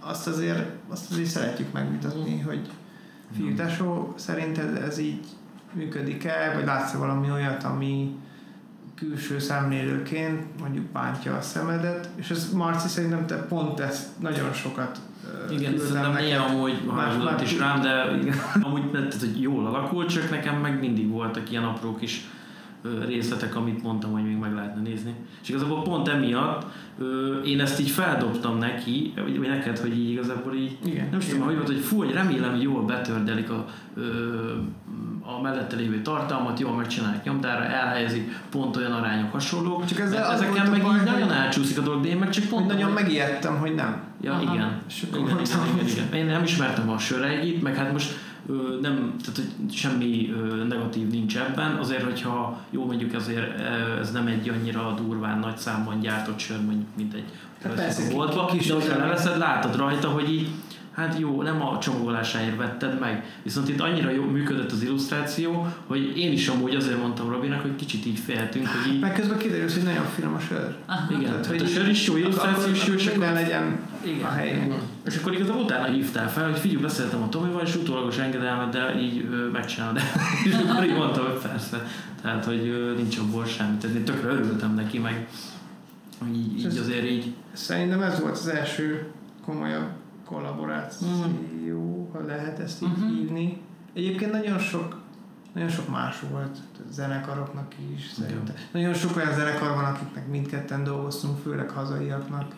azt 0.00 0.26
azért, 0.26 0.70
azt 0.88 1.10
azért 1.10 1.28
szeretjük 1.28 1.72
megmutatni, 1.72 2.40
hogy 2.40 2.70
fiútásó, 3.36 4.14
szerinted 4.16 4.76
ez 4.76 4.98
így 4.98 5.26
működik-e, 5.72 6.52
vagy 6.54 6.64
látsz 6.64 6.92
valami 6.92 7.30
olyat, 7.30 7.64
ami, 7.64 8.16
külső 8.98 9.38
szemlélőként 9.38 10.60
mondjuk 10.60 10.84
bántja 10.84 11.36
a 11.36 11.40
szemedet, 11.40 12.08
és 12.14 12.30
ez 12.30 12.52
Marci 12.52 12.88
szerintem 12.88 13.26
te 13.26 13.36
pont 13.36 13.80
ezt 13.80 14.20
nagyon 14.20 14.52
sokat 14.52 15.00
igen, 15.50 15.78
szerintem 15.78 16.12
néha 16.12 16.44
amúgy 16.44 16.82
hajlott 16.86 17.40
is 17.40 17.58
rám, 17.58 17.80
de 17.80 18.16
igen, 18.22 18.36
amúgy 18.62 18.90
tehát, 18.90 19.14
hogy 19.14 19.40
jól 19.40 19.66
alakult, 19.66 20.08
csak 20.08 20.30
nekem 20.30 20.60
meg 20.60 20.78
mindig 20.78 21.10
voltak 21.10 21.50
ilyen 21.50 21.64
apró 21.64 21.96
kis 21.96 22.28
részletek, 23.06 23.56
amit 23.56 23.82
mondtam, 23.82 24.12
hogy 24.12 24.22
még 24.22 24.36
meg 24.36 24.54
lehetne 24.54 24.82
nézni. 24.82 25.14
És 25.42 25.48
igazából 25.48 25.82
pont 25.82 26.08
emiatt 26.08 26.66
én 27.44 27.60
ezt 27.60 27.80
így 27.80 27.90
feldobtam 27.90 28.58
neki, 28.58 29.12
vagy 29.16 29.40
neked, 29.40 29.78
hogy 29.78 29.98
így 29.98 30.10
igazából 30.10 30.54
így, 30.54 30.76
igen, 30.84 31.08
nem 31.10 31.18
is 31.18 31.26
tudom, 31.26 31.44
hogy 31.44 31.54
volt, 31.54 31.66
hogy 31.66 31.78
fú, 31.78 31.96
hogy 31.96 32.12
remélem, 32.12 32.50
hogy 32.50 32.62
jól 32.62 32.82
betördelik 32.82 33.50
a, 33.50 33.66
a 35.22 35.40
mellette 35.42 35.76
lévő 35.76 36.02
tartalmat, 36.02 36.60
jól 36.60 36.72
megcsinálják 36.72 37.24
nyomdára, 37.24 37.64
elhelyezik 37.64 38.40
pont 38.50 38.76
olyan 38.76 38.92
arányok 38.92 39.32
hasonlók. 39.32 39.84
Csak 39.84 39.98
ezzel 40.00 40.32
ezeken 40.32 40.70
meg 40.70 40.82
baj, 40.82 40.98
így 40.98 41.04
nagyon 41.04 41.32
elcsúszik 41.32 41.78
a 41.78 41.82
dolog, 41.82 42.02
de 42.02 42.08
én 42.08 42.16
meg 42.16 42.30
csak 42.30 42.44
pont... 42.44 42.66
Nagyon 42.66 42.90
megijedtem, 42.90 43.58
hogy 43.58 43.74
nem. 43.74 44.02
Ja, 44.20 44.32
Aha. 44.32 44.42
igen. 44.42 44.80
Igen, 45.12 45.28
igen, 45.28 45.38
igen, 45.74 45.86
igen. 45.86 46.12
Én 46.12 46.26
nem 46.26 46.42
ismertem 46.42 46.90
a 46.90 46.98
söregyit, 46.98 47.62
meg 47.62 47.76
hát 47.76 47.92
most 47.92 48.18
nem, 48.80 49.14
tehát 49.24 49.36
hogy 49.36 49.72
semmi 49.74 50.34
negatív 50.68 51.08
nincs 51.10 51.38
ebben, 51.38 51.76
azért, 51.76 52.02
hogyha 52.02 52.60
jó 52.70 52.84
mondjuk 52.84 53.14
azért 53.14 53.60
ez 54.00 54.12
nem 54.12 54.26
egy 54.26 54.48
annyira 54.48 54.94
durván 55.04 55.38
nagy 55.38 55.56
számban 55.56 56.00
gyártott 56.00 56.38
sör, 56.38 56.60
mondjuk, 56.64 56.88
mint 56.96 57.14
egy 57.14 57.24
hát 57.62 57.74
persze, 57.74 58.14
boltba, 58.14 58.50
de 58.66 58.74
hogyha 58.74 58.98
leveszed, 58.98 59.38
látod 59.38 59.76
rajta, 59.76 60.08
hogy 60.08 60.32
így 60.32 60.48
hát 60.98 61.18
jó, 61.18 61.42
nem 61.42 61.62
a 61.62 61.78
csomagolásáért 61.78 62.56
vetted 62.56 62.98
meg, 62.98 63.38
viszont 63.42 63.68
itt 63.68 63.80
annyira 63.80 64.10
jó 64.10 64.24
működött 64.24 64.72
az 64.72 64.82
illusztráció, 64.82 65.66
hogy 65.86 66.18
én 66.18 66.32
is 66.32 66.48
amúgy 66.48 66.74
azért 66.74 67.00
mondtam 67.00 67.28
Robinak, 67.28 67.60
hogy 67.60 67.76
kicsit 67.76 68.06
így 68.06 68.18
féltünk, 68.18 68.66
hogy 68.66 68.92
így... 68.92 69.00
Meg 69.00 69.12
közben 69.12 69.38
kiderült, 69.38 69.72
hogy 69.72 69.82
nagyon 69.82 70.04
finom 70.04 70.34
a 70.34 70.38
sör. 70.38 70.74
Aha. 70.86 71.12
Igen, 71.18 71.30
tehát, 71.30 71.46
hogy 71.46 71.62
a 71.62 71.66
sör 71.66 71.88
is 71.88 72.06
jó, 72.06 72.16
illusztráció 72.16 72.72
is 72.72 72.86
jó, 72.86 72.94
és 72.94 73.06
akkor 73.06 73.32
legyen 73.32 73.78
igen, 74.04 74.24
a 74.24 74.28
helyén. 74.28 74.74
És 75.06 75.16
akkor 75.16 75.32
igazából 75.32 75.62
utána 75.62 75.86
hívtál 75.86 76.30
fel, 76.30 76.50
hogy 76.50 76.58
figyelj, 76.58 76.82
beszéltem 76.82 77.22
a 77.22 77.28
Tomival, 77.28 77.62
és 77.62 77.76
utólagos 77.76 78.18
engedelmet, 78.18 78.68
de 78.68 79.00
így 79.00 79.28
ö, 79.30 79.50
megcsinálod. 79.50 80.00
és 80.46 80.54
akkor 80.54 80.84
így 80.84 80.96
mondtam, 80.96 81.24
hogy 81.24 81.38
persze. 81.50 81.86
Tehát, 82.22 82.44
hogy 82.44 82.68
ö, 82.68 82.94
nincs 82.96 83.18
abból 83.18 83.44
semmi. 83.44 83.76
Tehát 83.76 83.96
én 83.96 84.04
tökre 84.04 84.28
örültem 84.28 84.74
neki, 84.74 84.98
meg 84.98 85.26
így, 86.34 86.58
így 86.58 86.78
azért 86.78 87.10
így. 87.10 87.32
Szerintem 87.52 88.02
ez 88.02 88.20
volt 88.20 88.36
az 88.36 88.48
első 88.48 89.06
komolyabb 89.44 89.88
kollaboráció, 90.28 92.10
ha 92.12 92.20
lehet 92.26 92.58
ezt 92.58 92.82
így 92.82 92.88
uh-huh. 92.88 93.10
hívni. 93.10 93.60
Egyébként 93.94 94.32
nagyon 94.32 94.58
sok 94.58 94.96
nagyon 95.52 95.68
sok 95.68 95.88
más 95.88 96.20
volt, 96.30 96.58
zenekaroknak 96.90 97.72
is 97.96 98.06
szerintem. 98.06 98.54
Nagyon 98.72 98.94
sok 98.94 99.16
olyan 99.16 99.34
zenekar 99.34 99.74
van, 99.74 99.84
akiknek 99.84 100.28
mindketten 100.28 100.84
dolgoztunk, 100.84 101.38
főleg 101.38 101.70
hazaiaknak. 101.70 102.54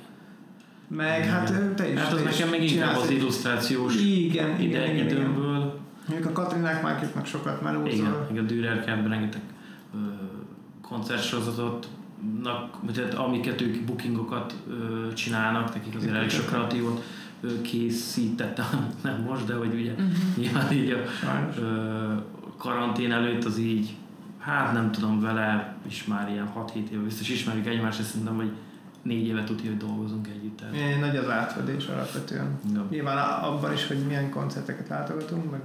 Meg 0.89 1.18
igen. 1.18 1.31
hát 1.31 1.75
te 1.75 1.93
is. 1.93 1.99
Hát 1.99 2.12
az 2.12 2.23
nekem 2.23 2.49
meg 2.49 2.62
inkább 2.62 2.97
az 2.97 3.11
illusztrációs 3.11 3.97
igen, 3.97 4.61
igen, 4.61 4.97
igen. 4.97 5.29
Mondjuk 6.07 6.29
a 6.29 6.33
Katrinák 6.33 6.83
már 6.83 7.27
sokat 7.27 7.62
melózol. 7.62 7.89
Igen, 7.89 8.27
igen 8.31 8.45
a 8.45 8.47
Dürer 8.47 8.85
Camp 8.85 9.09
rengeteg 9.09 9.43
koncertsorozatot 10.83 11.89
tehát 12.95 13.14
amiket 13.14 13.61
ők 13.61 13.85
bookingokat 13.85 14.55
ö, 14.68 15.12
csinálnak, 15.12 15.75
nekik 15.75 15.97
azért 15.97 16.14
elég 16.14 16.31
sok 16.31 16.47
kreatívot 16.47 17.03
készítettem, 17.62 18.67
nem 19.03 19.23
most, 19.23 19.47
de 19.47 19.55
hogy 19.55 19.75
ugye 19.75 19.93
uh-huh. 19.93 20.12
nyilván 20.37 20.73
így 20.73 20.91
a 20.91 21.61
ö, 21.61 22.15
karantén 22.57 23.12
előtt 23.12 23.45
az 23.45 23.59
így, 23.59 23.97
hát 24.39 24.73
nem 24.73 24.91
tudom, 24.93 25.21
vele 25.21 25.75
is 25.87 26.05
már 26.05 26.31
ilyen 26.31 26.53
6-7 26.57 26.89
éve 26.91 27.03
biztos 27.03 27.29
ismerjük 27.29 27.67
egymást, 27.67 27.99
és 27.99 28.05
szerintem, 28.05 28.37
hogy 28.37 28.51
négy 29.03 29.27
évet 29.27 29.45
tudja, 29.45 29.71
hogy 29.71 29.79
dolgozunk 29.79 30.29
együtt. 30.29 30.57
Tehát. 30.57 31.01
Nagy 31.01 31.17
az 31.17 31.29
átfedés 31.29 31.87
alapvetően. 31.87 32.59
Ja. 32.75 32.87
Nyilván 32.91 33.43
abban 33.43 33.73
is, 33.73 33.87
hogy 33.87 33.99
milyen 34.07 34.31
koncerteket 34.31 34.89
látogatunk, 34.89 35.51
meg 35.51 35.61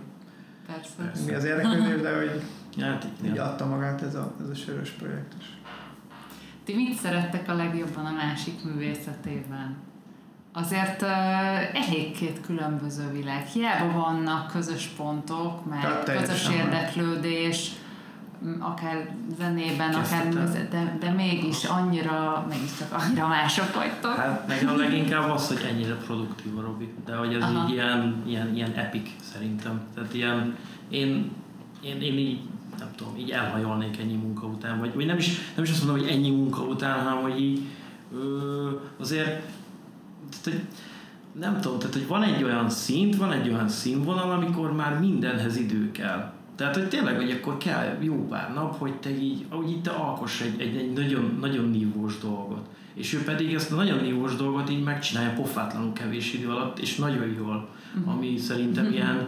Persze. 0.67 0.93
Persze. 0.97 1.23
mi 1.25 1.33
az 1.33 1.43
érdeklődés, 1.43 2.01
de 2.01 2.15
hogy 2.15 2.41
hát, 2.81 3.07
így 3.25 3.37
adta 3.37 3.65
magát 3.65 4.01
ez 4.01 4.15
a, 4.15 4.35
ez 4.41 4.49
a 4.49 4.55
sörös 4.55 4.89
projekt 4.89 5.33
is. 5.39 5.45
Ti 6.63 6.75
mit 6.75 6.93
szerettek 6.93 7.49
a 7.49 7.53
legjobban 7.53 8.05
a 8.05 8.11
másik 8.11 8.63
művészetében? 8.63 9.75
Azért 10.55 11.01
uh, 11.01 11.09
elég 11.87 12.17
két 12.17 12.41
különböző 12.41 13.11
világ. 13.11 13.45
Hiába 13.45 13.91
vannak 13.91 14.51
közös 14.51 14.85
pontok, 14.97 15.65
meg 15.65 16.03
közös 16.05 16.49
érdeklődés, 16.49 17.71
akár 18.59 19.09
zenében, 19.37 19.93
akár 19.93 20.29
de, 20.69 20.97
de 20.99 21.09
mégis 21.09 21.63
annyira, 21.63 22.45
mégis 22.49 22.77
csak 22.77 23.01
annyira 23.01 23.27
mások 23.27 23.73
vagytok. 23.73 24.15
Hát 24.15 24.47
meg 24.47 24.67
a 24.67 24.75
leginkább 24.75 25.31
az, 25.31 25.47
hogy 25.47 25.67
ennyire 25.71 25.93
produktív 25.93 26.57
a 26.57 26.61
Robi, 26.61 26.93
de 27.05 27.15
hogy 27.15 27.33
ez 27.33 27.41
Aha. 27.41 27.63
így 27.63 27.73
ilyen, 27.73 28.23
ilyen, 28.27 28.55
ilyen 28.55 28.71
epic 28.71 29.09
szerintem. 29.33 29.81
Tehát 29.93 30.13
ilyen, 30.13 30.55
én, 30.89 31.31
én, 31.81 32.01
én 32.01 32.17
így 32.17 32.39
nem 32.79 32.87
tudom, 32.95 33.17
így 33.17 33.31
elhajolnék 33.31 33.99
ennyi 33.99 34.15
munka 34.15 34.47
után, 34.47 34.79
vagy, 34.79 34.93
vagy 34.93 35.05
nem, 35.05 35.17
is, 35.17 35.53
nem 35.55 35.63
is 35.63 35.71
azt 35.71 35.83
mondom, 35.83 36.03
hogy 36.03 36.13
ennyi 36.15 36.29
munka 36.29 36.61
után, 36.61 37.03
hanem 37.03 37.21
hogy 37.21 37.41
így 37.41 37.61
ö, 38.13 38.69
azért 38.99 39.41
tehát, 40.45 40.59
hogy 40.59 40.69
nem 41.39 41.61
tudom, 41.61 41.79
tehát 41.79 41.93
hogy 41.93 42.07
van 42.07 42.23
egy 42.23 42.43
olyan 42.43 42.69
szint, 42.69 43.15
van 43.15 43.31
egy 43.31 43.49
olyan 43.49 43.69
színvonal, 43.69 44.31
amikor 44.31 44.73
már 44.73 44.99
mindenhez 44.99 45.57
idő 45.57 45.91
kell. 45.91 46.33
Tehát, 46.55 46.75
hogy 46.75 46.87
tényleg, 46.87 47.15
hogy 47.15 47.31
akkor 47.31 47.57
kell 47.57 47.97
jó 47.99 48.27
pár 48.27 48.53
nap, 48.53 48.77
hogy 48.79 48.93
te 48.93 49.09
így, 49.09 49.45
ahogy 49.49 49.69
itt 49.69 49.83
te 49.83 49.89
alkoss 49.89 50.41
egy, 50.41 50.61
egy, 50.61 50.75
egy 50.75 50.93
nagyon, 50.93 51.37
nagyon 51.41 51.69
nívós 51.69 52.19
dolgot. 52.19 52.67
És 52.93 53.13
ő 53.13 53.23
pedig 53.23 53.53
ezt 53.53 53.71
a 53.71 53.75
nagyon 53.75 53.99
nívós 53.99 54.35
dolgot 54.35 54.69
így 54.69 54.83
megcsinálja 54.83 55.33
pofátlanul 55.33 55.93
kevés 55.93 56.33
idő 56.33 56.49
alatt, 56.49 56.79
és 56.79 56.95
nagyon 56.95 57.33
jól, 57.37 57.69
uh-huh. 57.97 58.13
ami 58.13 58.37
szerintem 58.37 58.83
uh-huh. 58.83 58.99
ilyen, 58.99 59.27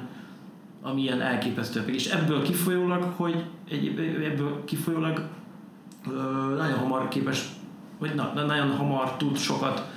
ami 0.82 1.02
ilyen 1.02 1.22
elképesztő. 1.22 1.84
És 1.86 2.06
ebből 2.06 2.42
kifolyólag, 2.42 3.04
hogy 3.16 3.44
egy, 3.70 3.88
ebből 4.24 4.64
kifolyólag 4.66 5.22
nagyon 6.58 6.78
hamar 6.78 7.08
képes, 7.08 7.46
vagy 8.00 8.16
na, 8.16 8.34
nagyon 8.34 8.76
hamar 8.76 9.18
tud 9.18 9.38
sokat 9.38 9.97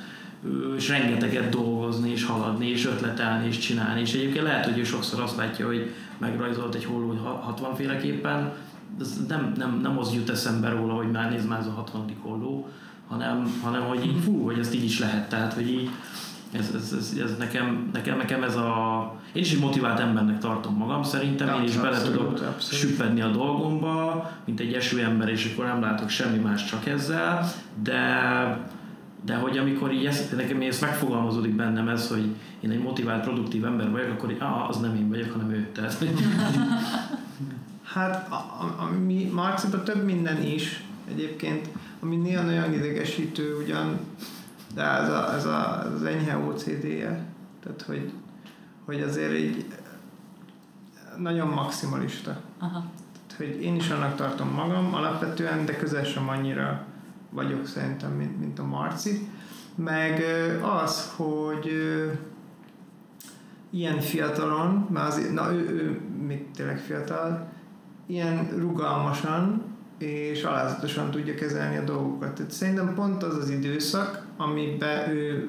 és 0.77 0.89
rengeteget 0.89 1.49
dolgozni, 1.49 2.11
és 2.11 2.25
haladni, 2.25 2.69
és 2.69 2.87
ötletelni, 2.87 3.47
és 3.47 3.59
csinálni. 3.59 4.01
És 4.01 4.12
egyébként 4.15 4.45
lehet, 4.45 4.65
hogy 4.65 4.79
ő 4.79 4.85
sokszor 4.85 5.21
azt 5.21 5.37
látja, 5.37 5.67
hogy 5.67 5.95
megrajzolt 6.19 6.75
egy 6.75 6.85
holló 6.85 7.15
60 7.41 7.75
féleképpen, 7.75 8.53
ez 9.01 9.27
nem, 9.29 9.53
nem, 9.57 9.81
nem 9.83 9.99
az 9.99 10.15
jut 10.15 10.31
eszembe 10.31 10.69
róla, 10.69 10.93
hogy 10.93 11.11
már 11.11 11.31
nézd 11.31 11.49
már 11.49 11.59
ez 11.59 11.67
a 11.67 11.71
60. 11.71 12.17
holló, 12.23 12.69
hanem, 13.09 13.61
hanem 13.62 13.83
hogy 13.83 14.07
így 14.07 14.23
fú, 14.25 14.45
hogy 14.45 14.59
ezt 14.59 14.75
így 14.75 14.85
is 14.85 14.99
lehet. 14.99 15.29
Tehát, 15.29 15.53
hogy 15.53 15.69
így 15.71 15.91
ez, 16.53 16.71
ez, 16.75 16.95
ez, 16.99 17.15
ez 17.23 17.37
nekem, 17.39 17.91
nekem, 17.93 18.17
nekem 18.17 18.43
ez 18.43 18.57
a... 18.57 19.15
Én 19.33 19.43
is 19.43 19.53
egy 19.53 19.61
motivált 19.61 20.01
embernek 20.01 20.39
tartom 20.39 20.77
magam, 20.77 21.03
szerintem 21.03 21.59
én 21.59 21.62
is 21.62 21.77
bele 21.77 22.03
tudok 22.03 22.31
abszolút. 22.31 22.61
süppedni 22.61 23.21
a 23.21 23.29
dolgomba, 23.29 24.31
mint 24.45 24.61
egy 24.61 24.73
eső 24.73 25.01
ember, 25.01 25.29
és 25.29 25.53
akkor 25.53 25.65
nem 25.65 25.81
látok 25.81 26.09
semmi 26.09 26.39
más 26.39 26.65
csak 26.65 26.87
ezzel, 26.87 27.53
de 27.83 28.01
de 29.25 29.35
hogy 29.35 29.59
amikor 29.59 29.93
így 29.93 30.07
ezt, 30.07 30.37
nekem 30.37 30.61
ez 30.61 30.81
megfogalmazódik 30.81 31.55
bennem 31.55 31.89
ez, 31.89 32.09
hogy 32.09 32.35
én 32.61 32.71
egy 32.71 32.83
motivált, 32.83 33.23
produktív 33.23 33.65
ember 33.65 33.91
vagyok, 33.91 34.11
akkor 34.11 34.31
így, 34.31 34.41
ah, 34.41 34.69
az 34.69 34.81
nem 34.81 34.95
én 34.95 35.09
vagyok, 35.09 35.33
hanem 35.33 35.51
ő. 35.51 35.69
Tehát, 35.73 36.05
hát, 37.95 38.33
ami 38.79 39.31
Marciban 39.35 39.85
több 39.85 40.05
minden 40.05 40.43
is 40.43 40.85
egyébként, 41.09 41.69
ami 42.01 42.17
néha 42.17 42.43
nagyon 42.43 42.73
idegesítő 42.73 43.57
ugyan, 43.63 43.99
de 44.75 44.83
ez, 44.83 45.09
a, 45.09 45.35
ez 45.35 45.45
a, 45.45 45.93
az 45.95 46.03
enyhe 46.03 46.37
OCD-je. 46.37 47.25
Tehát, 47.63 47.83
hogy, 47.87 48.13
hogy 48.85 49.01
azért 49.01 49.39
így 49.39 49.65
nagyon 51.17 51.49
maximalista. 51.49 52.41
Aha. 52.59 52.85
Tehát, 53.27 53.55
hogy 53.55 53.63
én 53.63 53.75
is 53.75 53.91
annak 53.91 54.17
tartom 54.17 54.49
magam 54.49 54.95
alapvetően, 54.95 55.65
de 55.65 55.77
közel 55.77 56.05
sem 56.05 56.29
annyira 56.29 56.85
vagyok 57.31 57.66
szerintem, 57.66 58.12
mint, 58.12 58.40
mint 58.40 58.59
a 58.59 58.65
Marci. 58.65 59.28
Meg 59.74 60.23
az, 60.82 61.12
hogy 61.16 61.70
ilyen 63.70 64.01
fiatalon, 64.01 64.86
mert 64.90 65.09
azért, 65.09 65.32
na 65.32 65.52
ő, 65.52 65.69
ő 65.69 66.01
még 66.27 66.51
tényleg 66.51 66.78
fiatal, 66.78 67.48
ilyen 68.07 68.48
rugalmasan 68.59 69.62
és 69.98 70.43
alázatosan 70.43 71.11
tudja 71.11 71.35
kezelni 71.35 71.77
a 71.77 71.85
dolgokat. 71.85 72.35
Tehát 72.35 72.51
szerintem 72.51 72.94
pont 72.94 73.23
az 73.23 73.36
az 73.36 73.51
időszak, 73.51 74.27
amiben 74.36 75.11
ő, 75.11 75.48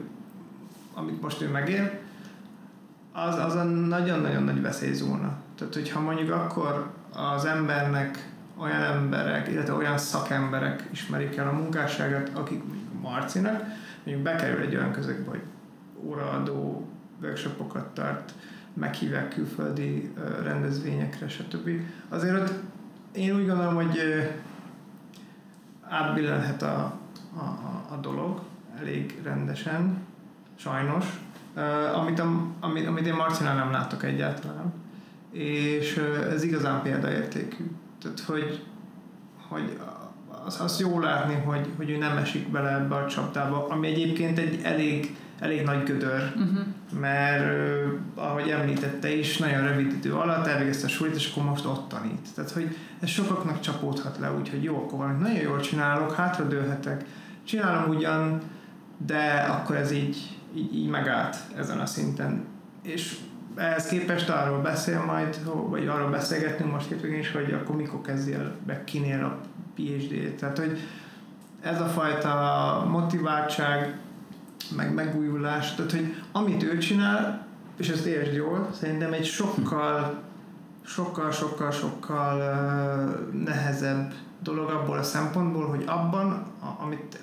amit 0.94 1.22
most 1.22 1.42
ő 1.42 1.50
megél, 1.50 2.00
az, 3.14 3.36
az 3.36 3.56
a 3.56 3.64
nagyon-nagyon 3.64 4.44
nagy 4.44 4.62
veszélyzóna. 4.62 5.38
Tehát, 5.58 5.74
hogyha 5.74 6.00
mondjuk 6.00 6.32
akkor 6.32 6.92
az 7.14 7.46
embernek 7.46 8.30
olyan 8.62 8.82
emberek, 8.82 9.48
illetve 9.48 9.74
olyan 9.74 9.98
szakemberek 9.98 10.88
ismerik 10.92 11.36
el 11.36 11.48
a 11.48 11.52
munkásságát, 11.52 12.30
akik 12.34 12.62
Marcinak, 13.02 13.64
mondjuk 14.04 14.26
bekerül 14.26 14.62
egy 14.62 14.76
olyan 14.76 14.92
közegbe, 14.92 15.30
hogy 15.30 15.44
óraadó 16.04 16.88
workshopokat 17.22 17.94
tart, 17.94 18.34
meghívják 18.74 19.30
külföldi 19.30 20.14
rendezvényekre, 20.44 21.28
stb. 21.28 21.70
Azért 22.10 22.40
ott 22.40 22.54
én 23.12 23.36
úgy 23.36 23.48
gondolom, 23.48 23.76
hogy 23.76 24.00
átbillenhet 25.90 26.62
a, 26.62 26.98
a, 27.36 27.44
a 27.92 27.96
dolog 28.02 28.42
elég 28.80 29.20
rendesen, 29.24 29.98
sajnos, 30.56 31.06
amit, 31.96 32.20
a, 32.20 32.46
amit, 32.60 32.88
amit 32.88 33.06
én 33.06 33.14
Marcinál 33.14 33.56
nem 33.56 33.72
látok 33.72 34.04
egyáltalán, 34.04 34.74
és 35.32 35.98
ez 36.32 36.44
igazán 36.44 36.82
példaértékű. 36.82 37.72
Tehát, 38.02 38.20
hogy, 38.20 38.64
hogy 39.50 39.78
az, 40.46 40.60
az 40.62 40.80
jó 40.80 41.00
látni, 41.00 41.34
hogy, 41.34 41.68
hogy 41.78 41.90
ő 41.90 41.98
nem 41.98 42.18
esik 42.18 42.52
bele 42.52 42.70
ebbe 42.70 42.96
a 42.96 43.08
csapdába, 43.08 43.68
ami 43.68 43.88
egyébként 43.88 44.40
egy 44.40 44.60
elég, 44.64 45.16
elég 45.40 45.64
nagy 45.64 45.84
gödör, 45.84 46.34
uh-huh. 46.36 46.60
mert 47.00 47.54
ahogy 48.16 48.50
említette 48.50 49.16
is, 49.16 49.38
nagyon 49.38 49.68
rövid 49.68 49.92
idő 49.92 50.14
alatt 50.14 50.48
elvégezte 50.48 50.86
a 50.86 50.90
sulit, 50.90 51.16
és 51.16 51.32
akkor 51.32 51.44
most 51.44 51.66
ott 51.66 51.90
tanít. 51.90 52.28
Tehát, 52.36 52.52
hogy 52.52 52.78
ez 53.00 53.10
sokaknak 53.10 53.60
csapódhat 53.60 54.18
le, 54.18 54.32
úgyhogy 54.32 54.64
jó, 54.64 54.76
akkor 54.76 54.98
valamit 54.98 55.20
nagyon 55.20 55.42
jól 55.42 55.60
csinálok, 55.60 56.14
hátradőlhetek, 56.14 57.06
csinálom 57.44 57.90
ugyan, 57.90 58.42
de 59.06 59.48
akkor 59.50 59.76
ez 59.76 59.92
így, 59.92 60.38
így, 60.56 60.76
így 60.76 60.90
megállt 60.90 61.38
ezen 61.56 61.80
a 61.80 61.86
szinten. 61.86 62.46
És 62.84 63.18
ehhez 63.56 63.86
képest 63.86 64.30
arról 64.30 64.62
beszél 64.62 65.04
majd, 65.06 65.40
vagy 65.70 65.88
arról 65.88 66.10
beszélgetünk 66.10 66.72
most 66.72 66.88
hétvégén 66.88 67.20
is, 67.20 67.32
hogy 67.32 67.54
akkor 67.54 67.76
mikor 67.76 68.02
kezdjél 68.02 68.56
be 68.66 68.84
kinél 68.84 69.24
a 69.24 69.38
PhD-t. 69.76 70.40
Tehát, 70.40 70.58
hogy 70.58 70.80
ez 71.62 71.82
a 71.82 71.86
fajta 71.86 72.86
motiváltság, 72.90 73.98
meg 74.76 74.94
megújulás, 74.94 75.76
tehát, 75.76 75.92
hogy 75.92 76.16
amit 76.32 76.64
ő 76.64 76.78
csinál, 76.78 77.46
és 77.78 77.90
ezt 77.90 78.06
értsd 78.06 78.34
jól, 78.34 78.70
szerintem 78.74 79.14
egy 79.14 79.26
sokkal 79.26 80.22
sokkal, 80.86 81.32
sokkal, 81.32 81.72
sokkal 81.72 82.38
nehezebb 83.46 84.14
dolog 84.40 84.70
abból 84.70 84.98
a 84.98 85.04
szempontból, 85.04 85.68
hogy 85.68 85.84
abban, 85.88 86.46
amit, 86.80 87.20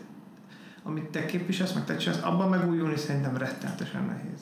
amit 0.83 1.05
te 1.05 1.25
képviselsz, 1.25 1.73
meg 1.73 1.85
te 1.85 1.97
csinálsz, 1.97 2.23
abban 2.23 2.49
megújulni 2.49 2.97
szerintem 2.97 3.37
rettenetesen 3.37 4.05
nehéz 4.05 4.41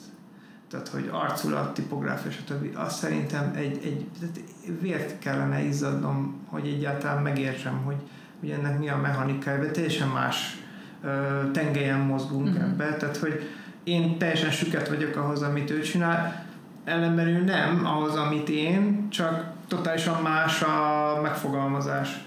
tehát 0.69 0.87
hogy 0.87 1.09
arculat, 1.11 1.73
tipográfia, 1.73 2.31
stb. 2.31 2.77
Azt 2.77 2.97
szerintem 2.97 3.51
egy, 3.55 3.79
egy 3.83 4.05
tehát 4.19 4.39
vért 4.81 5.19
kellene 5.19 5.61
izzadnom, 5.61 6.45
hogy 6.49 6.67
egyáltalán 6.67 7.23
megértsem, 7.23 7.81
hogy, 7.83 7.95
hogy 8.39 8.49
ennek 8.49 8.79
mi 8.79 8.89
a 8.89 8.97
mechanikája, 8.97 9.59
de 9.59 9.71
teljesen 9.71 10.07
más 10.07 10.57
ö, 11.03 11.41
tengelyen 11.51 11.99
mozgunk 11.99 12.49
mm-hmm. 12.49 12.61
ebbe, 12.61 12.95
tehát 12.95 13.17
hogy 13.17 13.49
én 13.83 14.17
teljesen 14.17 14.51
süket 14.51 14.87
vagyok 14.87 15.15
ahhoz, 15.15 15.41
amit 15.41 15.69
ő 15.69 15.81
csinál, 15.81 16.45
ellenben 16.85 17.27
ő 17.27 17.43
nem 17.43 17.85
ahhoz, 17.85 18.15
amit 18.15 18.49
én, 18.49 19.09
csak 19.09 19.51
totálisan 19.67 20.21
más 20.21 20.61
a 20.61 21.19
megfogalmazás. 21.21 22.25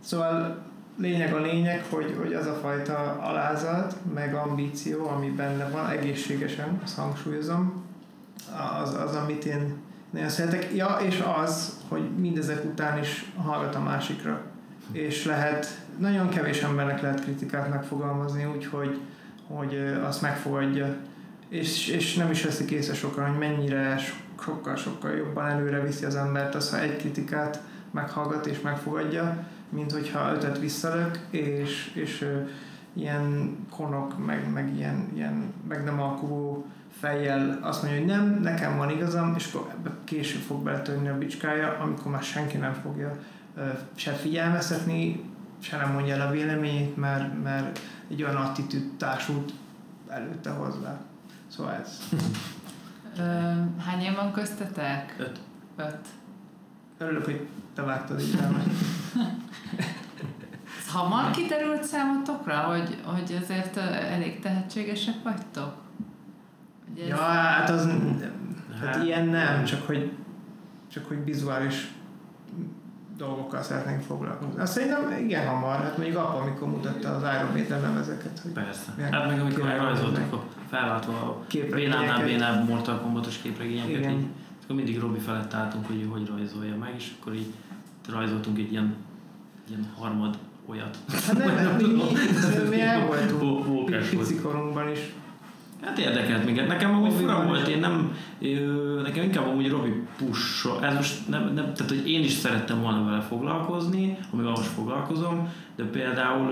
Szóval 0.00 0.65
lényeg 0.96 1.34
a 1.34 1.40
lényeg, 1.40 1.84
hogy, 1.90 2.14
hogy 2.18 2.32
az 2.32 2.46
a 2.46 2.58
fajta 2.62 3.18
alázat, 3.22 3.96
meg 4.14 4.34
ambíció, 4.34 5.08
ami 5.08 5.30
benne 5.30 5.68
van, 5.68 5.88
egészségesen, 5.88 6.80
azt 6.84 6.96
hangsúlyozom, 6.96 7.84
az, 8.82 8.94
az 8.94 9.14
amit 9.14 9.44
én 9.44 9.74
nagyon 10.10 10.28
szeretek. 10.28 10.74
Ja, 10.74 10.98
és 11.06 11.22
az, 11.42 11.78
hogy 11.88 12.10
mindezek 12.18 12.64
után 12.64 12.98
is 12.98 13.32
hallgat 13.36 13.74
a 13.74 13.80
másikra. 13.80 14.40
És 14.92 15.24
lehet, 15.24 15.80
nagyon 15.98 16.28
kevés 16.28 16.62
embernek 16.62 17.00
lehet 17.00 17.20
kritikát 17.20 17.70
megfogalmazni, 17.70 18.44
úgyhogy 18.44 19.00
hogy 19.46 19.98
azt 20.04 20.22
megfogadja. 20.22 20.96
És, 21.48 21.88
és 21.88 22.14
nem 22.14 22.30
is 22.30 22.44
veszik 22.44 22.70
észre 22.70 22.94
sokan, 22.94 23.28
hogy 23.28 23.38
mennyire 23.38 23.98
sokkal-sokkal 24.40 25.10
jobban 25.10 25.46
előre 25.46 25.80
viszi 25.80 26.04
az 26.04 26.14
embert 26.14 26.54
az, 26.54 26.70
ha 26.70 26.80
egy 26.80 26.96
kritikát 26.96 27.60
meghallgat 27.90 28.46
és 28.46 28.60
megfogadja, 28.60 29.46
mint 29.68 29.92
hogyha 29.92 30.32
ötöt 30.32 30.58
visszalök, 30.58 31.18
és, 31.30 31.90
és 31.94 32.28
ilyen 32.92 33.56
konok, 33.70 34.26
meg, 34.26 34.52
meg 34.52 34.76
ilyen, 34.76 35.08
ilyen 35.14 35.52
meg 35.68 35.84
nem 35.84 36.00
alkuvó 36.00 36.66
fejjel 36.98 37.58
azt 37.62 37.82
mondja, 37.82 38.00
hogy 38.00 38.08
nem, 38.08 38.40
nekem 38.42 38.76
van 38.76 38.90
igazam, 38.90 39.34
és 39.36 39.52
akkor 39.52 39.70
ebbe 39.70 39.90
később 40.04 40.40
fog 40.40 40.62
beletörni 40.62 41.08
a 41.08 41.18
bicskája, 41.18 41.78
amikor 41.78 42.12
már 42.12 42.22
senki 42.22 42.56
nem 42.56 42.72
fogja 42.72 43.16
ö, 43.56 43.68
se 43.94 44.12
figyelmeztetni, 44.12 45.24
se 45.58 45.76
nem 45.76 45.92
mondja 45.92 46.14
el 46.14 46.26
a 46.26 46.30
véleményét, 46.30 46.96
mert, 46.96 47.42
mert 47.42 47.80
egy 48.10 48.22
olyan 48.22 48.36
attitűd 48.36 48.96
társult 48.96 49.52
előtte 50.08 50.50
hozzá. 50.50 51.00
Szóval 51.48 51.72
ez. 51.72 52.08
Hányan 53.78 54.14
van 54.14 54.32
köztetek? 54.32 55.16
Öt. 55.18 55.40
Öt. 55.76 56.06
Örülök, 56.98 57.24
hogy 57.24 57.46
te 57.74 57.82
vágtad 57.82 58.20
így 58.20 58.38
Hamar 60.88 61.30
kiterült 61.30 61.84
számotokra, 61.84 62.54
hogy, 62.54 63.00
hogy 63.04 63.38
ezért 63.42 63.76
elég 63.76 64.40
tehetségesek 64.40 65.14
vagytok? 65.24 65.74
Hogy 66.88 67.02
ez... 67.02 67.08
Ja, 67.08 67.16
hát 67.16 67.70
az 67.70 67.88
hát, 68.80 68.94
hát 68.94 69.04
ilyen 69.04 69.26
nem, 69.26 69.64
csak 69.64 69.86
hogy 69.86 70.12
csak 70.92 71.08
hogy 71.08 71.24
vizuális 71.24 71.90
dolgokkal 73.16 73.62
szeretnénk 73.62 74.02
foglalkozni. 74.02 74.60
Azt 74.60 74.72
szerintem 74.72 75.24
igen 75.24 75.46
hamar, 75.46 75.82
hát 75.82 75.96
mondjuk 75.96 76.18
apa, 76.18 76.40
amikor 76.40 76.68
mutatta 76.68 77.14
az 77.14 77.22
Iron 77.22 77.52
Maiden 77.52 77.80
lemezeket. 77.80 78.38
Hogy 78.42 78.52
Persze. 78.52 78.94
Hát 79.10 79.26
meg 79.26 79.40
amikor 79.40 79.64
rajzoltuk 79.64 80.32
a 80.32 80.42
felváltva 80.68 81.12
a 81.12 81.44
bénábbnál 81.70 82.24
bénább 82.24 82.68
Mortal 82.68 83.00
Kombatos 83.00 83.36
képregényeket, 83.38 84.10
így 84.10 84.26
akkor 84.66 84.76
mindig 84.76 85.00
Robi 85.00 85.18
felett 85.18 85.54
álltunk, 85.54 85.86
hogy 85.86 86.00
ő 86.00 86.04
hogy 86.04 86.26
rajzolja 86.26 86.76
meg, 86.76 86.94
és 86.96 87.12
akkor 87.20 87.34
így 87.34 87.52
rajzoltunk 88.08 88.58
egy 88.58 88.72
ilyen, 88.72 88.94
ilyen 89.68 89.86
harmad 89.98 90.38
olyat. 90.66 90.98
Hát 91.08 91.38
nem, 91.38 91.54
nem 91.54 91.76
mi, 91.80 91.82
mi, 91.84 92.68
mi 92.68 92.80
el 92.80 93.06
voltunk 93.06 93.84
pici 94.10 94.34
korunkban 94.34 94.90
is. 94.90 94.98
Hát 95.82 95.98
érdekelt 95.98 96.44
minket. 96.44 96.68
Nekem 96.68 96.94
amúgy 96.94 97.12
fura 97.12 97.46
volt, 97.46 97.68
én 97.68 97.78
nem, 97.78 98.16
nekem 99.02 99.24
inkább 99.24 99.46
amúgy 99.46 99.70
Robi 99.70 100.02
push 100.16 100.68
ez 100.82 100.94
most 100.94 101.28
nem, 101.28 101.42
nem, 101.42 101.74
tehát 101.74 101.88
hogy 101.88 102.10
én 102.10 102.24
is 102.24 102.32
szerettem 102.32 102.80
volna 102.80 103.04
vele 103.04 103.20
foglalkozni, 103.20 104.18
amivel 104.32 104.50
most 104.50 104.68
foglalkozom, 104.68 105.48
de 105.76 105.84
például 105.84 106.50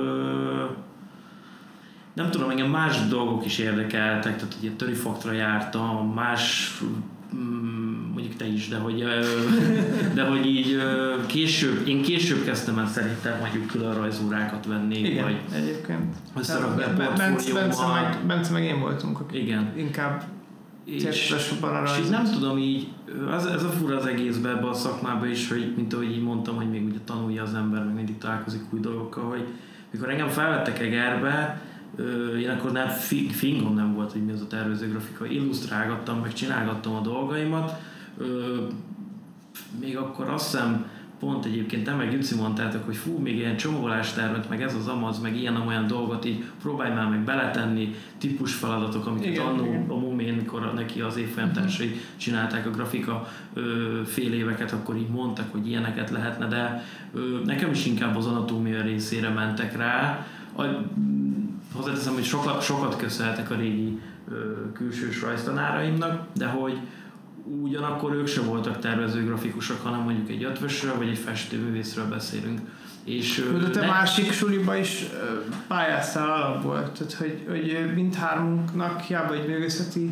nem 2.14 2.30
tudom, 2.30 2.50
engem 2.50 2.70
más 2.70 3.08
dolgok 3.08 3.44
is 3.44 3.58
érdekeltek, 3.58 4.36
tehát 4.36 4.56
ugye 4.60 4.70
törifoktra 4.70 5.32
jártam, 5.32 6.12
más 6.12 6.74
mm, 7.34 7.83
mondjuk 8.24 8.42
te 8.42 8.54
is, 8.54 8.68
de 8.68 8.76
hogy, 8.76 9.04
de 10.14 10.22
hogy 10.22 10.46
így 10.46 10.82
később, 11.26 11.86
én 11.88 12.02
később 12.02 12.44
kezdtem 12.44 12.78
el 12.78 12.86
szerintem 12.86 13.38
mondjuk 13.40 13.66
külön 13.66 13.94
rajzórákat 13.94 14.66
venni, 14.66 14.98
Igen, 14.98 15.24
vagy 15.24 15.40
egyébként. 15.52 16.14
összerakni 16.36 16.82
a 16.82 17.12
Bence, 17.16 17.52
Bence, 17.52 17.86
meg, 17.86 18.26
Bence 18.26 18.52
meg 18.52 18.64
én 18.64 18.80
voltunk, 18.80 19.20
akik 19.20 19.42
Igen. 19.42 19.72
inkább 19.76 20.22
és, 20.84 21.04
és 21.04 21.52
így 22.04 22.10
nem 22.10 22.24
tudom 22.24 22.58
így, 22.58 22.88
ez, 23.32 23.44
ez 23.44 23.62
a 23.62 23.68
fura 23.68 23.96
az 23.96 24.06
egészben 24.06 24.56
ebbe 24.56 24.68
a 24.68 24.74
szakmába 24.74 25.26
is, 25.26 25.48
hogy 25.48 25.72
mint 25.76 25.92
ahogy 25.92 26.10
így 26.10 26.22
mondtam, 26.22 26.56
hogy 26.56 26.70
még 26.70 26.84
ugye 26.84 26.98
tanulja 27.04 27.42
az 27.42 27.54
ember, 27.54 27.84
meg 27.84 27.94
mindig 27.94 28.18
találkozik 28.18 28.60
új 28.70 28.80
dolgokkal, 28.80 29.24
hogy 29.24 29.44
mikor 29.90 30.10
engem 30.10 30.28
felvettek 30.28 30.80
Egerbe, 30.80 31.62
én 32.40 32.50
akkor 32.50 32.72
nem, 32.72 32.88
fingom 33.30 33.74
nem 33.74 33.94
volt, 33.94 34.12
hogy 34.12 34.24
mi 34.24 34.32
az 34.32 34.40
a 34.40 34.46
tervező 34.46 34.88
grafika. 34.88 35.26
Illusztrálgattam, 35.26 36.18
meg 36.18 36.32
csinálgattam 36.32 36.94
a 36.94 37.00
dolgaimat. 37.00 37.80
Még 39.80 39.96
akkor 39.96 40.28
azt 40.28 40.50
hiszem, 40.50 40.86
pont 41.24 41.44
egyébként 41.44 41.84
te 41.84 41.94
meg 41.94 42.12
Juci 42.12 42.34
mondtátok, 42.34 42.84
hogy 42.84 42.96
fú, 42.96 43.18
még 43.18 43.36
ilyen 43.36 43.56
tervet, 44.14 44.48
meg 44.48 44.62
ez 44.62 44.74
az 44.74 44.86
amaz, 44.86 45.18
meg 45.18 45.36
ilyen 45.36 45.56
olyan 45.56 45.86
dolgot 45.86 46.24
így 46.24 46.44
próbálj 46.62 46.94
már 46.94 47.08
meg 47.08 47.20
beletenni, 47.20 47.94
típus 48.18 48.54
feladatok, 48.54 49.06
amiket 49.06 49.38
annó 49.38 49.84
a 49.88 49.98
Mumén, 49.98 50.34
mikor 50.34 50.72
neki 50.74 51.00
az 51.00 51.16
évfolyamtársai 51.16 51.86
uh-huh. 51.86 52.00
csinálták 52.16 52.66
a 52.66 52.70
grafika 52.70 53.28
ö, 53.52 54.00
fél 54.04 54.32
éveket, 54.32 54.72
akkor 54.72 54.96
így 54.96 55.08
mondtak, 55.08 55.52
hogy 55.52 55.66
ilyeneket 55.66 56.10
lehetne, 56.10 56.46
de 56.46 56.84
ö, 57.14 57.40
nekem 57.44 57.70
is 57.70 57.86
inkább 57.86 58.16
az 58.16 58.26
anatómia 58.26 58.82
részére 58.82 59.28
mentek 59.28 59.76
rá. 59.76 60.26
A, 60.56 60.62
hozzáteszem, 61.74 62.14
hogy 62.14 62.24
sokat, 62.24 62.62
sokat 62.62 62.96
köszönhetek 62.96 63.50
a 63.50 63.54
régi 63.54 63.98
ö, 64.30 64.72
külsős 64.72 65.22
rajztanáraimnak, 65.22 66.26
de 66.34 66.46
hogy 66.46 66.78
ugyanakkor 67.44 68.14
ők 68.14 68.26
se 68.26 68.40
voltak 68.40 68.78
tervező 68.78 69.24
grafikusok, 69.24 69.82
hanem 69.82 70.00
mondjuk 70.00 70.28
egy 70.28 70.44
ötvösről 70.44 70.96
vagy 70.96 71.08
egy 71.08 71.18
festőművészről 71.18 72.08
beszélünk. 72.08 72.60
És, 73.04 73.44
de 73.60 73.70
te 73.70 73.80
ne... 73.80 73.86
másik 73.86 74.32
suliba 74.32 74.76
is 74.76 75.04
pályáztál 75.66 76.30
alapból, 76.30 76.92
tehát 76.92 77.12
hogy, 77.12 77.44
hogy 77.48 77.92
mindhármunknak 77.94 79.00
hiába 79.00 79.34
egy 79.34 79.46
művészeti 79.46 80.10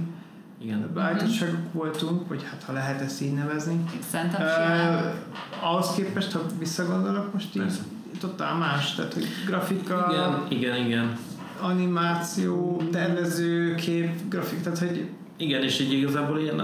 igen. 0.62 0.90
beállítottságok 0.94 1.72
voltunk, 1.72 2.28
vagy 2.28 2.42
hát 2.50 2.62
ha 2.62 2.72
lehet 2.72 3.00
ezt 3.00 3.22
így 3.22 3.34
nevezni. 3.34 3.84
Szerintem 4.10 4.40
uh, 4.42 5.70
Ahhoz 5.70 5.94
képest, 5.94 6.32
ha 6.32 6.40
visszagondolok 6.58 7.32
most 7.32 7.56
így, 7.56 7.62
Persze. 7.62 7.82
totál 8.20 8.54
más, 8.54 8.94
tehát 8.94 9.14
hogy 9.14 9.26
grafika... 9.46 10.08
Igen, 10.10 10.46
igen, 10.48 10.86
igen 10.86 11.18
animáció, 11.62 12.82
tervező, 12.90 13.74
kép, 13.74 14.28
grafik, 14.28 14.60
tehát 14.60 14.78
hogy... 14.78 15.08
Igen, 15.36 15.62
és 15.62 15.80
így 15.80 15.92
igazából 15.92 16.38
én, 16.38 16.62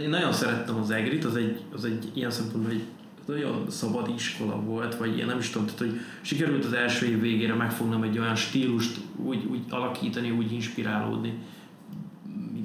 én 0.00 0.08
nagyon 0.08 0.32
szerettem 0.32 0.76
az 0.76 0.90
Egrit, 0.90 1.24
az 1.24 1.36
egy, 1.36 1.60
az 1.74 1.84
egy 1.84 2.10
ilyen 2.14 2.30
szempontból 2.30 2.72
egy 2.72 2.84
nagyon 3.26 3.70
szabad 3.70 4.10
iskola 4.16 4.60
volt, 4.60 4.94
vagy 4.94 5.18
én 5.18 5.26
nem 5.26 5.38
is 5.38 5.50
tudom, 5.50 5.66
tehát, 5.66 5.80
hogy 5.80 6.00
sikerült 6.20 6.64
az 6.64 6.72
első 6.72 7.06
év 7.06 7.20
végére 7.20 7.54
megfognom 7.54 8.02
egy 8.02 8.18
olyan 8.18 8.34
stílust 8.34 9.00
úgy, 9.16 9.44
úgy 9.44 9.60
alakítani, 9.68 10.30
úgy 10.30 10.52
inspirálódni, 10.52 11.32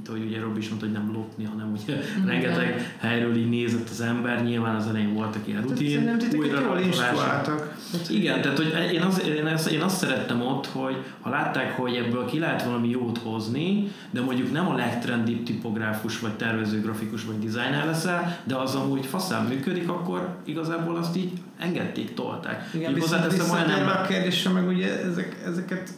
ahogy 0.09 0.23
ugye 0.23 0.39
Rob 0.39 0.57
is 0.57 0.67
mondta, 0.67 0.85
hogy 0.85 0.95
nem 0.95 1.11
lopni, 1.13 1.43
hanem 1.43 1.71
ugye 1.71 1.95
mm, 1.95 2.25
rengeteg 2.25 2.95
helyről 2.97 3.35
így 3.35 3.49
nézett 3.49 3.89
az 3.89 4.01
ember, 4.01 4.43
nyilván 4.43 4.75
az 4.75 4.87
elején 4.87 5.13
voltak 5.13 5.47
ilyen 5.47 5.61
rutin, 5.61 6.03
tehát 6.03 6.33
újra 6.33 6.61
jól 6.61 6.79
instruáltak. 6.79 7.77
Igen, 8.09 8.41
tehát 8.41 8.57
hogy 8.57 8.93
én, 8.93 9.01
az, 9.01 9.21
én, 9.25 9.45
azt, 9.45 9.69
én 9.69 9.81
azt 9.81 9.97
szerettem 9.97 10.41
ott, 10.41 10.65
hogy 10.65 10.95
ha 11.21 11.29
látták, 11.29 11.71
hogy 11.77 11.95
ebből 11.95 12.25
ki 12.25 12.39
lehet 12.39 12.63
valami 12.63 12.89
jót 12.89 13.17
hozni, 13.17 13.91
de 14.11 14.21
mondjuk 14.21 14.51
nem 14.51 14.67
a 14.67 14.75
legtrendibb 14.75 15.43
tipográfus, 15.43 16.19
vagy 16.19 16.33
tervező, 16.33 16.81
grafikus, 16.81 17.25
vagy 17.25 17.39
designer 17.39 17.85
leszel, 17.85 18.39
de 18.43 18.55
az 18.55 18.75
amúgy 18.75 19.05
faszán 19.05 19.45
működik, 19.45 19.89
akkor 19.89 20.35
igazából 20.45 20.95
azt 20.95 21.17
így 21.17 21.31
engedték, 21.59 22.13
tolták. 22.13 22.69
Igen, 22.73 22.93
viszont 22.93 23.31
visszatérve 23.31 23.91
a 23.91 24.07
kérdésre, 24.07 24.49
meg 24.49 24.67
ugye 24.67 25.03
ezek, 25.03 25.41
ezeket 25.45 25.89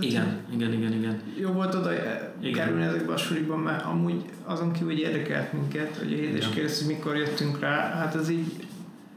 igen, 0.00 0.38
igen, 0.52 0.72
igen, 0.72 0.92
igen. 0.92 1.22
Jó 1.40 1.52
volt 1.52 1.74
oda 1.74 1.90
igen. 2.40 2.52
kerülni 2.52 2.84
ezekbe 2.84 3.12
a 3.12 3.16
sulikban, 3.16 3.58
mert 3.58 3.84
amúgy 3.84 4.24
azon 4.44 4.72
kívül, 4.72 4.88
hogy 4.88 4.98
érdekelt 4.98 5.52
minket, 5.52 5.96
hogy 5.96 6.12
a 6.42 6.48
kérdez, 6.54 6.78
hogy 6.78 6.96
mikor 6.96 7.16
jöttünk 7.16 7.60
rá, 7.60 7.90
hát 7.90 8.14
az 8.14 8.30
így, 8.30 8.66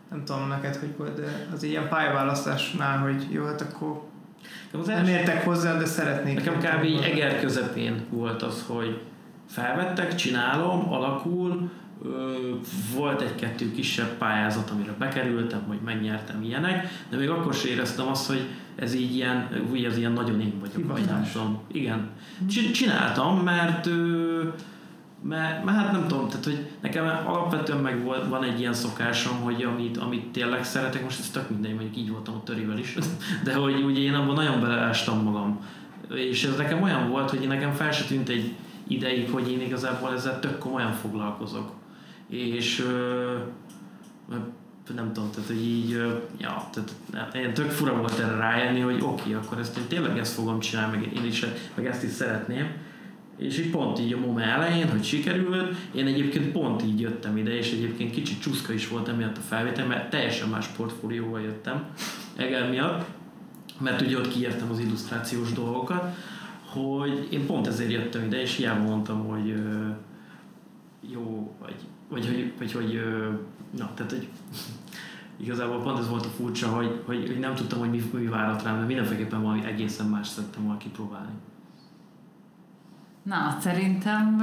nem 0.10 0.24
tudom 0.26 0.48
neked, 0.48 0.76
hogy 0.76 0.94
volt, 0.98 1.16
de 1.16 1.48
az 1.54 1.64
ilyen 1.64 1.90
pályaválasztásnál, 1.90 2.98
hogy 2.98 3.28
jó, 3.32 3.46
hát 3.46 3.62
akkor 3.62 4.02
az 4.74 4.88
nem 4.88 5.08
értek 5.08 5.44
hozzá, 5.44 5.78
de 5.78 5.86
szeretnék. 5.86 6.36
Nekem 6.36 6.58
kb. 6.58 6.84
így 6.84 7.02
eger 7.02 7.40
közepén 7.40 8.06
volt 8.10 8.42
az, 8.42 8.64
hogy 8.68 9.02
felvettek, 9.48 10.16
csinálom, 10.16 10.94
alakul, 10.94 11.70
volt 12.96 13.22
egy-kettő 13.22 13.72
kisebb 13.72 14.18
pályázat, 14.18 14.70
amire 14.70 14.94
bekerültem, 15.00 15.64
vagy 15.68 15.80
megnyertem 15.86 16.44
ilyenek, 16.44 16.88
de 17.10 17.18
még 17.18 17.30
akkor 17.30 17.54
sem 17.54 17.72
éreztem 17.72 18.08
azt, 18.08 18.28
hogy 18.28 18.48
ez 18.76 18.94
így 18.94 19.16
ilyen, 19.16 19.50
úgy 19.72 19.84
ez 19.84 19.98
ilyen 19.98 20.12
nagyon 20.12 20.42
én 20.42 20.54
vagyok, 20.60 20.92
vagy 20.92 21.06
nem 21.06 21.30
tudom. 21.34 21.60
Igen. 21.72 22.10
Csináltam, 22.74 23.38
mert, 23.38 23.90
mert, 25.24 25.64
mert 25.64 25.78
hát 25.78 25.92
nem 25.92 26.08
tudom, 26.08 26.28
tehát 26.28 26.46
hogy 26.46 26.68
nekem 26.82 27.06
alapvetően 27.26 27.80
meg 27.80 28.04
van 28.30 28.44
egy 28.44 28.60
ilyen 28.60 28.74
szokásom, 28.74 29.42
hogy 29.42 29.64
amit, 29.64 29.98
amit 29.98 30.26
tényleg 30.32 30.64
szeretek, 30.64 31.04
most 31.04 31.20
ez 31.20 31.30
tök 31.30 31.50
mindegy, 31.50 31.74
mondjuk 31.74 31.98
így 31.98 32.12
voltam 32.12 32.36
a 32.36 32.44
törivel 32.44 32.78
is, 32.78 32.98
de 33.44 33.54
hogy 33.54 33.84
ugye 33.84 34.02
én 34.02 34.14
abban 34.14 34.36
nagyon 34.36 34.62
beleástam 34.62 35.24
magam. 35.24 35.60
És 36.16 36.44
ez 36.44 36.58
nekem 36.58 36.82
olyan 36.82 37.10
volt, 37.10 37.30
hogy 37.30 37.48
nekem 37.48 37.72
fel 37.72 37.92
se 37.92 38.04
tűnt 38.04 38.30
egy 38.30 38.54
ideig, 38.88 39.30
hogy 39.30 39.52
én 39.52 39.62
igazából 39.62 40.14
ezzel 40.14 40.40
tök 40.40 40.58
komolyan 40.58 40.94
foglalkozok. 40.94 41.72
És 42.28 42.86
nem 44.96 45.14
tudom, 45.14 45.30
tehát 45.32 45.48
hogy 45.48 45.66
így, 45.66 45.90
ja, 46.38 46.70
tehát 47.12 47.36
én 47.36 47.54
tök 47.54 47.70
fura 47.70 47.96
volt 47.98 48.20
erre 48.20 48.36
rájönni, 48.36 48.80
hogy 48.80 49.02
oké, 49.02 49.22
okay, 49.22 49.34
akkor 49.34 49.60
ezt 49.60 49.78
én 49.78 49.88
tényleg 49.88 50.18
ezt 50.18 50.34
fogom 50.34 50.60
csinálni, 50.60 50.98
meg 50.98 51.16
én 51.16 51.26
is, 51.26 51.46
meg 51.76 51.86
ezt 51.86 52.04
is 52.04 52.12
szeretném. 52.12 52.68
És 53.38 53.60
így 53.60 53.70
pont 53.70 54.00
így 54.00 54.14
a 54.14 54.18
MOME 54.18 54.44
elején, 54.44 54.90
hogy 54.90 55.04
sikerült, 55.04 55.76
én 55.96 56.08
egyébként 56.08 56.52
pont 56.52 56.84
így 56.84 57.00
jöttem 57.00 57.38
ide, 57.38 57.58
és 57.58 57.72
egyébként 57.72 58.12
kicsit 58.12 58.42
csúszka 58.42 58.74
is 58.74 58.88
volt 58.88 59.08
emiatt 59.08 59.38
a 59.38 59.42
felvétel, 59.42 59.88
mert 59.88 60.10
teljesen 60.10 60.50
más 60.50 60.68
portfólióval 60.68 61.42
jöttem 61.42 61.86
Egel 62.36 62.70
miatt, 62.70 63.06
mert 63.80 64.02
ugye 64.02 64.18
ott 64.18 64.28
kiértem 64.28 64.70
az 64.70 64.80
illusztrációs 64.80 65.52
dolgokat, 65.52 66.16
hogy 66.66 67.28
én 67.32 67.46
pont 67.46 67.68
ezért 67.68 67.92
jöttem 67.92 68.24
ide, 68.24 68.42
és 68.42 68.56
hiába 68.56 68.82
mondtam, 68.82 69.28
hogy 69.28 69.54
jó, 71.10 71.56
vagy, 71.60 71.76
vagy, 72.10 72.26
hogy, 72.26 72.54
vagy, 72.58 72.72
hogy 72.72 73.02
na, 73.78 73.94
tehát, 73.94 74.12
hogy 74.12 74.28
igazából 75.44 75.82
pont 75.82 76.00
ez 76.00 76.10
volt 76.10 76.26
a 76.26 76.30
furcsa, 76.30 76.68
hogy, 76.68 77.02
hogy, 77.06 77.28
hogy 77.28 77.40
nem 77.40 77.56
tudtam, 77.56 77.80
hogy 77.80 77.90
mi, 77.90 78.10
mi 78.14 78.26
várat 78.26 78.64
rám, 78.64 78.80
de 78.80 78.86
mindenféleképpen 78.86 79.42
valami 79.42 79.66
egészen 79.66 80.06
más 80.06 80.28
szerettem 80.28 80.64
volna 80.64 80.78
kipróbálni. 80.78 81.32
Na, 83.24 83.58
szerintem 83.60 84.36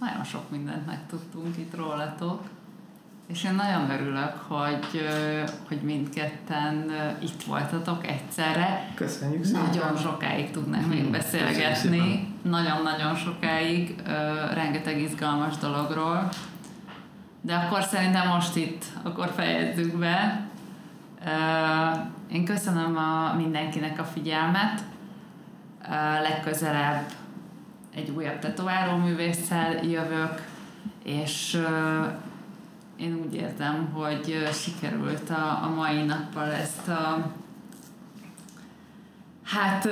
nagyon 0.00 0.24
sok 0.24 0.50
mindent 0.50 0.86
megtudtunk 0.86 1.56
itt 1.56 1.76
rólatok, 1.76 2.40
és 3.26 3.44
én 3.44 3.54
nagyon 3.54 3.90
örülök, 3.90 4.34
hogy, 4.46 5.06
hogy 5.68 5.80
mindketten 5.82 6.90
itt 7.22 7.42
voltatok 7.42 8.06
egyszerre. 8.06 8.90
Köszönjük 8.94 9.44
szépen. 9.44 9.62
Nagyon 9.62 9.96
sokáig 9.96 10.50
tudnánk 10.50 10.88
még 10.88 11.10
beszélgetni, 11.10 12.34
nagyon-nagyon 12.42 13.14
sokáig, 13.14 14.02
rengeteg 14.54 15.00
izgalmas 15.00 15.56
dologról. 15.56 16.28
De 17.44 17.54
akkor 17.54 17.82
szerintem 17.82 18.28
most 18.28 18.56
itt, 18.56 18.84
akkor 19.02 19.32
fejezzük 19.36 19.96
be. 19.96 20.46
Én 22.32 22.44
köszönöm 22.44 22.96
a 22.96 23.34
mindenkinek 23.36 23.98
a 23.98 24.04
figyelmet. 24.04 24.82
Legközelebb 26.22 27.04
egy 27.94 28.10
újabb 28.10 28.38
tetováló 28.38 28.96
művésszel 28.96 29.84
jövök, 29.84 30.42
és 31.04 31.62
én 32.96 33.18
úgy 33.26 33.34
értem, 33.34 33.88
hogy 33.92 34.48
sikerült 34.52 35.30
a, 35.30 35.64
a 35.64 35.72
mai 35.74 36.02
nappal 36.02 36.50
ezt 36.52 36.88
a 36.88 37.30
Hát 39.52 39.88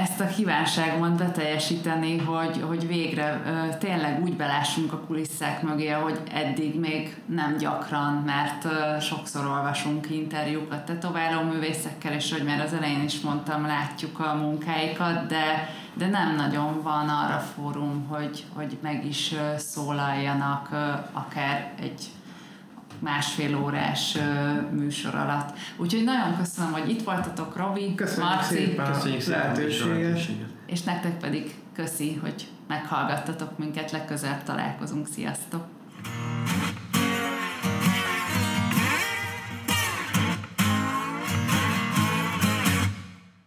ezt 0.00 0.20
a 0.20 0.26
kívánságomat 0.26 1.12
beteljesíteni, 1.16 2.18
hogy, 2.18 2.62
hogy 2.68 2.86
végre 2.86 3.42
tényleg 3.78 4.22
úgy 4.22 4.36
belássunk 4.36 4.92
a 4.92 4.98
kulisszák 4.98 5.62
mögé, 5.62 5.88
hogy 5.88 6.20
eddig 6.32 6.80
még 6.80 7.16
nem 7.26 7.56
gyakran, 7.56 8.12
mert 8.26 8.66
sokszor 9.02 9.46
olvasunk 9.46 10.10
interjúkat 10.10 10.84
tetováló 10.84 11.42
művészekkel, 11.42 12.12
és 12.12 12.32
hogy 12.32 12.44
már 12.44 12.60
az 12.60 12.72
elején 12.72 13.02
is 13.02 13.20
mondtam, 13.20 13.66
látjuk 13.66 14.18
a 14.18 14.34
munkáikat, 14.34 15.26
de, 15.26 15.68
de 15.94 16.06
nem 16.06 16.34
nagyon 16.36 16.82
van 16.82 17.08
arra 17.08 17.38
fórum, 17.38 18.06
hogy, 18.08 18.44
hogy 18.54 18.78
meg 18.82 19.06
is 19.06 19.34
szólaljanak 19.56 20.68
akár 21.12 21.72
egy 21.80 22.02
másfél 23.02 23.56
órás 23.56 24.18
műsor 24.70 25.14
alatt. 25.14 25.56
Úgyhogy 25.76 26.04
nagyon 26.04 26.36
köszönöm, 26.36 26.72
hogy 26.72 26.90
itt 26.90 27.02
voltatok, 27.02 27.56
Robi, 27.56 27.94
Köszönjük 27.94 28.34
Marci. 28.34 28.54
szépen 28.54 28.92
Köszönjük 28.92 29.26
a 29.26 29.30
lehetőséget. 29.30 30.28
És 30.66 30.82
nektek 30.82 31.18
pedig 31.18 31.54
köszi, 31.74 32.18
hogy 32.22 32.48
meghallgattatok 32.68 33.58
minket, 33.58 33.90
legközelebb 33.90 34.42
találkozunk. 34.42 35.06
Sziasztok! 35.08 35.64